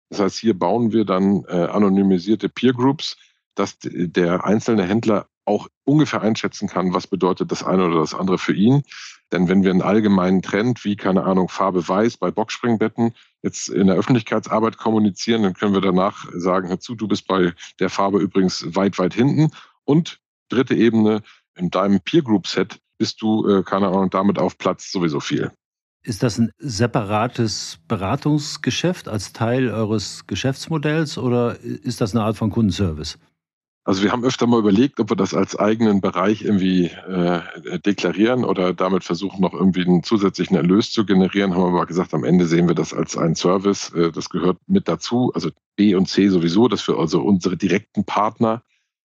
Das 0.08 0.20
heißt, 0.20 0.38
hier 0.38 0.58
bauen 0.58 0.92
wir 0.92 1.04
dann 1.04 1.44
äh, 1.44 1.66
anonymisierte 1.66 2.48
Peer 2.48 2.72
Groups, 2.72 3.16
dass 3.54 3.78
der 3.80 4.44
einzelne 4.44 4.84
Händler 4.84 5.26
auch 5.44 5.68
ungefähr 5.84 6.22
einschätzen 6.22 6.68
kann, 6.68 6.94
was 6.94 7.06
bedeutet 7.06 7.50
das 7.50 7.62
eine 7.62 7.86
oder 7.86 8.00
das 8.00 8.14
andere 8.14 8.38
für 8.38 8.54
ihn. 8.54 8.82
Denn 9.32 9.48
wenn 9.48 9.62
wir 9.64 9.70
einen 9.70 9.82
allgemeinen 9.82 10.42
Trend 10.42 10.84
wie, 10.84 10.94
keine 10.94 11.24
Ahnung, 11.24 11.48
Farbe 11.48 11.86
weiß 11.88 12.18
bei 12.18 12.30
Boxspringbetten 12.30 13.14
jetzt 13.42 13.68
in 13.68 13.86
der 13.86 13.96
Öffentlichkeitsarbeit 13.96 14.76
kommunizieren, 14.76 15.42
dann 15.42 15.54
können 15.54 15.74
wir 15.74 15.80
danach 15.80 16.26
sagen, 16.34 16.68
hör 16.68 16.78
zu, 16.78 16.94
du 16.94 17.08
bist 17.08 17.26
bei 17.26 17.52
der 17.80 17.88
Farbe 17.88 18.18
übrigens 18.18 18.64
weit, 18.76 18.98
weit 18.98 19.14
hinten. 19.14 19.50
Und 19.84 20.20
dritte 20.48 20.74
Ebene, 20.74 21.22
in 21.56 21.70
deinem 21.70 22.00
Peer 22.00 22.22
Group 22.22 22.46
Set 22.46 22.78
bist 22.98 23.20
du, 23.20 23.48
äh, 23.48 23.62
keine 23.62 23.88
Ahnung, 23.88 24.10
damit 24.10 24.38
auf 24.38 24.58
Platz 24.58 24.92
sowieso 24.92 25.20
viel. 25.20 25.50
Ist 26.04 26.22
das 26.22 26.38
ein 26.38 26.50
separates 26.58 27.78
Beratungsgeschäft 27.86 29.08
als 29.08 29.32
Teil 29.32 29.70
eures 29.70 30.26
Geschäftsmodells 30.26 31.16
oder 31.16 31.60
ist 31.60 32.00
das 32.00 32.14
eine 32.14 32.24
Art 32.24 32.36
von 32.36 32.50
Kundenservice? 32.50 33.18
Also 33.84 34.04
wir 34.04 34.12
haben 34.12 34.24
öfter 34.24 34.46
mal 34.46 34.60
überlegt, 34.60 35.00
ob 35.00 35.10
wir 35.10 35.16
das 35.16 35.34
als 35.34 35.56
eigenen 35.56 36.00
Bereich 36.00 36.42
irgendwie 36.42 36.86
äh, 36.86 37.40
deklarieren 37.80 38.44
oder 38.44 38.72
damit 38.74 39.02
versuchen, 39.02 39.40
noch 39.40 39.54
irgendwie 39.54 39.84
einen 39.84 40.04
zusätzlichen 40.04 40.56
Erlös 40.56 40.92
zu 40.92 41.04
generieren. 41.04 41.52
Haben 41.52 41.62
wir 41.62 41.78
aber 41.78 41.86
gesagt, 41.86 42.14
am 42.14 42.22
Ende 42.22 42.46
sehen 42.46 42.68
wir 42.68 42.76
das 42.76 42.94
als 42.94 43.16
einen 43.16 43.34
Service. 43.34 43.90
Äh, 43.92 44.12
das 44.12 44.30
gehört 44.30 44.58
mit 44.68 44.86
dazu. 44.86 45.32
Also 45.34 45.50
B 45.74 45.96
und 45.96 46.06
C 46.08 46.28
sowieso, 46.28 46.68
dass 46.68 46.86
wir 46.86 46.96
also 46.96 47.22
unsere 47.22 47.56
direkten 47.56 48.04
Partner 48.04 48.62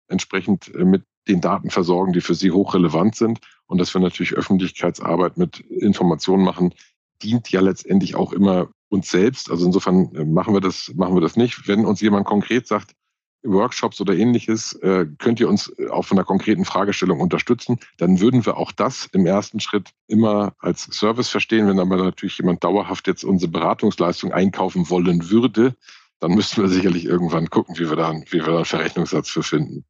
entsprechend 0.08 0.74
äh, 0.74 0.84
mit 0.84 1.04
den 1.28 1.40
Daten 1.40 1.70
versorgen, 1.70 2.12
die 2.12 2.22
für 2.22 2.36
sie 2.36 2.50
hochrelevant 2.50 3.16
sind. 3.16 3.42
Und 3.68 3.78
dass 3.78 3.94
wir 3.94 4.02
natürlich 4.02 4.34
Öffentlichkeitsarbeit 4.34 5.38
mit 5.38 5.60
Informationen 5.60 6.44
machen, 6.44 6.74
dient 7.22 7.52
ja 7.52 7.62
letztendlich 7.62 8.16
auch 8.16 8.34
immer 8.34 8.70
uns 8.90 9.10
selbst. 9.12 9.52
Also 9.52 9.68
insofern 9.68 10.16
äh, 10.16 10.26
machen 10.26 10.56
wir 10.56 10.62
das, 10.62 10.92
machen 10.96 11.14
wir 11.16 11.22
das 11.22 11.36
nicht. 11.36 11.68
Wenn 11.68 11.86
uns 11.86 12.02
jemand 12.02 12.26
konkret 12.26 12.68
sagt, 12.68 12.96
Workshops 13.44 14.00
oder 14.02 14.16
ähnliches, 14.16 14.74
äh, 14.82 15.06
könnt 15.18 15.40
ihr 15.40 15.50
uns 15.50 15.72
auf 15.90 16.12
einer 16.12 16.24
konkreten 16.24 16.66
Fragestellung 16.66 17.20
unterstützen, 17.20 17.80
dann 17.98 18.20
würden 18.20 18.46
wir 18.46 18.58
auch 18.58 18.72
das 18.72 19.08
im 19.14 19.26
ersten 19.26 19.60
Schritt 19.60 19.92
immer 20.08 20.54
als 20.60 20.84
Service 20.84 21.30
verstehen. 21.30 21.68
Wenn 21.68 21.80
aber 21.80 21.98
natürlich 21.98 22.38
jemand 22.38 22.64
dauerhaft 22.64 23.08
jetzt 23.08 23.24
unsere 23.24 23.52
Beratungsleistung 23.52 24.32
einkaufen 24.32 24.90
wollen 24.90 25.30
würde, 25.30 25.76
dann 26.20 26.36
müssten 26.36 26.62
wir 26.62 26.70
sicherlich 26.70 27.06
irgendwann 27.06 27.50
gucken, 27.50 27.78
wie 27.78 27.90
wir 27.90 27.98
da, 27.98 28.14
wie 28.14 28.40
wir 28.40 28.46
da 28.46 28.56
einen 28.56 28.66
Verrechnungssatz 28.66 29.30
für 29.30 29.44
finden. 29.44 29.84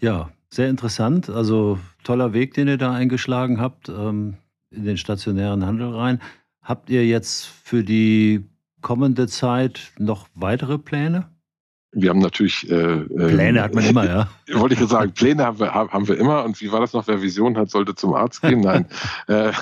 Ja, 0.00 0.30
sehr 0.48 0.68
interessant. 0.68 1.30
Also 1.30 1.78
toller 2.02 2.32
Weg, 2.32 2.54
den 2.54 2.66
ihr 2.66 2.78
da 2.78 2.92
eingeschlagen 2.92 3.60
habt 3.60 3.88
ähm, 3.88 4.36
in 4.70 4.84
den 4.84 4.96
stationären 4.96 5.64
Handel 5.64 5.94
rein. 5.94 6.20
Habt 6.62 6.90
ihr 6.90 7.06
jetzt 7.06 7.46
für 7.46 7.84
die 7.84 8.44
kommende 8.80 9.28
Zeit 9.28 9.92
noch 9.98 10.28
weitere 10.34 10.78
Pläne? 10.78 11.28
Wir 11.92 12.10
haben 12.10 12.20
natürlich. 12.20 12.70
Äh, 12.70 12.74
äh 12.74 13.06
Pläne 13.06 13.62
hat 13.62 13.74
man 13.74 13.84
immer, 13.84 14.06
ja. 14.06 14.28
Wollte 14.58 14.74
ich 14.74 14.88
sagen, 14.88 15.12
Pläne 15.12 15.44
haben 15.44 15.58
wir, 15.58 15.74
haben 15.74 16.08
wir 16.08 16.18
immer. 16.18 16.44
Und 16.44 16.60
wie 16.60 16.70
war 16.70 16.80
das 16.80 16.92
noch? 16.92 17.06
Wer 17.06 17.22
Vision 17.22 17.56
hat, 17.56 17.70
sollte 17.70 17.94
zum 17.94 18.14
Arzt 18.14 18.42
gehen. 18.42 18.60
Nein. 18.62 18.86
äh, 19.26 19.52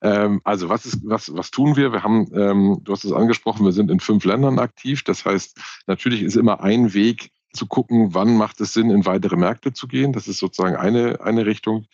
ähm, 0.00 0.40
also 0.44 0.68
was 0.68 0.86
ist, 0.86 1.00
was, 1.04 1.34
was 1.34 1.50
tun 1.50 1.76
wir? 1.76 1.92
Wir 1.92 2.02
haben, 2.02 2.28
ähm, 2.34 2.80
du 2.82 2.92
hast 2.92 3.04
es 3.04 3.12
angesprochen, 3.12 3.64
wir 3.64 3.72
sind 3.72 3.90
in 3.90 4.00
fünf 4.00 4.24
Ländern 4.24 4.58
aktiv. 4.58 5.02
Das 5.04 5.24
heißt, 5.24 5.58
natürlich 5.86 6.22
ist 6.22 6.36
immer 6.36 6.62
ein 6.62 6.94
Weg, 6.94 7.30
zu 7.52 7.66
gucken, 7.66 8.14
wann 8.14 8.36
macht 8.36 8.60
es 8.60 8.72
Sinn, 8.72 8.90
in 8.90 9.06
weitere 9.06 9.36
Märkte 9.36 9.72
zu 9.72 9.88
gehen. 9.88 10.12
Das 10.12 10.28
ist 10.28 10.38
sozusagen 10.38 10.76
eine, 10.76 11.20
eine 11.20 11.46
Richtung. 11.46 11.86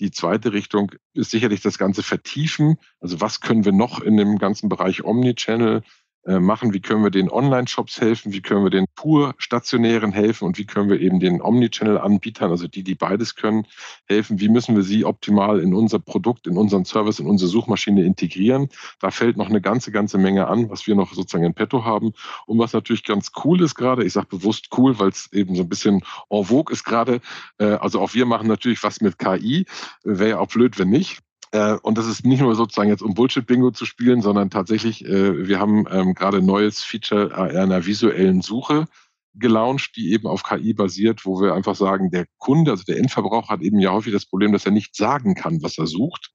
Die 0.00 0.10
zweite 0.10 0.52
Richtung 0.52 0.92
ist 1.12 1.30
sicherlich 1.30 1.60
das 1.60 1.78
Ganze 1.78 2.02
vertiefen. 2.02 2.78
Also 3.00 3.20
was 3.20 3.40
können 3.40 3.64
wir 3.64 3.72
noch 3.72 4.00
in 4.00 4.16
dem 4.16 4.38
ganzen 4.38 4.68
Bereich 4.68 5.04
Omnichannel 5.04 5.82
machen, 6.26 6.72
wie 6.72 6.80
können 6.80 7.02
wir 7.02 7.10
den 7.10 7.30
Online-Shops 7.30 8.00
helfen, 8.00 8.32
wie 8.32 8.40
können 8.40 8.64
wir 8.64 8.70
den 8.70 8.86
pur 8.94 9.34
stationären 9.38 10.12
helfen 10.12 10.46
und 10.46 10.58
wie 10.58 10.64
können 10.64 10.88
wir 10.88 11.00
eben 11.00 11.20
den 11.20 11.42
Omnichannel-Anbietern, 11.42 12.50
also 12.50 12.66
die, 12.66 12.82
die 12.82 12.94
beides 12.94 13.34
können, 13.34 13.66
helfen, 14.06 14.40
wie 14.40 14.48
müssen 14.48 14.76
wir 14.76 14.82
sie 14.82 15.04
optimal 15.04 15.60
in 15.60 15.74
unser 15.74 15.98
Produkt, 15.98 16.46
in 16.46 16.56
unseren 16.56 16.84
Service, 16.84 17.18
in 17.18 17.26
unsere 17.26 17.50
Suchmaschine 17.50 18.04
integrieren. 18.04 18.68
Da 19.00 19.10
fällt 19.10 19.36
noch 19.36 19.48
eine 19.48 19.60
ganze, 19.60 19.92
ganze 19.92 20.18
Menge 20.18 20.46
an, 20.46 20.70
was 20.70 20.86
wir 20.86 20.94
noch 20.94 21.12
sozusagen 21.12 21.44
in 21.44 21.54
petto 21.54 21.84
haben. 21.84 22.12
Und 22.46 22.58
was 22.58 22.72
natürlich 22.72 23.04
ganz 23.04 23.32
cool 23.44 23.62
ist 23.62 23.74
gerade, 23.74 24.04
ich 24.04 24.12
sage 24.12 24.28
bewusst 24.28 24.68
cool, 24.76 24.98
weil 24.98 25.08
es 25.08 25.32
eben 25.32 25.54
so 25.54 25.62
ein 25.62 25.68
bisschen 25.68 26.02
en 26.30 26.44
vogue 26.44 26.72
ist 26.72 26.84
gerade, 26.84 27.20
äh, 27.58 27.64
also 27.64 28.00
auch 28.00 28.14
wir 28.14 28.26
machen 28.26 28.48
natürlich 28.48 28.82
was 28.82 29.00
mit 29.00 29.18
KI, 29.18 29.66
wäre 30.02 30.30
ja 30.30 30.38
auch 30.38 30.48
blöd, 30.48 30.78
wenn 30.78 30.90
nicht. 30.90 31.23
Äh, 31.54 31.78
und 31.82 31.96
das 31.96 32.08
ist 32.08 32.26
nicht 32.26 32.40
nur 32.40 32.56
sozusagen 32.56 32.88
jetzt 32.88 33.02
um 33.02 33.14
Bullshit-Bingo 33.14 33.70
zu 33.70 33.86
spielen, 33.86 34.20
sondern 34.20 34.50
tatsächlich, 34.50 35.04
äh, 35.04 35.46
wir 35.46 35.60
haben 35.60 35.86
ähm, 35.88 36.14
gerade 36.14 36.38
ein 36.38 36.46
neues 36.46 36.82
Feature 36.82 37.32
einer 37.36 37.86
visuellen 37.86 38.42
Suche 38.42 38.86
gelauncht, 39.34 39.92
die 39.94 40.12
eben 40.12 40.26
auf 40.26 40.42
KI 40.42 40.74
basiert, 40.74 41.24
wo 41.24 41.40
wir 41.40 41.54
einfach 41.54 41.76
sagen, 41.76 42.10
der 42.10 42.26
Kunde, 42.38 42.72
also 42.72 42.82
der 42.82 42.98
Endverbraucher 42.98 43.50
hat 43.50 43.60
eben 43.60 43.78
ja 43.78 43.92
häufig 43.92 44.12
das 44.12 44.26
Problem, 44.26 44.52
dass 44.52 44.66
er 44.66 44.72
nicht 44.72 44.96
sagen 44.96 45.36
kann, 45.36 45.62
was 45.62 45.78
er 45.78 45.86
sucht, 45.86 46.32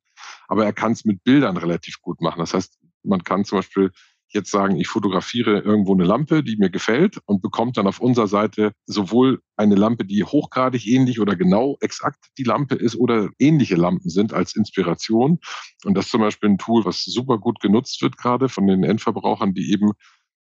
aber 0.47 0.63
er 0.63 0.71
kann 0.73 0.93
es 0.93 1.03
mit 1.03 1.21
Bildern 1.25 1.57
relativ 1.57 1.99
gut 2.01 2.21
machen. 2.21 2.39
Das 2.39 2.53
heißt, 2.53 2.79
man 3.03 3.21
kann 3.23 3.43
zum 3.43 3.57
Beispiel 3.57 3.91
jetzt 4.33 4.51
sagen, 4.51 4.77
ich 4.77 4.87
fotografiere 4.87 5.59
irgendwo 5.59 5.93
eine 5.93 6.03
Lampe, 6.03 6.43
die 6.43 6.57
mir 6.57 6.69
gefällt 6.69 7.19
und 7.25 7.41
bekommt 7.41 7.77
dann 7.77 7.87
auf 7.87 7.99
unserer 7.99 8.27
Seite 8.27 8.71
sowohl 8.85 9.41
eine 9.55 9.75
Lampe, 9.75 10.05
die 10.05 10.23
hochgradig 10.23 10.85
ähnlich 10.87 11.19
oder 11.19 11.35
genau 11.35 11.77
exakt 11.81 12.25
die 12.37 12.43
Lampe 12.43 12.75
ist 12.75 12.95
oder 12.95 13.29
ähnliche 13.39 13.75
Lampen 13.75 14.09
sind 14.09 14.33
als 14.33 14.55
Inspiration. 14.55 15.39
Und 15.83 15.95
das 15.95 16.05
ist 16.05 16.11
zum 16.11 16.21
Beispiel 16.21 16.49
ein 16.49 16.57
Tool, 16.57 16.85
was 16.85 17.03
super 17.03 17.37
gut 17.37 17.59
genutzt 17.59 18.01
wird 18.01 18.17
gerade 18.17 18.49
von 18.49 18.67
den 18.67 18.83
Endverbrauchern, 18.83 19.53
die 19.53 19.71
eben 19.71 19.91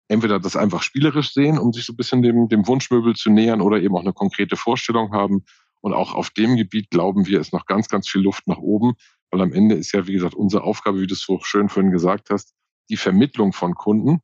entweder 0.08 0.40
das 0.40 0.56
einfach 0.56 0.82
spielerisch 0.84 1.34
sehen, 1.34 1.60
um 1.60 1.74
sich 1.74 1.86
so 1.86 1.94
ein 1.94 1.98
bisschen 1.98 2.22
dem, 2.22 2.48
dem 2.48 2.68
Wunschmöbel 2.68 3.16
zu 3.16 3.30
nähern 3.30 3.62
oder 3.62 3.82
eben 3.82 3.96
auch 3.96 4.02
eine 4.02 4.13
konkrete 4.13 4.56
Vorstellung 4.56 5.12
haben. 5.12 5.44
Und 5.82 5.94
auch 5.94 6.16
auf 6.16 6.32
dem 6.32 6.56
Gebiet 6.56 6.90
glauben 6.90 7.28
wir, 7.28 7.40
ist 7.40 7.54
noch 7.54 7.66
ganz, 7.66 7.88
ganz 7.88 8.10
viel 8.10 8.22
Luft 8.22 8.48
nach 8.48 8.58
oben, 8.58 8.94
weil 9.30 9.42
am 9.42 9.54
Ende 9.54 9.76
ist 9.76 9.92
ja, 9.92 10.08
wie 10.08 10.13
gesagt, 10.13 10.34
unsere 10.34 10.63
Aufgabe, 10.63 11.02
wie 11.02 11.08
du 11.08 11.13
es 11.13 11.22
so 11.22 11.40
schön 11.44 11.70
vorhin 11.70 11.92
gesagt 11.92 12.30
hast, 12.30 12.56
die 12.89 12.97
Vermittlung 12.97 13.54
von 13.54 13.76
Kunden. 13.76 14.19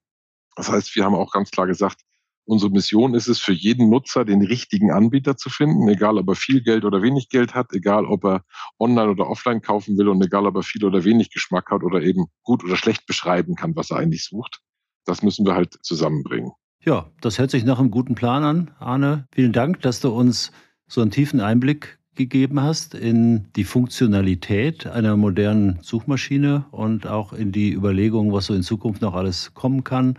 Das 0.56 0.69
heißt, 0.69 0.95
wir 0.95 1.06
haben 1.06 1.15
auch 1.15 1.32
ganz 1.32 1.52
klar 1.52 1.67
gesagt, 1.67 2.02
unsere 2.45 2.71
Mission 2.71 3.15
ist 3.15 3.28
es, 3.28 3.39
für 3.39 3.54
jeden 3.54 3.89
Nutzer 3.89 4.26
den 4.26 4.41
richtigen 4.41 4.91
Anbieter 4.91 5.38
zu 5.38 5.49
finden, 5.49 5.88
egal 5.88 6.17
ob 6.17 6.28
er 6.30 6.36
viel 6.36 6.62
Geld 6.62 6.86
oder 6.86 7.02
wenig 7.02 7.30
Geld 7.30 7.54
hat, 7.54 7.71
egal 7.73 8.06
ob 8.06 8.26
er 8.26 8.43
online 8.80 9.12
oder 9.12 9.30
offline 9.30 9.62
kaufen 9.62 9.97
will 9.97 10.10
und 10.10 10.21
egal 10.21 10.45
ob 10.45 10.56
er 10.56 10.63
viel 10.63 10.84
oder 10.84 11.04
wenig 11.04 11.32
Geschmack 11.32 11.71
hat 11.71 11.84
oder 11.84 12.02
eben 12.02 12.26
gut 12.43 12.63
oder 12.63 12.76
schlecht 12.76 13.06
beschreiben 13.06 13.56
kann, 13.56 13.76
was 13.76 13.91
er 13.91 13.97
eigentlich 13.97 14.26
sucht. 14.26 14.62
Das 15.06 15.23
müssen 15.23 15.45
wir 15.45 15.56
halt 15.56 15.78
zusammenbringen. 15.82 16.52
Ja, 16.85 17.12
das 17.21 17.40
hört 17.40 17.52
sich 17.52 17.63
nach 17.63 17.79
einem 17.79 17.92
guten 17.92 18.15
Plan 18.15 18.44
an, 18.44 18.71
Arne. 18.77 19.27
Vielen 19.31 19.54
Dank, 19.54 19.81
dass 19.81 20.02
du 20.02 20.10
uns 20.10 20.52
so 20.88 21.02
einen 21.02 21.12
tiefen 21.12 21.40
Einblick 21.40 22.00
gegeben 22.16 22.62
hast 22.62 22.94
in 22.96 23.48
die 23.56 23.64
Funktionalität 23.64 24.88
einer 24.88 25.18
modernen 25.18 25.80
Suchmaschine 25.82 26.66
und 26.72 27.08
auch 27.08 27.34
in 27.34 27.52
die 27.52 27.74
Überlegung, 27.74 28.32
was 28.34 28.48
so 28.48 28.54
in 28.54 28.64
Zukunft 28.64 29.02
noch 29.02 29.14
alles 29.14 29.54
kommen 29.54 29.84
kann. 29.84 30.18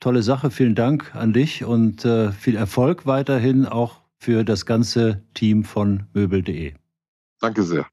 tolle 0.00 0.22
Sache. 0.22 0.50
Vielen 0.50 0.74
Dank 0.74 1.14
an 1.14 1.32
dich 1.32 1.64
und 1.64 2.04
äh, 2.04 2.30
viel 2.32 2.56
Erfolg 2.56 3.06
weiterhin 3.06 3.64
auch 3.66 4.02
für 4.18 4.44
das 4.44 4.66
ganze 4.66 5.22
Team 5.34 5.64
von 5.64 6.04
möbel.de. 6.12 6.74
Danke 7.40 7.62
sehr. 7.62 7.86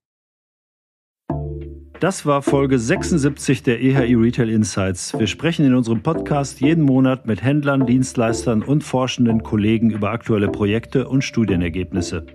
Das 2.02 2.26
war 2.26 2.42
Folge 2.42 2.80
76 2.80 3.62
der 3.62 3.80
EHI 3.80 4.16
Retail 4.16 4.50
Insights. 4.50 5.14
Wir 5.20 5.28
sprechen 5.28 5.66
in 5.66 5.76
unserem 5.76 6.02
Podcast 6.02 6.60
jeden 6.60 6.84
Monat 6.84 7.28
mit 7.28 7.44
Händlern, 7.44 7.86
Dienstleistern 7.86 8.64
und 8.64 8.84
forschenden 8.84 9.44
Kollegen 9.44 9.92
über 9.92 10.10
aktuelle 10.10 10.50
Projekte 10.50 11.08
und 11.08 11.24
Studienergebnisse. 11.24 12.26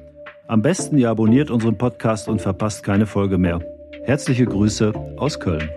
Am 0.49 0.62
besten 0.62 0.97
ihr 0.97 1.11
abonniert 1.11 1.51
unseren 1.51 1.76
Podcast 1.76 2.28
und 2.28 2.40
verpasst 2.40 2.84
keine 2.84 3.07
Folge 3.07 3.36
mehr. 3.36 3.61
Herzliche 4.05 4.44
Grüße 4.44 4.92
aus 5.16 5.40
Köln. 5.40 5.68